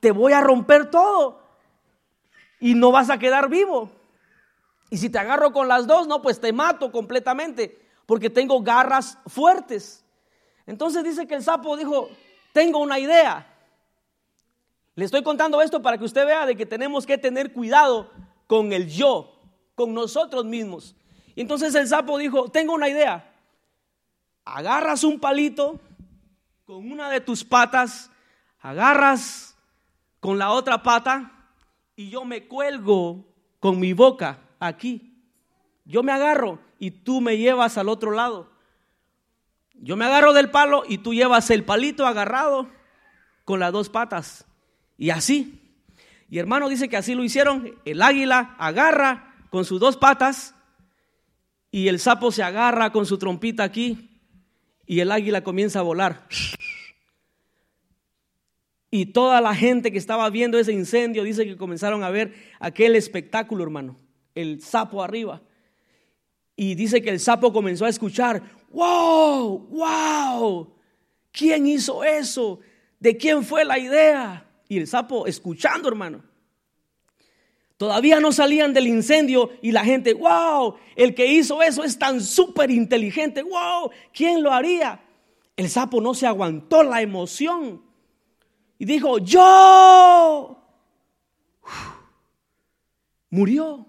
te 0.00 0.12
voy 0.12 0.32
a 0.32 0.40
romper 0.40 0.90
todo 0.90 1.42
y 2.60 2.74
no 2.74 2.92
vas 2.92 3.10
a 3.10 3.18
quedar 3.18 3.48
vivo. 3.48 3.90
Y 4.90 4.98
si 4.98 5.08
te 5.08 5.18
agarro 5.18 5.52
con 5.52 5.68
las 5.68 5.86
dos, 5.86 6.06
no, 6.06 6.20
pues 6.20 6.38
te 6.38 6.52
mato 6.52 6.92
completamente, 6.92 7.80
porque 8.04 8.28
tengo 8.28 8.62
garras 8.62 9.18
fuertes. 9.26 10.04
Entonces 10.66 11.02
dice 11.02 11.26
que 11.26 11.34
el 11.34 11.42
sapo 11.42 11.76
dijo, 11.76 12.08
tengo 12.52 12.78
una 12.78 12.98
idea. 12.98 13.51
Le 14.94 15.04
estoy 15.04 15.22
contando 15.22 15.62
esto 15.62 15.80
para 15.80 15.96
que 15.96 16.04
usted 16.04 16.26
vea 16.26 16.44
de 16.44 16.56
que 16.56 16.66
tenemos 16.66 17.06
que 17.06 17.16
tener 17.16 17.52
cuidado 17.52 18.10
con 18.46 18.72
el 18.72 18.88
yo, 18.88 19.40
con 19.74 19.94
nosotros 19.94 20.44
mismos. 20.44 20.94
Y 21.34 21.40
entonces 21.40 21.74
el 21.74 21.88
sapo 21.88 22.18
dijo, 22.18 22.50
tengo 22.50 22.74
una 22.74 22.88
idea. 22.88 23.32
Agarras 24.44 25.04
un 25.04 25.18
palito 25.18 25.80
con 26.66 26.90
una 26.90 27.08
de 27.08 27.20
tus 27.20 27.44
patas, 27.44 28.10
agarras 28.60 29.56
con 30.20 30.38
la 30.38 30.50
otra 30.50 30.82
pata 30.82 31.32
y 31.96 32.10
yo 32.10 32.24
me 32.24 32.46
cuelgo 32.46 33.24
con 33.60 33.80
mi 33.80 33.94
boca 33.94 34.40
aquí. 34.60 35.08
Yo 35.84 36.02
me 36.02 36.12
agarro 36.12 36.58
y 36.78 36.90
tú 36.90 37.20
me 37.20 37.38
llevas 37.38 37.78
al 37.78 37.88
otro 37.88 38.10
lado. 38.10 38.52
Yo 39.74 39.96
me 39.96 40.04
agarro 40.04 40.32
del 40.32 40.50
palo 40.50 40.84
y 40.86 40.98
tú 40.98 41.14
llevas 41.14 41.50
el 41.50 41.64
palito 41.64 42.06
agarrado 42.06 42.68
con 43.44 43.58
las 43.58 43.72
dos 43.72 43.88
patas. 43.88 44.46
Y 44.96 45.10
así. 45.10 45.60
Y 46.28 46.38
hermano 46.38 46.68
dice 46.68 46.88
que 46.88 46.96
así 46.96 47.14
lo 47.14 47.24
hicieron. 47.24 47.74
El 47.84 48.02
águila 48.02 48.56
agarra 48.58 49.34
con 49.50 49.64
sus 49.64 49.80
dos 49.80 49.96
patas 49.96 50.54
y 51.70 51.88
el 51.88 51.98
sapo 51.98 52.32
se 52.32 52.42
agarra 52.42 52.92
con 52.92 53.06
su 53.06 53.18
trompita 53.18 53.64
aquí 53.64 54.10
y 54.86 55.00
el 55.00 55.10
águila 55.10 55.42
comienza 55.42 55.80
a 55.80 55.82
volar. 55.82 56.26
Y 58.90 59.06
toda 59.06 59.40
la 59.40 59.54
gente 59.54 59.90
que 59.90 59.96
estaba 59.96 60.28
viendo 60.28 60.58
ese 60.58 60.72
incendio 60.72 61.24
dice 61.24 61.46
que 61.46 61.56
comenzaron 61.56 62.04
a 62.04 62.10
ver 62.10 62.34
aquel 62.60 62.94
espectáculo, 62.94 63.64
hermano. 63.64 63.98
El 64.34 64.60
sapo 64.60 65.02
arriba. 65.02 65.40
Y 66.56 66.74
dice 66.74 67.00
que 67.00 67.08
el 67.08 67.18
sapo 67.18 67.54
comenzó 67.54 67.86
a 67.86 67.88
escuchar, 67.88 68.42
wow, 68.70 69.58
wow, 69.68 70.74
¿quién 71.30 71.66
hizo 71.66 72.04
eso? 72.04 72.60
¿De 73.00 73.16
quién 73.16 73.44
fue 73.44 73.64
la 73.64 73.78
idea? 73.78 74.41
Y 74.72 74.78
el 74.78 74.86
sapo 74.86 75.26
escuchando, 75.26 75.86
hermano. 75.86 76.22
Todavía 77.76 78.20
no 78.20 78.32
salían 78.32 78.72
del 78.72 78.86
incendio 78.86 79.50
y 79.60 79.70
la 79.70 79.84
gente, 79.84 80.14
wow, 80.14 80.76
el 80.96 81.14
que 81.14 81.26
hizo 81.26 81.60
eso 81.60 81.84
es 81.84 81.98
tan 81.98 82.22
súper 82.22 82.70
inteligente, 82.70 83.42
wow, 83.42 83.90
¿quién 84.14 84.42
lo 84.42 84.50
haría? 84.50 84.98
El 85.58 85.68
sapo 85.68 86.00
no 86.00 86.14
se 86.14 86.26
aguantó 86.26 86.82
la 86.84 87.02
emoción 87.02 87.82
y 88.78 88.86
dijo, 88.86 89.18
yo. 89.18 90.56
Murió. 93.28 93.84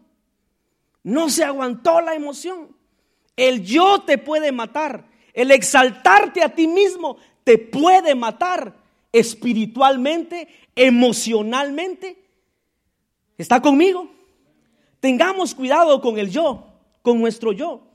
No 1.02 1.30
se 1.30 1.46
aguantó 1.46 2.02
la 2.02 2.14
emoción. 2.14 2.76
El 3.38 3.64
yo 3.64 4.02
te 4.02 4.18
puede 4.18 4.52
matar. 4.52 5.08
El 5.32 5.50
exaltarte 5.52 6.44
a 6.44 6.54
ti 6.54 6.68
mismo 6.68 7.16
te 7.46 7.58
puede 7.58 8.16
matar 8.16 8.83
espiritualmente, 9.14 10.50
emocionalmente 10.76 12.24
¿Está 13.38 13.62
conmigo? 13.62 14.10
Tengamos 15.00 15.54
cuidado 15.54 16.00
con 16.02 16.18
el 16.18 16.30
yo, 16.30 16.66
con 17.02 17.20
nuestro 17.20 17.52
yo. 17.52 17.88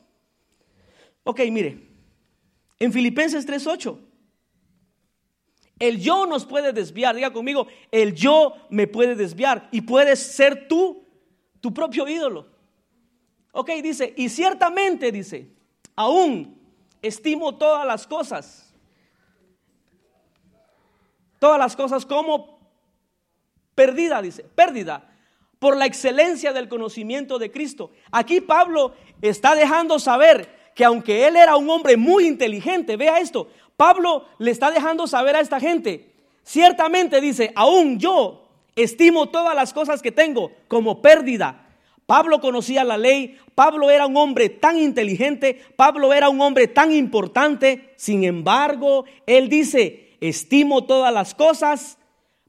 Ok, 1.24 1.40
mire, 1.50 1.88
en 2.78 2.92
Filipenses 2.92 3.46
3:8, 3.46 3.98
el 5.78 6.00
yo 6.00 6.26
nos 6.26 6.44
puede 6.44 6.72
desviar, 6.72 7.14
diga 7.14 7.32
conmigo, 7.32 7.66
el 7.90 8.14
yo 8.14 8.54
me 8.68 8.86
puede 8.86 9.14
desviar 9.14 9.68
y 9.70 9.80
puedes 9.80 10.18
ser 10.18 10.66
tú, 10.68 11.04
tu 11.60 11.72
propio 11.72 12.08
ídolo. 12.08 12.46
Ok, 13.52 13.70
dice, 13.82 14.12
y 14.16 14.28
ciertamente 14.28 15.10
dice, 15.12 15.50
aún 15.94 16.58
estimo 17.00 17.56
todas 17.56 17.86
las 17.86 18.06
cosas, 18.06 18.67
todas 21.38 21.58
las 21.58 21.76
cosas 21.76 22.04
como 22.04 22.58
perdida, 23.74 24.20
dice, 24.22 24.42
pérdida 24.42 25.08
por 25.58 25.76
la 25.76 25.86
excelencia 25.86 26.52
del 26.52 26.68
conocimiento 26.68 27.38
de 27.38 27.50
Cristo. 27.50 27.90
Aquí 28.10 28.40
Pablo 28.40 28.92
está 29.22 29.54
dejando 29.54 29.98
saber 29.98 30.56
que 30.74 30.84
aunque 30.84 31.26
él 31.26 31.36
era 31.36 31.56
un 31.56 31.68
hombre 31.70 31.96
muy 31.96 32.26
inteligente, 32.26 32.96
vea 32.96 33.18
esto, 33.18 33.48
Pablo 33.76 34.26
le 34.38 34.50
está 34.50 34.70
dejando 34.70 35.06
saber 35.06 35.36
a 35.36 35.40
esta 35.40 35.60
gente, 35.60 36.12
ciertamente 36.44 37.20
dice, 37.20 37.52
aún 37.54 37.98
yo 37.98 38.48
estimo 38.76 39.28
todas 39.28 39.54
las 39.54 39.72
cosas 39.72 40.02
que 40.02 40.12
tengo 40.12 40.52
como 40.68 41.02
pérdida. 41.02 41.64
Pablo 42.06 42.40
conocía 42.40 42.84
la 42.84 42.96
ley, 42.96 43.38
Pablo 43.54 43.90
era 43.90 44.06
un 44.06 44.16
hombre 44.16 44.48
tan 44.48 44.78
inteligente, 44.78 45.60
Pablo 45.76 46.14
era 46.14 46.28
un 46.28 46.40
hombre 46.40 46.66
tan 46.68 46.92
importante, 46.92 47.92
sin 47.96 48.24
embargo, 48.24 49.04
él 49.26 49.48
dice, 49.48 50.07
estimo 50.20 50.84
todas 50.84 51.12
las 51.12 51.34
cosas, 51.34 51.98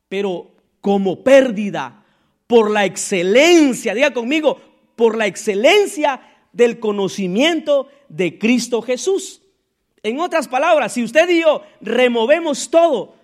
pero 0.08 0.52
como 0.82 1.24
pérdida 1.24 2.04
por 2.48 2.72
la 2.72 2.86
excelencia, 2.86 3.94
diga 3.94 4.12
conmigo, 4.12 4.60
por 4.96 5.18
la 5.18 5.28
excelencia 5.28 6.22
del 6.52 6.80
conocimiento 6.80 7.88
de 8.08 8.40
Cristo 8.40 8.82
Jesús. 8.82 9.42
En 10.02 10.20
otras 10.20 10.48
palabras, 10.48 10.94
si 10.94 11.04
usted 11.04 11.30
y 11.30 11.42
yo 11.42 11.62
removemos 11.82 12.70
todo, 12.70 13.16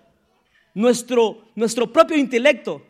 nuestro, 0.74 1.42
nuestro 1.54 1.92
propio 1.92 2.18
intelecto, 2.18 2.82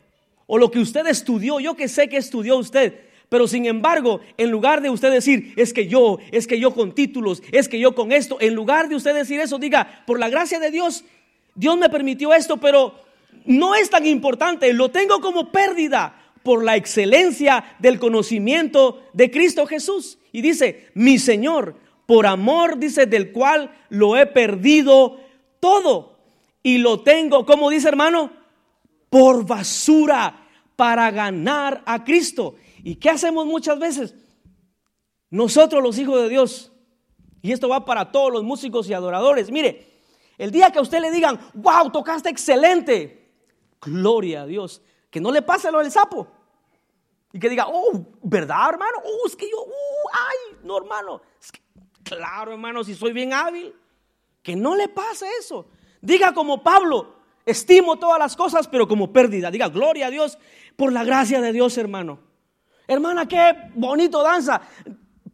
o 0.47 0.59
lo 0.59 0.71
que 0.71 0.81
usted 0.81 1.07
estudió, 1.07 1.61
yo 1.61 1.75
que 1.75 1.89
sé 1.89 2.09
que 2.09 2.17
estudió 2.17 2.57
usted, 2.57 3.07
pero 3.29 3.49
sin 3.49 3.67
embargo, 3.67 4.21
en 4.37 4.51
lugar 4.51 4.83
de 4.83 4.91
usted 4.91 5.11
decir, 5.11 5.53
es 5.57 5.73
que 5.73 5.89
yo, 5.89 6.19
es 6.31 6.47
que 6.47 6.61
yo 6.61 6.75
con 6.75 6.95
títulos, 6.95 7.43
es 7.51 7.69
que 7.69 7.79
yo 7.79 7.95
con 7.95 8.13
esto, 8.13 8.39
en 8.41 8.55
lugar 8.55 8.89
de 8.89 8.97
usted 8.97 9.15
decir 9.15 9.41
eso, 9.41 9.59
diga, 9.59 10.05
por 10.07 10.21
la 10.21 10.29
gracia 10.29 10.61
de 10.61 10.71
Dios, 10.71 11.05
Dios 11.57 11.77
me 11.77 11.91
permitió 11.91 12.33
esto, 12.33 12.59
pero 12.59 12.95
no 13.45 13.75
es 13.75 13.91
tan 13.91 14.07
importante, 14.07 14.73
lo 14.73 14.91
tengo 14.91 15.21
como 15.21 15.51
pérdida, 15.51 16.27
por 16.47 16.63
la 16.63 16.77
excelencia 16.77 17.75
del 17.81 17.99
conocimiento 17.99 19.03
de 19.13 19.33
Cristo 19.33 19.67
Jesús. 19.67 20.17
Y 20.31 20.43
dice, 20.43 20.91
mi 20.95 21.19
Señor, 21.19 21.75
por 22.07 22.25
amor, 22.25 22.79
dice, 22.79 23.05
del 23.07 23.33
cual 23.33 23.75
lo 23.89 24.17
he 24.17 24.27
perdido 24.27 25.19
todo. 25.59 26.21
Y 26.63 26.79
lo 26.79 27.01
tengo, 27.01 27.45
como 27.45 27.69
dice 27.69 27.89
hermano, 27.89 28.31
por 29.11 29.45
basura 29.45 30.47
para 30.77 31.11
ganar 31.11 31.83
a 31.85 32.05
Cristo. 32.05 32.55
¿Y 32.85 32.95
qué 32.95 33.11
hacemos 33.11 33.45
muchas 33.45 33.81
veces? 33.81 34.15
Nosotros 35.31 35.83
los 35.83 35.99
hijos 35.99 36.23
de 36.23 36.29
Dios, 36.29 36.71
y 37.43 37.51
esto 37.51 37.69
va 37.69 37.85
para 37.85 38.13
todos 38.13 38.33
los 38.33 38.45
músicos 38.45 38.89
y 38.89 38.95
adoradores, 38.95 39.51
mire, 39.51 39.96
el 40.39 40.51
día 40.51 40.71
que 40.71 40.79
a 40.79 40.83
usted 40.83 41.01
le 41.01 41.11
digan, 41.11 41.39
wow, 41.55 41.91
tocaste 41.91 42.29
excelente, 42.29 43.33
gloria 43.81 44.43
a 44.43 44.47
Dios, 44.47 44.83
que 45.11 45.21
no 45.21 45.31
le 45.31 45.43
pase 45.43 45.71
lo 45.71 45.79
del 45.79 45.91
sapo. 45.91 46.29
Y 47.33 47.39
que 47.39 47.49
diga, 47.49 47.67
oh, 47.69 48.07
¿verdad, 48.23 48.71
hermano? 48.71 48.99
Oh, 49.05 49.27
es 49.27 49.37
que 49.37 49.49
yo, 49.51 49.59
uh, 49.59 50.09
ay, 50.13 50.59
no, 50.65 50.79
hermano. 50.79 51.21
claro, 52.03 52.53
hermano, 52.53 52.83
si 52.85 52.95
soy 52.95 53.13
bien 53.13 53.33
hábil. 53.33 53.75
Que 54.43 54.55
no 54.55 54.77
le 54.77 54.89
pase 54.89 55.27
eso. 55.41 55.69
Diga 56.01 56.33
como 56.33 56.63
Pablo, 56.63 57.17
estimo 57.45 57.99
todas 57.99 58.19
las 58.19 58.37
cosas, 58.37 58.69
pero 58.69 58.87
como 58.87 59.13
pérdida. 59.13 59.51
Diga, 59.51 59.69
gloria 59.69 60.07
a 60.07 60.11
Dios 60.11 60.39
por 60.77 60.93
la 60.93 61.05
gracia 61.05 61.41
de 61.41 61.53
Dios, 61.53 61.77
hermano. 61.79 62.21
Hermana, 62.87 63.27
qué 63.27 63.71
bonito 63.75 64.23
danza. 64.23 64.63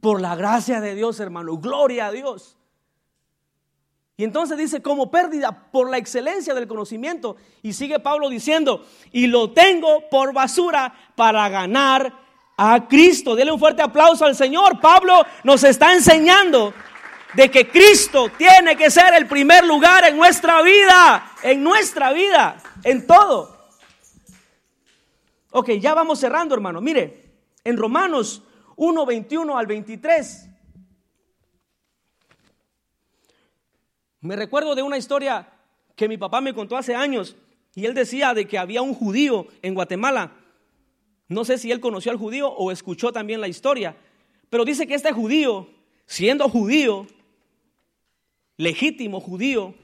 Por 0.01 0.21
la 0.21 0.35
gracia 0.35 0.81
de 0.81 0.95
Dios, 0.95 1.21
hermano. 1.21 1.59
Gloria 1.59 2.07
a 2.07 2.11
Dios. 2.13 2.57
Y 4.17 4.25
entonces 4.25 4.59
dice, 4.59 4.83
como 4.83 5.11
pérdida 5.11 5.71
por 5.73 5.89
la 5.91 5.97
excelencia 5.97 6.55
del 6.55 6.69
conocimiento. 6.69 7.37
Y 7.63 7.73
sigue 7.73 7.99
Pablo 7.99 8.29
diciendo, 8.29 8.87
y 9.11 9.27
lo 9.27 9.51
tengo 9.53 10.09
por 10.11 10.33
basura 10.33 10.95
para 11.17 11.49
ganar 11.49 12.13
a 12.57 12.87
Cristo. 12.89 13.35
Dele 13.35 13.53
un 13.53 13.59
fuerte 13.59 13.83
aplauso 13.83 14.25
al 14.25 14.37
Señor. 14.37 14.81
Pablo 14.81 15.25
nos 15.45 15.65
está 15.65 15.95
enseñando 15.95 16.75
de 17.35 17.51
que 17.51 17.69
Cristo 17.69 18.31
tiene 18.37 18.77
que 18.77 18.91
ser 18.91 19.15
el 19.15 19.27
primer 19.27 19.65
lugar 19.65 20.05
en 20.05 20.17
nuestra 20.17 20.61
vida, 20.61 21.33
en 21.43 21.63
nuestra 21.63 22.13
vida, 22.13 22.57
en 22.85 23.07
todo. 23.07 23.57
Ok, 25.53 25.71
ya 25.81 25.95
vamos 25.95 26.19
cerrando, 26.19 26.55
hermano. 26.55 26.81
Mire, 26.81 27.31
en 27.65 27.77
Romanos 27.77 28.43
1, 28.77 29.07
21 29.07 29.57
al 29.57 29.67
23 29.67 30.52
Me 34.23 34.37
recuerdo 34.37 34.77
de 34.77 34.83
una 34.83 34.97
historia 34.97 35.49
que 35.97 36.09
mi 36.09 36.17
papá 36.17 36.41
me 36.41 36.55
contó 36.55 36.77
hace 36.77 36.95
años 36.95 37.37
y 37.75 37.87
él 37.87 37.93
decía 37.93 38.35
de 38.35 38.47
que 38.47 38.57
había 38.57 38.81
un 38.81 38.95
judío 38.95 39.49
en 39.63 39.75
Guatemala. 39.75 40.33
No 41.29 41.45
sé 41.45 41.59
si 41.59 41.73
él 41.73 41.81
conoció 41.81 42.13
al 42.13 42.19
judío 42.19 42.49
o 42.49 42.71
escuchó 42.71 43.13
también 43.13 43.41
la 43.41 43.49
historia, 43.49 43.97
pero 44.49 44.65
dice 44.65 44.87
que 44.87 44.95
este 44.95 45.11
judío, 45.11 45.69
siendo 46.07 46.49
judío, 46.49 47.09
legítimo 48.59 49.19
judío, 49.19 49.75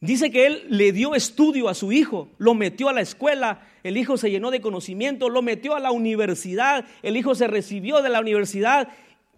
dice 0.00 0.32
que 0.32 0.46
él 0.46 0.64
le 0.68 0.90
dio 0.90 1.14
estudio 1.14 1.68
a 1.68 1.74
su 1.74 1.92
hijo, 1.92 2.30
lo 2.38 2.54
metió 2.54 2.88
a 2.88 2.92
la 2.92 3.02
escuela, 3.02 3.68
el 3.84 3.96
hijo 3.96 4.16
se 4.16 4.32
llenó 4.32 4.50
de 4.50 4.60
conocimiento, 4.60 5.28
lo 5.28 5.42
metió 5.42 5.76
a 5.76 5.80
la 5.80 5.92
universidad, 5.92 6.86
el 7.02 7.16
hijo 7.16 7.36
se 7.36 7.46
recibió 7.46 8.02
de 8.02 8.08
la 8.08 8.20
universidad, 8.20 8.88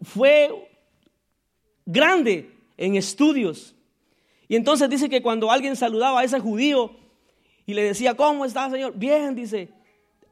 fue 0.00 0.70
grande 1.84 2.50
en 2.78 2.96
estudios. 2.96 3.74
Y 4.50 4.56
entonces 4.56 4.90
dice 4.90 5.08
que 5.08 5.22
cuando 5.22 5.52
alguien 5.52 5.76
saludaba 5.76 6.18
a 6.18 6.24
ese 6.24 6.40
judío 6.40 6.90
y 7.66 7.72
le 7.72 7.84
decía, 7.84 8.16
¿cómo 8.16 8.44
está, 8.44 8.68
Señor? 8.68 8.94
Bien, 8.96 9.32
dice, 9.36 9.68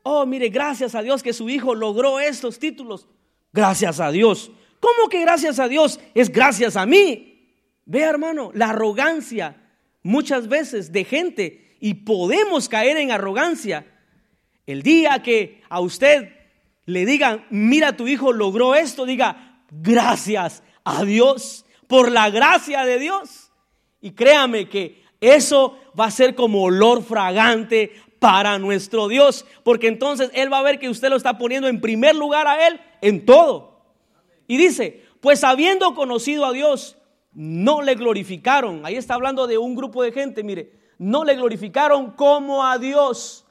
oh, 0.02 0.26
mire, 0.26 0.48
gracias 0.48 0.96
a 0.96 1.02
Dios 1.02 1.22
que 1.22 1.32
su 1.32 1.48
hijo 1.48 1.72
logró 1.76 2.18
estos 2.18 2.58
títulos. 2.58 3.06
Gracias 3.52 4.00
a 4.00 4.10
Dios. 4.10 4.50
¿Cómo 4.80 5.08
que 5.08 5.20
gracias 5.20 5.60
a 5.60 5.68
Dios? 5.68 6.00
Es 6.16 6.32
gracias 6.32 6.74
a 6.74 6.84
mí. 6.84 7.48
Vea, 7.84 8.10
hermano, 8.10 8.50
la 8.54 8.70
arrogancia 8.70 9.54
muchas 10.02 10.48
veces 10.48 10.90
de 10.90 11.04
gente 11.04 11.76
y 11.78 11.94
podemos 11.94 12.68
caer 12.68 12.96
en 12.96 13.12
arrogancia. 13.12 13.86
El 14.66 14.82
día 14.82 15.22
que 15.22 15.62
a 15.68 15.78
usted 15.78 16.32
le 16.86 17.06
digan, 17.06 17.46
mira, 17.50 17.96
tu 17.96 18.08
hijo 18.08 18.32
logró 18.32 18.74
esto, 18.74 19.06
diga, 19.06 19.62
gracias 19.70 20.64
a 20.82 21.04
Dios 21.04 21.64
por 21.86 22.10
la 22.10 22.30
gracia 22.30 22.84
de 22.84 22.98
Dios. 22.98 23.47
Y 24.00 24.12
créame 24.12 24.68
que 24.68 25.02
eso 25.20 25.78
va 25.98 26.06
a 26.06 26.10
ser 26.10 26.34
como 26.34 26.62
olor 26.62 27.02
fragante 27.02 27.92
para 28.18 28.58
nuestro 28.58 29.08
Dios, 29.08 29.44
porque 29.62 29.88
entonces 29.88 30.30
Él 30.34 30.52
va 30.52 30.58
a 30.58 30.62
ver 30.62 30.78
que 30.78 30.88
usted 30.88 31.08
lo 31.08 31.16
está 31.16 31.38
poniendo 31.38 31.68
en 31.68 31.80
primer 31.80 32.16
lugar 32.16 32.46
a 32.46 32.66
Él 32.66 32.80
en 33.00 33.24
todo. 33.24 33.80
Y 34.46 34.56
dice, 34.56 35.04
pues 35.20 35.44
habiendo 35.44 35.94
conocido 35.94 36.44
a 36.44 36.52
Dios, 36.52 36.96
no 37.32 37.82
le 37.82 37.94
glorificaron. 37.94 38.84
Ahí 38.84 38.96
está 38.96 39.14
hablando 39.14 39.46
de 39.46 39.58
un 39.58 39.74
grupo 39.74 40.02
de 40.02 40.12
gente, 40.12 40.42
mire, 40.42 40.72
no 40.98 41.24
le 41.24 41.36
glorificaron 41.36 42.12
como 42.12 42.64
a 42.64 42.78
Dios. 42.78 43.44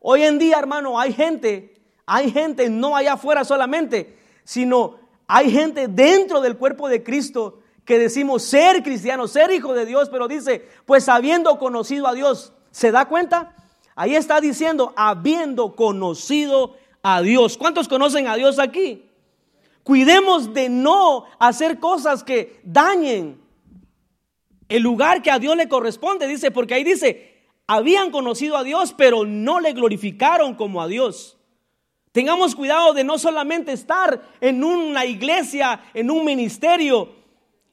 Hoy 0.00 0.22
en 0.22 0.38
día, 0.38 0.58
hermano, 0.58 0.98
hay 0.98 1.12
gente, 1.12 1.82
hay 2.06 2.30
gente 2.30 2.70
no 2.70 2.96
allá 2.96 3.14
afuera 3.14 3.44
solamente, 3.44 4.16
sino 4.44 4.96
hay 5.26 5.50
gente 5.50 5.88
dentro 5.88 6.40
del 6.40 6.56
cuerpo 6.56 6.88
de 6.88 7.02
Cristo 7.02 7.57
que 7.88 7.98
decimos 7.98 8.42
ser 8.42 8.82
cristianos, 8.82 9.32
ser 9.32 9.50
hijo 9.50 9.72
de 9.72 9.86
Dios, 9.86 10.10
pero 10.10 10.28
dice, 10.28 10.68
pues 10.84 11.08
habiendo 11.08 11.58
conocido 11.58 12.06
a 12.06 12.12
Dios, 12.12 12.52
¿se 12.70 12.92
da 12.92 13.06
cuenta? 13.06 13.56
Ahí 13.96 14.14
está 14.14 14.42
diciendo, 14.42 14.92
habiendo 14.94 15.74
conocido 15.74 16.76
a 17.02 17.22
Dios. 17.22 17.56
¿Cuántos 17.56 17.88
conocen 17.88 18.28
a 18.28 18.36
Dios 18.36 18.58
aquí? 18.58 19.06
Cuidemos 19.84 20.52
de 20.52 20.68
no 20.68 21.24
hacer 21.38 21.80
cosas 21.80 22.22
que 22.22 22.60
dañen 22.62 23.40
el 24.68 24.82
lugar 24.82 25.22
que 25.22 25.30
a 25.30 25.38
Dios 25.38 25.56
le 25.56 25.66
corresponde. 25.66 26.28
Dice, 26.28 26.50
porque 26.50 26.74
ahí 26.74 26.84
dice, 26.84 27.46
habían 27.66 28.10
conocido 28.10 28.58
a 28.58 28.64
Dios, 28.64 28.94
pero 28.98 29.24
no 29.24 29.60
le 29.60 29.72
glorificaron 29.72 30.56
como 30.56 30.82
a 30.82 30.88
Dios. 30.88 31.38
Tengamos 32.12 32.54
cuidado 32.54 32.92
de 32.92 33.04
no 33.04 33.18
solamente 33.18 33.72
estar 33.72 34.20
en 34.42 34.62
una 34.62 35.06
iglesia, 35.06 35.80
en 35.94 36.10
un 36.10 36.26
ministerio, 36.26 37.16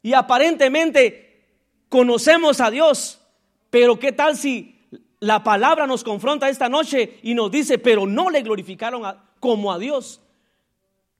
y 0.06 0.14
aparentemente 0.14 1.48
conocemos 1.90 2.62
a 2.62 2.70
Dios, 2.70 3.20
pero 3.72 3.98
¿qué 3.98 4.12
tal 4.12 4.38
si 4.38 4.88
la 5.20 5.44
palabra 5.44 5.88
nos 5.88 6.04
confronta 6.04 6.48
esta 6.48 6.70
noche 6.70 7.18
y 7.24 7.34
nos 7.34 7.50
dice, 7.50 7.80
pero 7.80 8.06
no 8.06 8.30
le 8.30 8.44
glorificaron 8.44 9.02
como 9.40 9.74
a 9.74 9.80
Dios? 9.80 10.22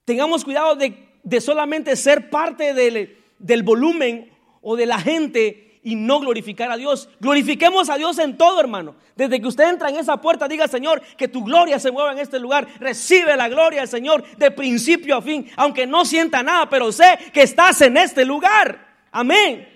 Tengamos 0.06 0.46
cuidado 0.46 0.76
de, 0.76 1.42
solamente 1.42 1.96
ser 1.96 2.30
parte 2.30 2.76
del, 2.76 3.18
del 3.40 3.64
volumen 3.64 4.32
o 4.62 4.76
de 4.76 4.86
la 4.86 5.00
gente 5.00 5.75
y 5.86 5.96
no 5.96 6.20
glorificar 6.20 6.72
a 6.72 6.78
Dios. 6.78 7.08
Glorifiquemos 7.20 7.90
a 7.90 7.98
Dios 7.98 8.18
en 8.18 8.36
todo, 8.36 8.60
hermano. 8.60 8.96
Desde 9.16 9.40
que 9.40 9.48
usted 9.48 9.70
entra 9.70 9.90
en 9.90 9.98
esa 9.98 10.18
puerta, 10.18 10.48
diga, 10.48 10.68
Señor, 10.68 11.00
que 11.16 11.28
tu 11.28 11.44
gloria 11.44 11.80
se 11.80 11.92
mueva 11.92 12.12
en 12.12 12.18
este 12.18 12.40
lugar. 12.40 12.68
Recibe 12.80 13.38
la 13.38 13.48
gloria 13.48 13.82
del 13.82 13.88
Señor 13.88 14.24
de 14.36 14.50
principio 14.50 15.16
a 15.16 15.22
fin, 15.22 15.48
aunque 15.56 15.86
no 15.86 16.04
sienta 16.04 16.42
nada, 16.42 16.68
pero 16.72 16.92
sé 16.92 17.20
que 17.32 17.44
estás 17.44 17.80
en 17.82 17.98
este 17.98 18.26
lugar. 18.26 18.84
Amén. 19.12 19.70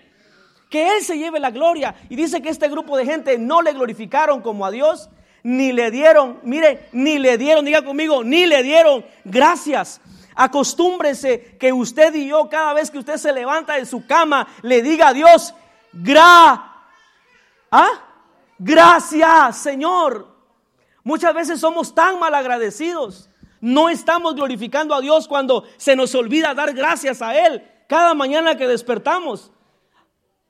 Que 0.68 0.98
Él 0.98 1.04
se 1.04 1.16
lleve 1.16 1.40
la 1.40 1.52
gloria. 1.52 1.94
Y 2.10 2.16
dice 2.16 2.42
que 2.42 2.50
este 2.50 2.70
grupo 2.70 2.98
de 2.98 3.06
gente 3.06 3.38
no 3.38 3.62
le 3.62 3.74
glorificaron 3.74 4.42
como 4.42 4.66
a 4.66 4.72
Dios, 4.72 5.12
ni 5.44 5.72
le 5.72 5.92
dieron, 5.92 6.40
mire, 6.42 6.88
ni 6.92 7.20
le 7.20 7.38
dieron, 7.38 7.64
diga 7.66 7.86
conmigo, 7.86 8.24
ni 8.24 8.48
le 8.48 8.64
dieron 8.64 9.06
gracias. 9.26 10.02
Acostúmbrese 10.34 11.56
que 11.60 11.72
usted 11.72 12.16
y 12.16 12.30
yo, 12.30 12.50
cada 12.50 12.74
vez 12.74 12.90
que 12.90 12.98
usted 12.98 13.18
se 13.18 13.32
levanta 13.32 13.76
de 13.76 13.86
su 13.86 14.08
cama, 14.08 14.48
le 14.64 14.82
diga 14.82 15.10
a 15.10 15.14
Dios, 15.14 15.54
¿ah? 17.72 18.02
gracias, 18.58 19.58
Señor. 19.58 20.28
Muchas 21.04 21.34
veces 21.34 21.60
somos 21.60 21.94
tan 21.94 22.20
mal 22.20 22.34
agradecidos. 22.36 23.30
No 23.62 23.90
estamos 23.90 24.36
glorificando 24.36 24.96
a 24.96 25.02
Dios 25.02 25.28
cuando 25.28 25.66
se 25.78 25.96
nos 25.96 26.16
olvida 26.16 26.54
dar 26.54 26.74
gracias 26.74 27.22
a 27.22 27.38
Él 27.38 27.64
cada 27.88 28.14
mañana 28.14 28.58
que 28.58 28.68
despertamos. 28.68 29.52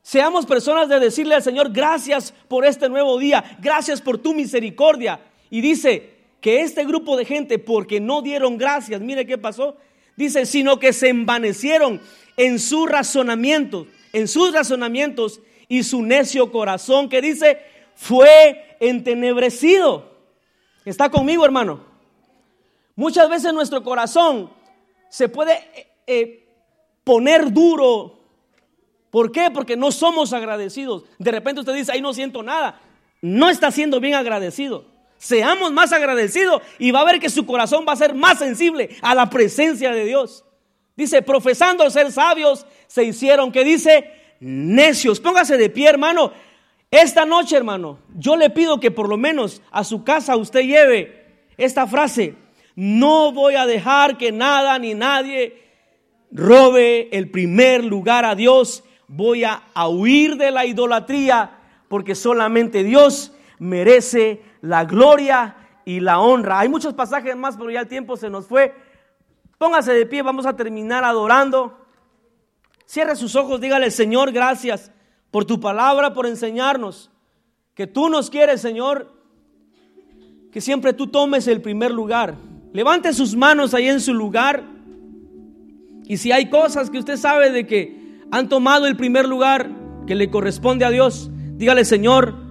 Seamos 0.01 0.45
personas 0.45 0.89
de 0.89 0.99
decirle 0.99 1.35
al 1.35 1.43
Señor, 1.43 1.71
gracias 1.71 2.33
por 2.47 2.65
este 2.65 2.89
nuevo 2.89 3.17
día, 3.17 3.57
gracias 3.59 4.01
por 4.01 4.17
tu 4.17 4.33
misericordia. 4.33 5.19
Y 5.49 5.61
dice, 5.61 6.19
que 6.41 6.61
este 6.61 6.85
grupo 6.85 7.17
de 7.17 7.25
gente, 7.25 7.59
porque 7.59 7.99
no 7.99 8.21
dieron 8.21 8.57
gracias, 8.57 9.01
mire 9.01 9.25
qué 9.25 9.37
pasó, 9.37 9.77
dice, 10.15 10.45
sino 10.45 10.79
que 10.79 10.93
se 10.93 11.09
envanecieron 11.09 12.01
en 12.37 12.59
su 12.59 12.85
razonamiento, 12.85 13.87
en 14.13 14.27
sus 14.27 14.53
razonamientos 14.53 15.41
y 15.67 15.83
su 15.83 16.01
necio 16.01 16.51
corazón, 16.51 17.09
que 17.09 17.21
dice, 17.21 17.59
fue 17.95 18.75
entenebrecido. 18.79 20.09
¿Está 20.85 21.09
conmigo, 21.09 21.45
hermano? 21.45 21.83
Muchas 22.95 23.29
veces 23.29 23.53
nuestro 23.53 23.83
corazón 23.83 24.49
se 25.09 25.29
puede 25.29 25.53
eh, 25.53 25.87
eh, 26.07 26.47
poner 27.03 27.51
duro. 27.51 28.19
¿Por 29.11 29.31
qué? 29.31 29.51
Porque 29.51 29.77
no 29.77 29.91
somos 29.91 30.33
agradecidos. 30.33 31.03
De 31.17 31.31
repente 31.31 31.61
usted 31.61 31.73
dice, 31.73 31.91
ahí 31.91 32.01
no 32.01 32.13
siento 32.13 32.43
nada. 32.43 32.81
No 33.21 33.49
está 33.49 33.71
siendo 33.71 33.99
bien 33.99 34.15
agradecido. 34.15 34.85
Seamos 35.17 35.71
más 35.71 35.91
agradecidos 35.91 36.61
y 36.77 36.91
va 36.91 37.01
a 37.01 37.05
ver 37.05 37.19
que 37.19 37.29
su 37.29 37.45
corazón 37.45 37.85
va 37.87 37.93
a 37.93 37.97
ser 37.97 38.15
más 38.15 38.39
sensible 38.39 38.95
a 39.01 39.13
la 39.13 39.29
presencia 39.29 39.91
de 39.91 40.05
Dios. 40.05 40.45
Dice, 40.99 41.21
profesando 41.21 41.89
ser 41.89 42.11
sabios, 42.11 42.65
se 42.87 43.05
hicieron, 43.05 43.53
que 43.53 43.63
dice, 43.63 44.11
necios. 44.41 45.21
Póngase 45.21 45.55
de 45.55 45.69
pie, 45.69 45.87
hermano. 45.87 46.33
Esta 46.91 47.23
noche, 47.25 47.55
hermano, 47.55 47.99
yo 48.17 48.35
le 48.35 48.49
pido 48.49 48.81
que 48.81 48.91
por 48.91 49.07
lo 49.07 49.15
menos 49.15 49.61
a 49.71 49.85
su 49.85 50.03
casa 50.03 50.35
usted 50.35 50.63
lleve 50.63 51.45
esta 51.55 51.87
frase. 51.87 52.35
No 52.75 53.31
voy 53.31 53.55
a 53.55 53.65
dejar 53.65 54.17
que 54.17 54.33
nada 54.33 54.77
ni 54.77 54.93
nadie 54.93 55.63
robe 56.33 57.07
el 57.13 57.31
primer 57.31 57.85
lugar 57.85 58.25
a 58.25 58.35
Dios. 58.35 58.83
Voy 59.07 59.45
a 59.45 59.87
huir 59.87 60.35
de 60.35 60.51
la 60.51 60.65
idolatría 60.65 61.51
porque 61.87 62.13
solamente 62.13 62.83
Dios 62.83 63.31
merece 63.57 64.41
la 64.59 64.83
gloria 64.83 65.55
y 65.85 66.01
la 66.01 66.19
honra. 66.19 66.59
Hay 66.59 66.67
muchos 66.67 66.93
pasajes 66.93 67.37
más, 67.37 67.55
pero 67.55 67.71
ya 67.71 67.79
el 67.79 67.87
tiempo 67.87 68.17
se 68.17 68.29
nos 68.29 68.47
fue. 68.47 68.88
Póngase 69.59 69.93
de 69.93 70.07
pie, 70.07 70.23
vamos 70.23 70.47
a 70.47 70.55
terminar 70.55 71.03
adorando. 71.03 71.77
Cierre 72.87 73.15
sus 73.15 73.35
ojos, 73.35 73.61
dígale, 73.61 73.91
Señor, 73.91 74.31
gracias 74.31 74.91
por 75.29 75.45
tu 75.45 75.59
palabra, 75.59 76.15
por 76.15 76.25
enseñarnos 76.25 77.11
que 77.75 77.85
tú 77.85 78.09
nos 78.09 78.31
quieres, 78.31 78.59
Señor, 78.59 79.13
que 80.51 80.59
siempre 80.59 80.93
tú 80.93 81.05
tomes 81.05 81.47
el 81.47 81.61
primer 81.61 81.91
lugar. 81.91 82.35
Levante 82.73 83.13
sus 83.13 83.35
manos 83.35 83.75
ahí 83.75 83.87
en 83.87 84.01
su 84.01 84.15
lugar. 84.15 84.63
Y 86.05 86.17
si 86.17 86.31
hay 86.31 86.49
cosas 86.49 86.89
que 86.89 86.97
usted 86.97 87.17
sabe 87.17 87.51
de 87.51 87.67
que 87.67 88.23
han 88.31 88.49
tomado 88.49 88.87
el 88.87 88.97
primer 88.97 89.27
lugar 89.27 89.69
que 90.07 90.15
le 90.15 90.31
corresponde 90.31 90.85
a 90.85 90.89
Dios, 90.89 91.29
dígale, 91.57 91.85
Señor, 91.85 92.49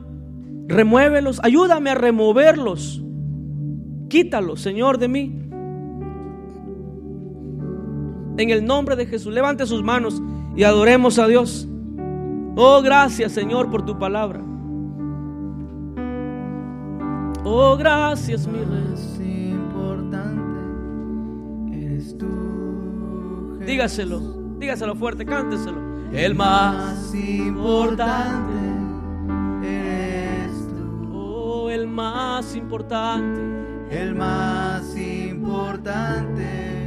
Remuévelos, 0.69 1.41
ayúdame 1.43 1.89
a 1.89 1.95
removerlos. 1.95 3.03
Quítalos, 4.11 4.61
Señor, 4.61 4.99
de 4.99 5.09
mí. 5.09 5.48
En 8.39 8.51
el 8.51 8.65
nombre 8.65 8.97
de 8.97 9.05
Jesús, 9.05 9.35
levante 9.35 9.67
sus 9.67 9.83
manos 9.83 10.23
y 10.57 10.63
adoremos 10.63 11.19
a 11.19 11.27
Dios. 11.27 11.69
Oh, 12.57 12.81
gracias, 12.83 13.33
Señor, 13.33 13.71
por 13.71 13.85
tu 13.85 13.99
palabra. 13.99 14.41
Oh, 17.45 17.77
gracias, 17.77 18.47
mi 18.47 18.59
rey. 18.59 18.95
importante 19.51 20.61
eres 21.73 22.17
tú. 22.17 23.59
Dígaselo, 23.61 24.21
dígaselo 24.59 24.95
fuerte, 24.95 25.27
cánteselo. 25.27 25.79
El 26.13 26.35
más 26.35 27.15
importante 27.15 28.79
el 31.79 31.87
más 31.87 32.55
importante. 32.55 33.41
El 33.91 34.15
más 34.15 34.97
importante 34.97 36.78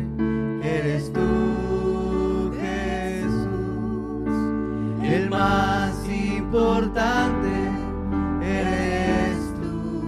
más 5.41 5.93
importante 6.07 7.53
eres 8.43 9.37
tú. 9.59 10.03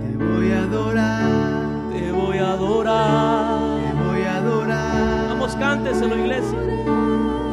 Te 0.00 0.24
voy 0.24 0.52
a 0.52 0.62
adorar. 0.62 1.92
Te 1.92 2.12
voy 2.12 2.38
a 2.38 2.52
adorar. 2.52 3.60
Te 3.82 3.92
voy 4.04 4.22
a 4.22 4.36
adorar. 4.36 5.28
Vamos, 5.30 5.56
cánteselo, 5.56 6.16
iglesia. 6.16 6.58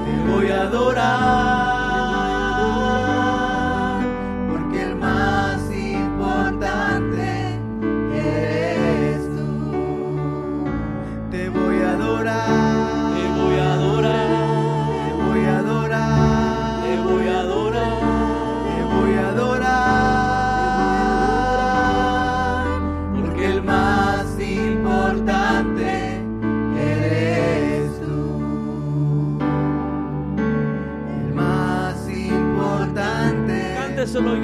Te 0.06 0.32
voy 0.32 0.48
a 0.52 0.62
adorar. 0.62 1.73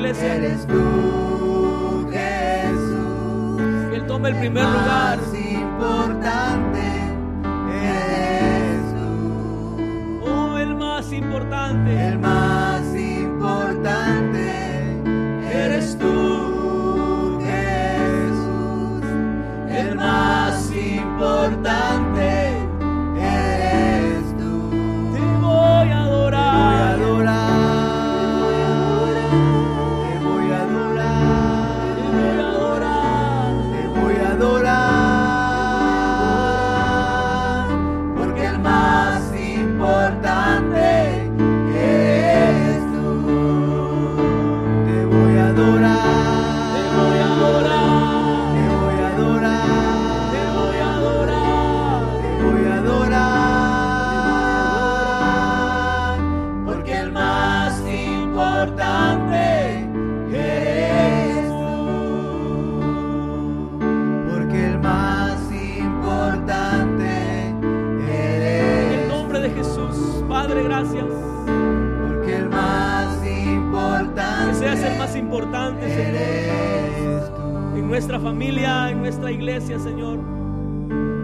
Iglesia. 0.09 0.35
Eres 0.35 0.65
tú, 0.67 2.07
Jesús. 2.11 3.89
Que 3.89 3.95
Él 3.95 4.05
tome 4.07 4.29
el 4.29 4.35
primer 4.37 4.63
lugar. 4.63 5.17
Más 5.19 5.33
importante 5.33 6.79
eres 7.71 8.93
tú. 8.95 10.29
Oh, 10.29 10.57
el 10.57 10.75
más 10.75 11.11
importante. 11.11 12.07
El 12.07 12.19
más 12.19 12.48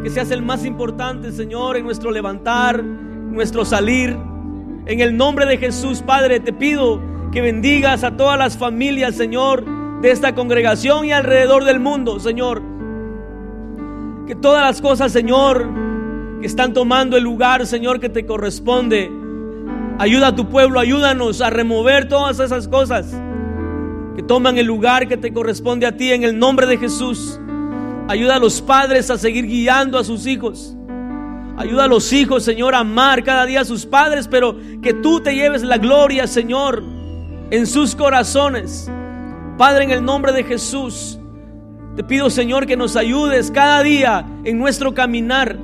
Que 0.06 0.12
seas 0.12 0.30
el 0.30 0.44
más 0.44 0.64
importante, 0.66 1.32
Señor, 1.32 1.78
en 1.78 1.84
nuestro 1.84 2.12
levantar, 2.12 2.84
nuestro 2.84 3.66
salir. 3.66 4.16
En 4.86 5.00
el 5.00 5.18
nombre 5.18 5.48
de 5.48 5.58
Jesús, 5.58 6.04
Padre, 6.04 6.40
te 6.40 6.54
pido 6.54 7.02
que 7.32 7.42
bendigas 7.42 8.04
a 8.04 8.16
todas 8.16 8.38
las 8.38 8.56
familias, 8.56 9.16
Señor, 9.16 9.66
de 10.02 10.12
esta 10.12 10.36
congregación 10.36 11.06
y 11.06 11.12
alrededor 11.12 11.64
del 11.64 11.80
mundo, 11.80 12.20
Señor. 12.20 12.62
Que 14.28 14.36
todas 14.36 14.62
las 14.62 14.80
cosas, 14.80 15.12
Señor, 15.12 15.68
que 16.40 16.46
están 16.46 16.74
tomando 16.74 17.18
el 17.18 17.24
lugar, 17.24 17.66
Señor, 17.66 18.00
que 18.00 18.10
te 18.10 18.28
corresponde. 18.28 19.12
Ayuda 19.98 20.28
a 20.28 20.36
tu 20.36 20.50
pueblo, 20.50 20.80
ayúdanos 20.80 21.42
a 21.42 21.50
remover 21.50 22.08
todas 22.08 22.40
esas 22.40 22.68
cosas 22.68 23.12
que 24.16 24.22
toman 24.22 24.60
el 24.60 24.68
lugar 24.68 25.08
que 25.08 25.18
te 25.18 25.34
corresponde 25.34 25.88
a 25.88 25.98
ti 25.98 26.12
en 26.12 26.24
el 26.24 26.38
nombre 26.38 26.68
de 26.68 26.78
Jesús. 26.78 27.40
Ayuda 28.08 28.36
a 28.36 28.40
los 28.40 28.62
padres 28.62 29.10
a 29.10 29.18
seguir 29.18 29.48
guiando 29.48 29.98
a 29.98 30.04
sus 30.04 30.28
hijos. 30.28 30.76
Ayuda 31.58 31.86
a 31.86 31.88
los 31.88 32.12
hijos, 32.14 32.44
Señor, 32.44 32.76
a 32.76 32.80
amar 32.80 33.24
cada 33.24 33.46
día 33.46 33.62
a 33.62 33.66
sus 33.66 33.86
padres, 33.86 34.28
pero 34.28 34.58
que 34.82 34.94
tú 34.94 35.22
te 35.22 35.34
lleves 35.34 35.64
la 35.64 35.78
gloria, 35.78 36.28
Señor, 36.28 36.84
en 37.50 37.66
sus 37.66 37.96
corazones. 37.96 38.92
Padre, 39.58 39.86
en 39.86 39.92
el 39.92 40.04
nombre 40.04 40.34
de 40.34 40.44
Jesús, 40.44 41.18
te 41.96 42.04
pido, 42.04 42.30
Señor, 42.30 42.68
que 42.68 42.76
nos 42.76 42.98
ayudes 42.98 43.52
cada 43.52 43.82
día 43.82 44.26
en 44.44 44.60
nuestro 44.60 44.94
caminar 44.94 45.58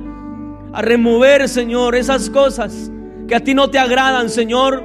a 0.72 0.80
remover, 0.80 1.48
Señor, 1.48 1.94
esas 1.94 2.30
cosas 2.30 2.90
que 3.28 3.34
a 3.34 3.40
ti 3.40 3.54
no 3.54 3.68
te 3.68 3.78
agradan, 3.78 4.30
Señor. 4.30 4.82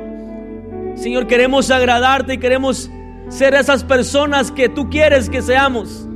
Señor, 0.95 1.25
queremos 1.25 1.71
agradarte 1.71 2.33
y 2.33 2.37
queremos 2.37 2.91
ser 3.29 3.53
esas 3.53 3.83
personas 3.83 4.51
que 4.51 4.67
tú 4.67 4.89
quieres 4.89 5.29
que 5.29 5.41
seamos. 5.41 6.07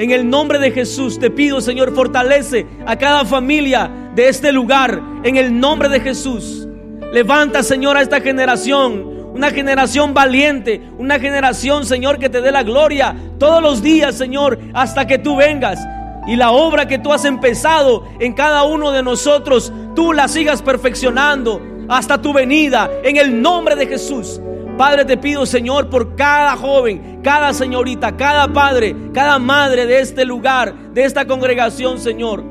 En 0.00 0.12
el 0.12 0.30
nombre 0.30 0.58
de 0.58 0.70
Jesús 0.70 1.18
te 1.18 1.30
pido, 1.30 1.60
Señor, 1.60 1.94
fortalece 1.94 2.66
a 2.86 2.96
cada 2.96 3.26
familia 3.26 3.90
de 4.14 4.30
este 4.30 4.50
lugar. 4.50 4.98
En 5.24 5.36
el 5.36 5.60
nombre 5.60 5.90
de 5.90 6.00
Jesús. 6.00 6.66
Levanta, 7.12 7.62
Señor, 7.62 7.98
a 7.98 8.00
esta 8.00 8.22
generación. 8.22 9.04
Una 9.34 9.50
generación 9.50 10.14
valiente. 10.14 10.80
Una 10.96 11.20
generación, 11.20 11.84
Señor, 11.84 12.18
que 12.18 12.30
te 12.30 12.40
dé 12.40 12.50
la 12.50 12.62
gloria 12.62 13.14
todos 13.38 13.62
los 13.62 13.82
días, 13.82 14.14
Señor, 14.14 14.58
hasta 14.72 15.06
que 15.06 15.18
tú 15.18 15.36
vengas. 15.36 15.78
Y 16.26 16.36
la 16.36 16.52
obra 16.52 16.88
que 16.88 16.98
tú 16.98 17.12
has 17.12 17.26
empezado 17.26 18.06
en 18.20 18.32
cada 18.32 18.62
uno 18.62 18.92
de 18.92 19.02
nosotros, 19.02 19.70
tú 19.94 20.14
la 20.14 20.28
sigas 20.28 20.62
perfeccionando 20.62 21.60
hasta 21.90 22.22
tu 22.22 22.32
venida. 22.32 22.88
En 23.04 23.18
el 23.18 23.42
nombre 23.42 23.76
de 23.76 23.86
Jesús. 23.86 24.40
Padre, 24.80 25.04
te 25.04 25.18
pido, 25.18 25.44
Señor, 25.44 25.90
por 25.90 26.16
cada 26.16 26.56
joven, 26.56 27.20
cada 27.22 27.52
señorita, 27.52 28.16
cada 28.16 28.50
padre, 28.50 28.96
cada 29.12 29.38
madre 29.38 29.84
de 29.84 30.00
este 30.00 30.24
lugar, 30.24 30.74
de 30.94 31.04
esta 31.04 31.26
congregación, 31.26 32.00
Señor, 32.00 32.42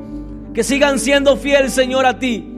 que 0.54 0.62
sigan 0.62 1.00
siendo 1.00 1.36
fiel, 1.36 1.72
Señor, 1.72 2.06
a 2.06 2.20
ti, 2.20 2.54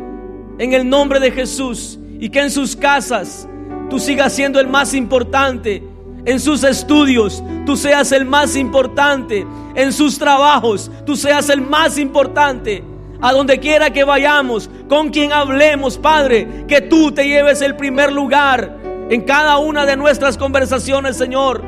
en 0.59 0.75
el 0.75 0.87
nombre 0.87 1.21
de 1.21 1.31
Jesús, 1.31 1.99
y 2.21 2.29
que 2.29 2.41
en 2.41 2.51
sus 2.51 2.77
casas 2.77 3.49
tú 3.89 3.99
sigas 3.99 4.35
siendo 4.35 4.61
el 4.61 4.67
más 4.67 4.93
importante, 4.93 5.83
en 6.27 6.39
sus 6.39 6.65
estudios 6.65 7.43
tú 7.65 7.75
seas 7.75 8.13
el 8.13 8.27
más 8.27 8.57
importante, 8.57 9.47
en 9.75 9.91
sus 9.95 10.19
trabajos 10.19 10.91
tú 11.07 11.17
seas 11.17 11.49
el 11.49 11.63
más 11.63 11.97
importante. 11.97 12.85
A 13.23 13.33
donde 13.33 13.59
quiera 13.59 13.89
que 13.89 14.05
vayamos, 14.05 14.69
con 14.87 15.09
quien 15.09 15.33
hablemos, 15.33 15.97
Padre, 15.97 16.67
que 16.69 16.83
tú 16.83 17.13
te 17.13 17.27
lleves 17.27 17.63
el 17.63 17.77
primer 17.77 18.13
lugar 18.13 18.82
en 19.13 19.21
cada 19.21 19.59
una 19.59 19.85
de 19.85 19.95
nuestras 19.95 20.39
conversaciones, 20.39 21.19
Señor. 21.19 21.63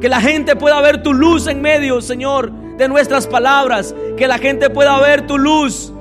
Que 0.00 0.08
la 0.08 0.18
gente 0.18 0.56
pueda 0.56 0.80
ver 0.80 1.02
tu 1.02 1.12
luz 1.12 1.46
en 1.46 1.60
medio, 1.60 2.00
Señor, 2.00 2.50
de 2.78 2.88
nuestras 2.88 3.26
palabras. 3.26 3.94
Que 4.16 4.26
la 4.26 4.38
gente 4.38 4.70
pueda 4.70 4.98
ver 4.98 5.26
tu 5.26 5.36
luz 5.36 5.92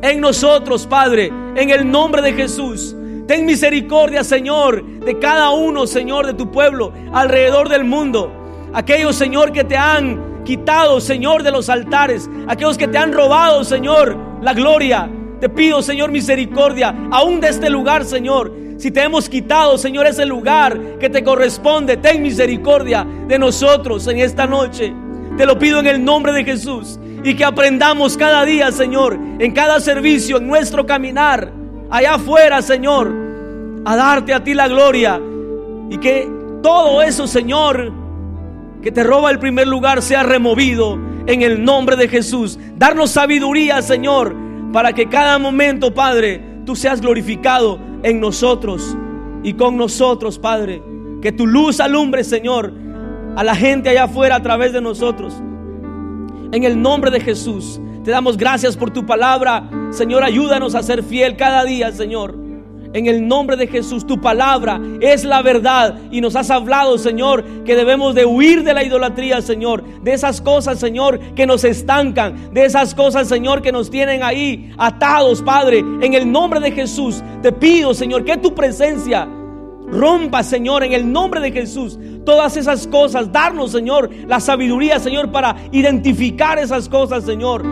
en 0.00 0.20
nosotros, 0.20 0.86
Padre, 0.86 1.32
en 1.56 1.70
el 1.70 1.90
nombre 1.90 2.22
de 2.22 2.34
Jesús. 2.34 2.94
Ten 3.26 3.46
misericordia, 3.46 4.22
Señor, 4.22 4.84
de 5.00 5.18
cada 5.18 5.50
uno, 5.50 5.88
Señor, 5.88 6.24
de 6.26 6.34
tu 6.34 6.52
pueblo 6.52 6.92
alrededor 7.12 7.68
del 7.68 7.82
mundo. 7.82 8.32
Aquellos, 8.72 9.16
Señor, 9.16 9.50
que 9.50 9.64
te 9.64 9.76
han 9.76 10.44
quitado, 10.44 11.00
Señor, 11.00 11.42
de 11.42 11.50
los 11.50 11.68
altares. 11.68 12.30
Aquellos 12.46 12.78
que 12.78 12.86
te 12.86 12.96
han 12.96 13.12
robado, 13.12 13.64
Señor, 13.64 14.16
la 14.40 14.54
gloria. 14.54 15.10
Te 15.40 15.48
pido, 15.48 15.82
Señor, 15.82 16.12
misericordia, 16.12 16.94
aún 17.10 17.40
de 17.40 17.48
este 17.48 17.68
lugar, 17.70 18.04
Señor. 18.04 18.67
Si 18.78 18.92
te 18.92 19.02
hemos 19.02 19.28
quitado, 19.28 19.76
Señor, 19.76 20.06
ese 20.06 20.24
lugar 20.24 20.78
que 21.00 21.10
te 21.10 21.24
corresponde, 21.24 21.96
ten 21.96 22.22
misericordia 22.22 23.04
de 23.26 23.36
nosotros 23.36 24.06
en 24.06 24.18
esta 24.18 24.46
noche. 24.46 24.94
Te 25.36 25.46
lo 25.46 25.58
pido 25.58 25.80
en 25.80 25.88
el 25.88 26.04
nombre 26.04 26.32
de 26.32 26.44
Jesús. 26.44 26.96
Y 27.24 27.34
que 27.34 27.44
aprendamos 27.44 28.16
cada 28.16 28.44
día, 28.44 28.70
Señor, 28.70 29.18
en 29.40 29.50
cada 29.50 29.80
servicio, 29.80 30.36
en 30.36 30.46
nuestro 30.46 30.86
caminar, 30.86 31.52
allá 31.90 32.14
afuera, 32.14 32.62
Señor, 32.62 33.12
a 33.84 33.96
darte 33.96 34.32
a 34.32 34.44
ti 34.44 34.54
la 34.54 34.68
gloria. 34.68 35.20
Y 35.90 35.98
que 35.98 36.30
todo 36.62 37.02
eso, 37.02 37.26
Señor, 37.26 37.92
que 38.80 38.92
te 38.92 39.02
roba 39.02 39.32
el 39.32 39.40
primer 39.40 39.66
lugar, 39.66 40.02
sea 40.02 40.22
removido 40.22 40.96
en 41.26 41.42
el 41.42 41.64
nombre 41.64 41.96
de 41.96 42.06
Jesús. 42.06 42.60
Darnos 42.76 43.10
sabiduría, 43.10 43.82
Señor, 43.82 44.36
para 44.72 44.92
que 44.92 45.08
cada 45.08 45.36
momento, 45.40 45.92
Padre, 45.92 46.40
tú 46.64 46.76
seas 46.76 47.00
glorificado 47.00 47.87
en 48.02 48.20
nosotros 48.20 48.96
y 49.42 49.54
con 49.54 49.76
nosotros, 49.76 50.38
Padre. 50.38 50.82
Que 51.22 51.32
tu 51.32 51.46
luz 51.46 51.80
alumbre, 51.80 52.24
Señor, 52.24 52.72
a 53.36 53.44
la 53.44 53.54
gente 53.54 53.88
allá 53.88 54.04
afuera 54.04 54.36
a 54.36 54.42
través 54.42 54.72
de 54.72 54.80
nosotros. 54.80 55.34
En 56.52 56.64
el 56.64 56.80
nombre 56.80 57.10
de 57.10 57.20
Jesús, 57.20 57.80
te 58.04 58.10
damos 58.10 58.36
gracias 58.36 58.76
por 58.76 58.90
tu 58.90 59.04
palabra. 59.04 59.68
Señor, 59.90 60.24
ayúdanos 60.24 60.74
a 60.74 60.82
ser 60.82 61.02
fiel 61.02 61.36
cada 61.36 61.64
día, 61.64 61.92
Señor. 61.92 62.47
En 62.94 63.06
el 63.06 63.28
nombre 63.28 63.56
de 63.56 63.66
Jesús, 63.66 64.06
tu 64.06 64.20
palabra 64.20 64.80
es 65.00 65.24
la 65.24 65.42
verdad. 65.42 65.98
Y 66.10 66.20
nos 66.20 66.36
has 66.36 66.50
hablado, 66.50 66.96
Señor, 66.96 67.44
que 67.64 67.76
debemos 67.76 68.14
de 68.14 68.24
huir 68.24 68.64
de 68.64 68.74
la 68.74 68.82
idolatría, 68.82 69.42
Señor. 69.42 69.84
De 70.02 70.14
esas 70.14 70.40
cosas, 70.40 70.78
Señor, 70.78 71.18
que 71.34 71.46
nos 71.46 71.64
estancan. 71.64 72.52
De 72.54 72.64
esas 72.64 72.94
cosas, 72.94 73.28
Señor, 73.28 73.60
que 73.60 73.72
nos 73.72 73.90
tienen 73.90 74.22
ahí 74.22 74.72
atados, 74.78 75.42
Padre. 75.42 75.80
En 76.00 76.14
el 76.14 76.30
nombre 76.30 76.60
de 76.60 76.72
Jesús, 76.72 77.22
te 77.42 77.52
pido, 77.52 77.92
Señor, 77.92 78.24
que 78.24 78.38
tu 78.38 78.54
presencia 78.54 79.28
rompa, 79.90 80.42
Señor, 80.42 80.82
en 80.84 80.92
el 80.92 81.10
nombre 81.10 81.40
de 81.40 81.52
Jesús. 81.52 81.98
Todas 82.24 82.56
esas 82.56 82.86
cosas, 82.86 83.30
darnos, 83.32 83.72
Señor, 83.72 84.10
la 84.26 84.40
sabiduría, 84.40 84.98
Señor, 84.98 85.30
para 85.30 85.56
identificar 85.72 86.58
esas 86.58 86.88
cosas, 86.88 87.24
Señor, 87.24 87.64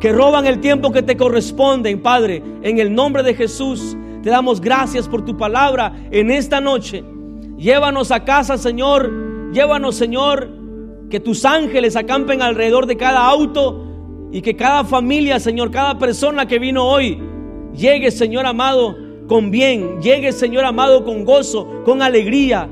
que 0.00 0.12
roban 0.12 0.46
el 0.46 0.60
tiempo 0.60 0.92
que 0.92 1.02
te 1.02 1.16
corresponden, 1.16 2.00
Padre. 2.00 2.42
En 2.62 2.78
el 2.78 2.94
nombre 2.94 3.22
de 3.22 3.34
Jesús. 3.34 3.96
Te 4.26 4.32
damos 4.32 4.60
gracias 4.60 5.06
por 5.06 5.24
tu 5.24 5.36
palabra 5.36 5.94
en 6.10 6.32
esta 6.32 6.60
noche. 6.60 7.04
Llévanos 7.56 8.10
a 8.10 8.24
casa, 8.24 8.58
Señor. 8.58 9.52
Llévanos, 9.52 9.94
Señor, 9.94 10.50
que 11.08 11.20
tus 11.20 11.44
ángeles 11.44 11.94
acampen 11.94 12.42
alrededor 12.42 12.86
de 12.86 12.96
cada 12.96 13.24
auto 13.24 13.86
y 14.32 14.42
que 14.42 14.56
cada 14.56 14.82
familia, 14.82 15.38
Señor, 15.38 15.70
cada 15.70 15.96
persona 16.00 16.48
que 16.48 16.58
vino 16.58 16.84
hoy, 16.88 17.22
llegue, 17.72 18.10
Señor 18.10 18.46
amado, 18.46 18.96
con 19.28 19.52
bien. 19.52 20.02
Llegue, 20.02 20.32
Señor 20.32 20.64
amado, 20.64 21.04
con 21.04 21.24
gozo, 21.24 21.84
con 21.84 22.02
alegría. 22.02 22.68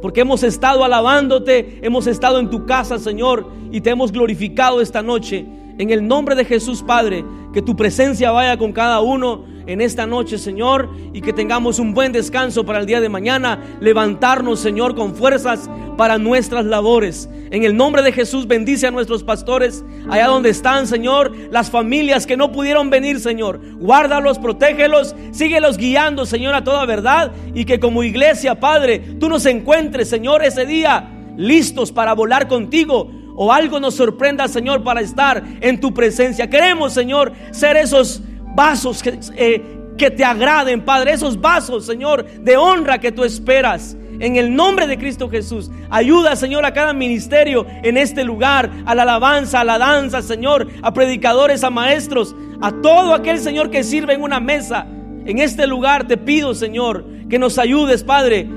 Porque 0.00 0.22
hemos 0.22 0.42
estado 0.44 0.82
alabándote, 0.82 1.78
hemos 1.82 2.06
estado 2.06 2.38
en 2.40 2.48
tu 2.48 2.64
casa, 2.64 2.98
Señor, 2.98 3.50
y 3.70 3.82
te 3.82 3.90
hemos 3.90 4.12
glorificado 4.12 4.80
esta 4.80 5.02
noche. 5.02 5.44
En 5.78 5.90
el 5.90 6.06
nombre 6.06 6.34
de 6.34 6.46
Jesús, 6.46 6.82
Padre, 6.82 7.22
que 7.52 7.60
tu 7.60 7.76
presencia 7.76 8.30
vaya 8.30 8.56
con 8.56 8.72
cada 8.72 9.00
uno 9.00 9.44
en 9.66 9.82
esta 9.82 10.06
noche, 10.06 10.38
Señor, 10.38 10.88
y 11.12 11.20
que 11.20 11.34
tengamos 11.34 11.78
un 11.78 11.92
buen 11.92 12.12
descanso 12.12 12.64
para 12.64 12.78
el 12.78 12.86
día 12.86 13.00
de 13.00 13.10
mañana. 13.10 13.62
Levantarnos, 13.80 14.60
Señor, 14.60 14.94
con 14.94 15.14
fuerzas 15.14 15.68
para 15.98 16.16
nuestras 16.16 16.64
labores. 16.64 17.28
En 17.50 17.62
el 17.62 17.76
nombre 17.76 18.02
de 18.02 18.12
Jesús, 18.12 18.46
bendice 18.46 18.86
a 18.86 18.90
nuestros 18.90 19.22
pastores 19.22 19.84
allá 20.08 20.28
donde 20.28 20.48
están, 20.48 20.86
Señor. 20.86 21.32
Las 21.50 21.70
familias 21.70 22.26
que 22.26 22.38
no 22.38 22.52
pudieron 22.52 22.88
venir, 22.88 23.20
Señor. 23.20 23.60
Guárdalos, 23.78 24.38
protégelos, 24.38 25.14
síguelos 25.30 25.76
guiando, 25.76 26.24
Señor, 26.24 26.54
a 26.54 26.64
toda 26.64 26.86
verdad. 26.86 27.32
Y 27.54 27.66
que 27.66 27.78
como 27.80 28.02
iglesia, 28.02 28.58
Padre, 28.60 28.98
tú 29.20 29.28
nos 29.28 29.44
encuentres, 29.44 30.08
Señor, 30.08 30.42
ese 30.42 30.64
día 30.64 31.12
listos 31.36 31.92
para 31.92 32.14
volar 32.14 32.48
contigo 32.48 33.10
o 33.36 33.52
algo 33.52 33.78
nos 33.78 33.94
sorprenda, 33.94 34.48
Señor, 34.48 34.82
para 34.82 35.00
estar 35.00 35.42
en 35.60 35.78
tu 35.78 35.92
presencia. 35.94 36.48
Queremos, 36.48 36.92
Señor, 36.92 37.32
ser 37.52 37.76
esos 37.76 38.22
vasos 38.54 39.02
que, 39.02 39.18
eh, 39.36 39.62
que 39.96 40.10
te 40.10 40.24
agraden, 40.24 40.84
Padre, 40.84 41.12
esos 41.12 41.40
vasos, 41.40 41.86
Señor, 41.86 42.24
de 42.24 42.56
honra 42.56 42.98
que 42.98 43.12
tú 43.12 43.24
esperas. 43.24 43.96
En 44.18 44.36
el 44.36 44.54
nombre 44.54 44.86
de 44.86 44.96
Cristo 44.96 45.28
Jesús, 45.28 45.70
ayuda, 45.90 46.36
Señor, 46.36 46.64
a 46.64 46.72
cada 46.72 46.94
ministerio 46.94 47.66
en 47.82 47.98
este 47.98 48.24
lugar, 48.24 48.70
a 48.86 48.94
la 48.94 49.02
alabanza, 49.02 49.60
a 49.60 49.64
la 49.64 49.76
danza, 49.76 50.22
Señor, 50.22 50.68
a 50.82 50.94
predicadores, 50.94 51.62
a 51.64 51.70
maestros, 51.70 52.34
a 52.62 52.72
todo 52.72 53.12
aquel, 53.12 53.38
Señor, 53.38 53.70
que 53.70 53.84
sirve 53.84 54.14
en 54.14 54.22
una 54.22 54.40
mesa. 54.40 54.86
En 55.26 55.38
este 55.38 55.66
lugar 55.66 56.06
te 56.06 56.16
pido, 56.16 56.54
Señor, 56.54 57.04
que 57.28 57.38
nos 57.38 57.58
ayudes, 57.58 58.04
Padre, 58.04 58.48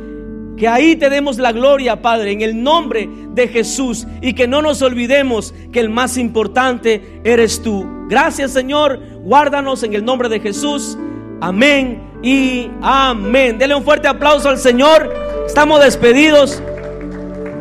que 0.59 0.67
ahí 0.67 0.97
te 0.97 1.09
demos 1.09 1.37
la 1.37 1.53
gloria, 1.53 2.01
Padre, 2.01 2.33
en 2.33 2.41
el 2.41 2.61
nombre 2.61 3.09
de 3.29 3.47
Jesús 3.47 4.05
y 4.21 4.33
que 4.33 4.47
no 4.47 4.61
nos 4.61 4.81
olvidemos 4.81 5.53
que 5.71 5.79
el 5.79 5.89
más 5.89 6.17
importante 6.17 7.21
eres 7.23 7.63
tú. 7.63 7.87
Gracias, 8.09 8.51
Señor. 8.51 8.99
Guárdanos 9.23 9.83
en 9.83 9.93
el 9.93 10.03
nombre 10.03 10.27
de 10.27 10.41
Jesús. 10.41 10.97
Amén 11.39 12.01
y 12.21 12.69
amén. 12.81 13.57
Dele 13.57 13.73
un 13.73 13.83
fuerte 13.83 14.09
aplauso 14.09 14.49
al 14.49 14.57
Señor. 14.57 15.11
Estamos 15.47 15.81
despedidos. 15.81 16.61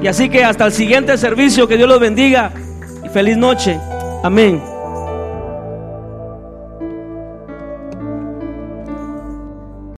Y 0.02 0.08
así 0.08 0.28
que 0.28 0.44
hasta 0.44 0.66
el 0.66 0.72
siguiente 0.72 1.16
servicio, 1.16 1.68
que 1.68 1.76
Dios 1.76 1.88
los 1.88 2.00
bendiga 2.00 2.52
y 3.04 3.08
feliz 3.08 3.36
noche. 3.36 3.78
Amén. 4.24 4.77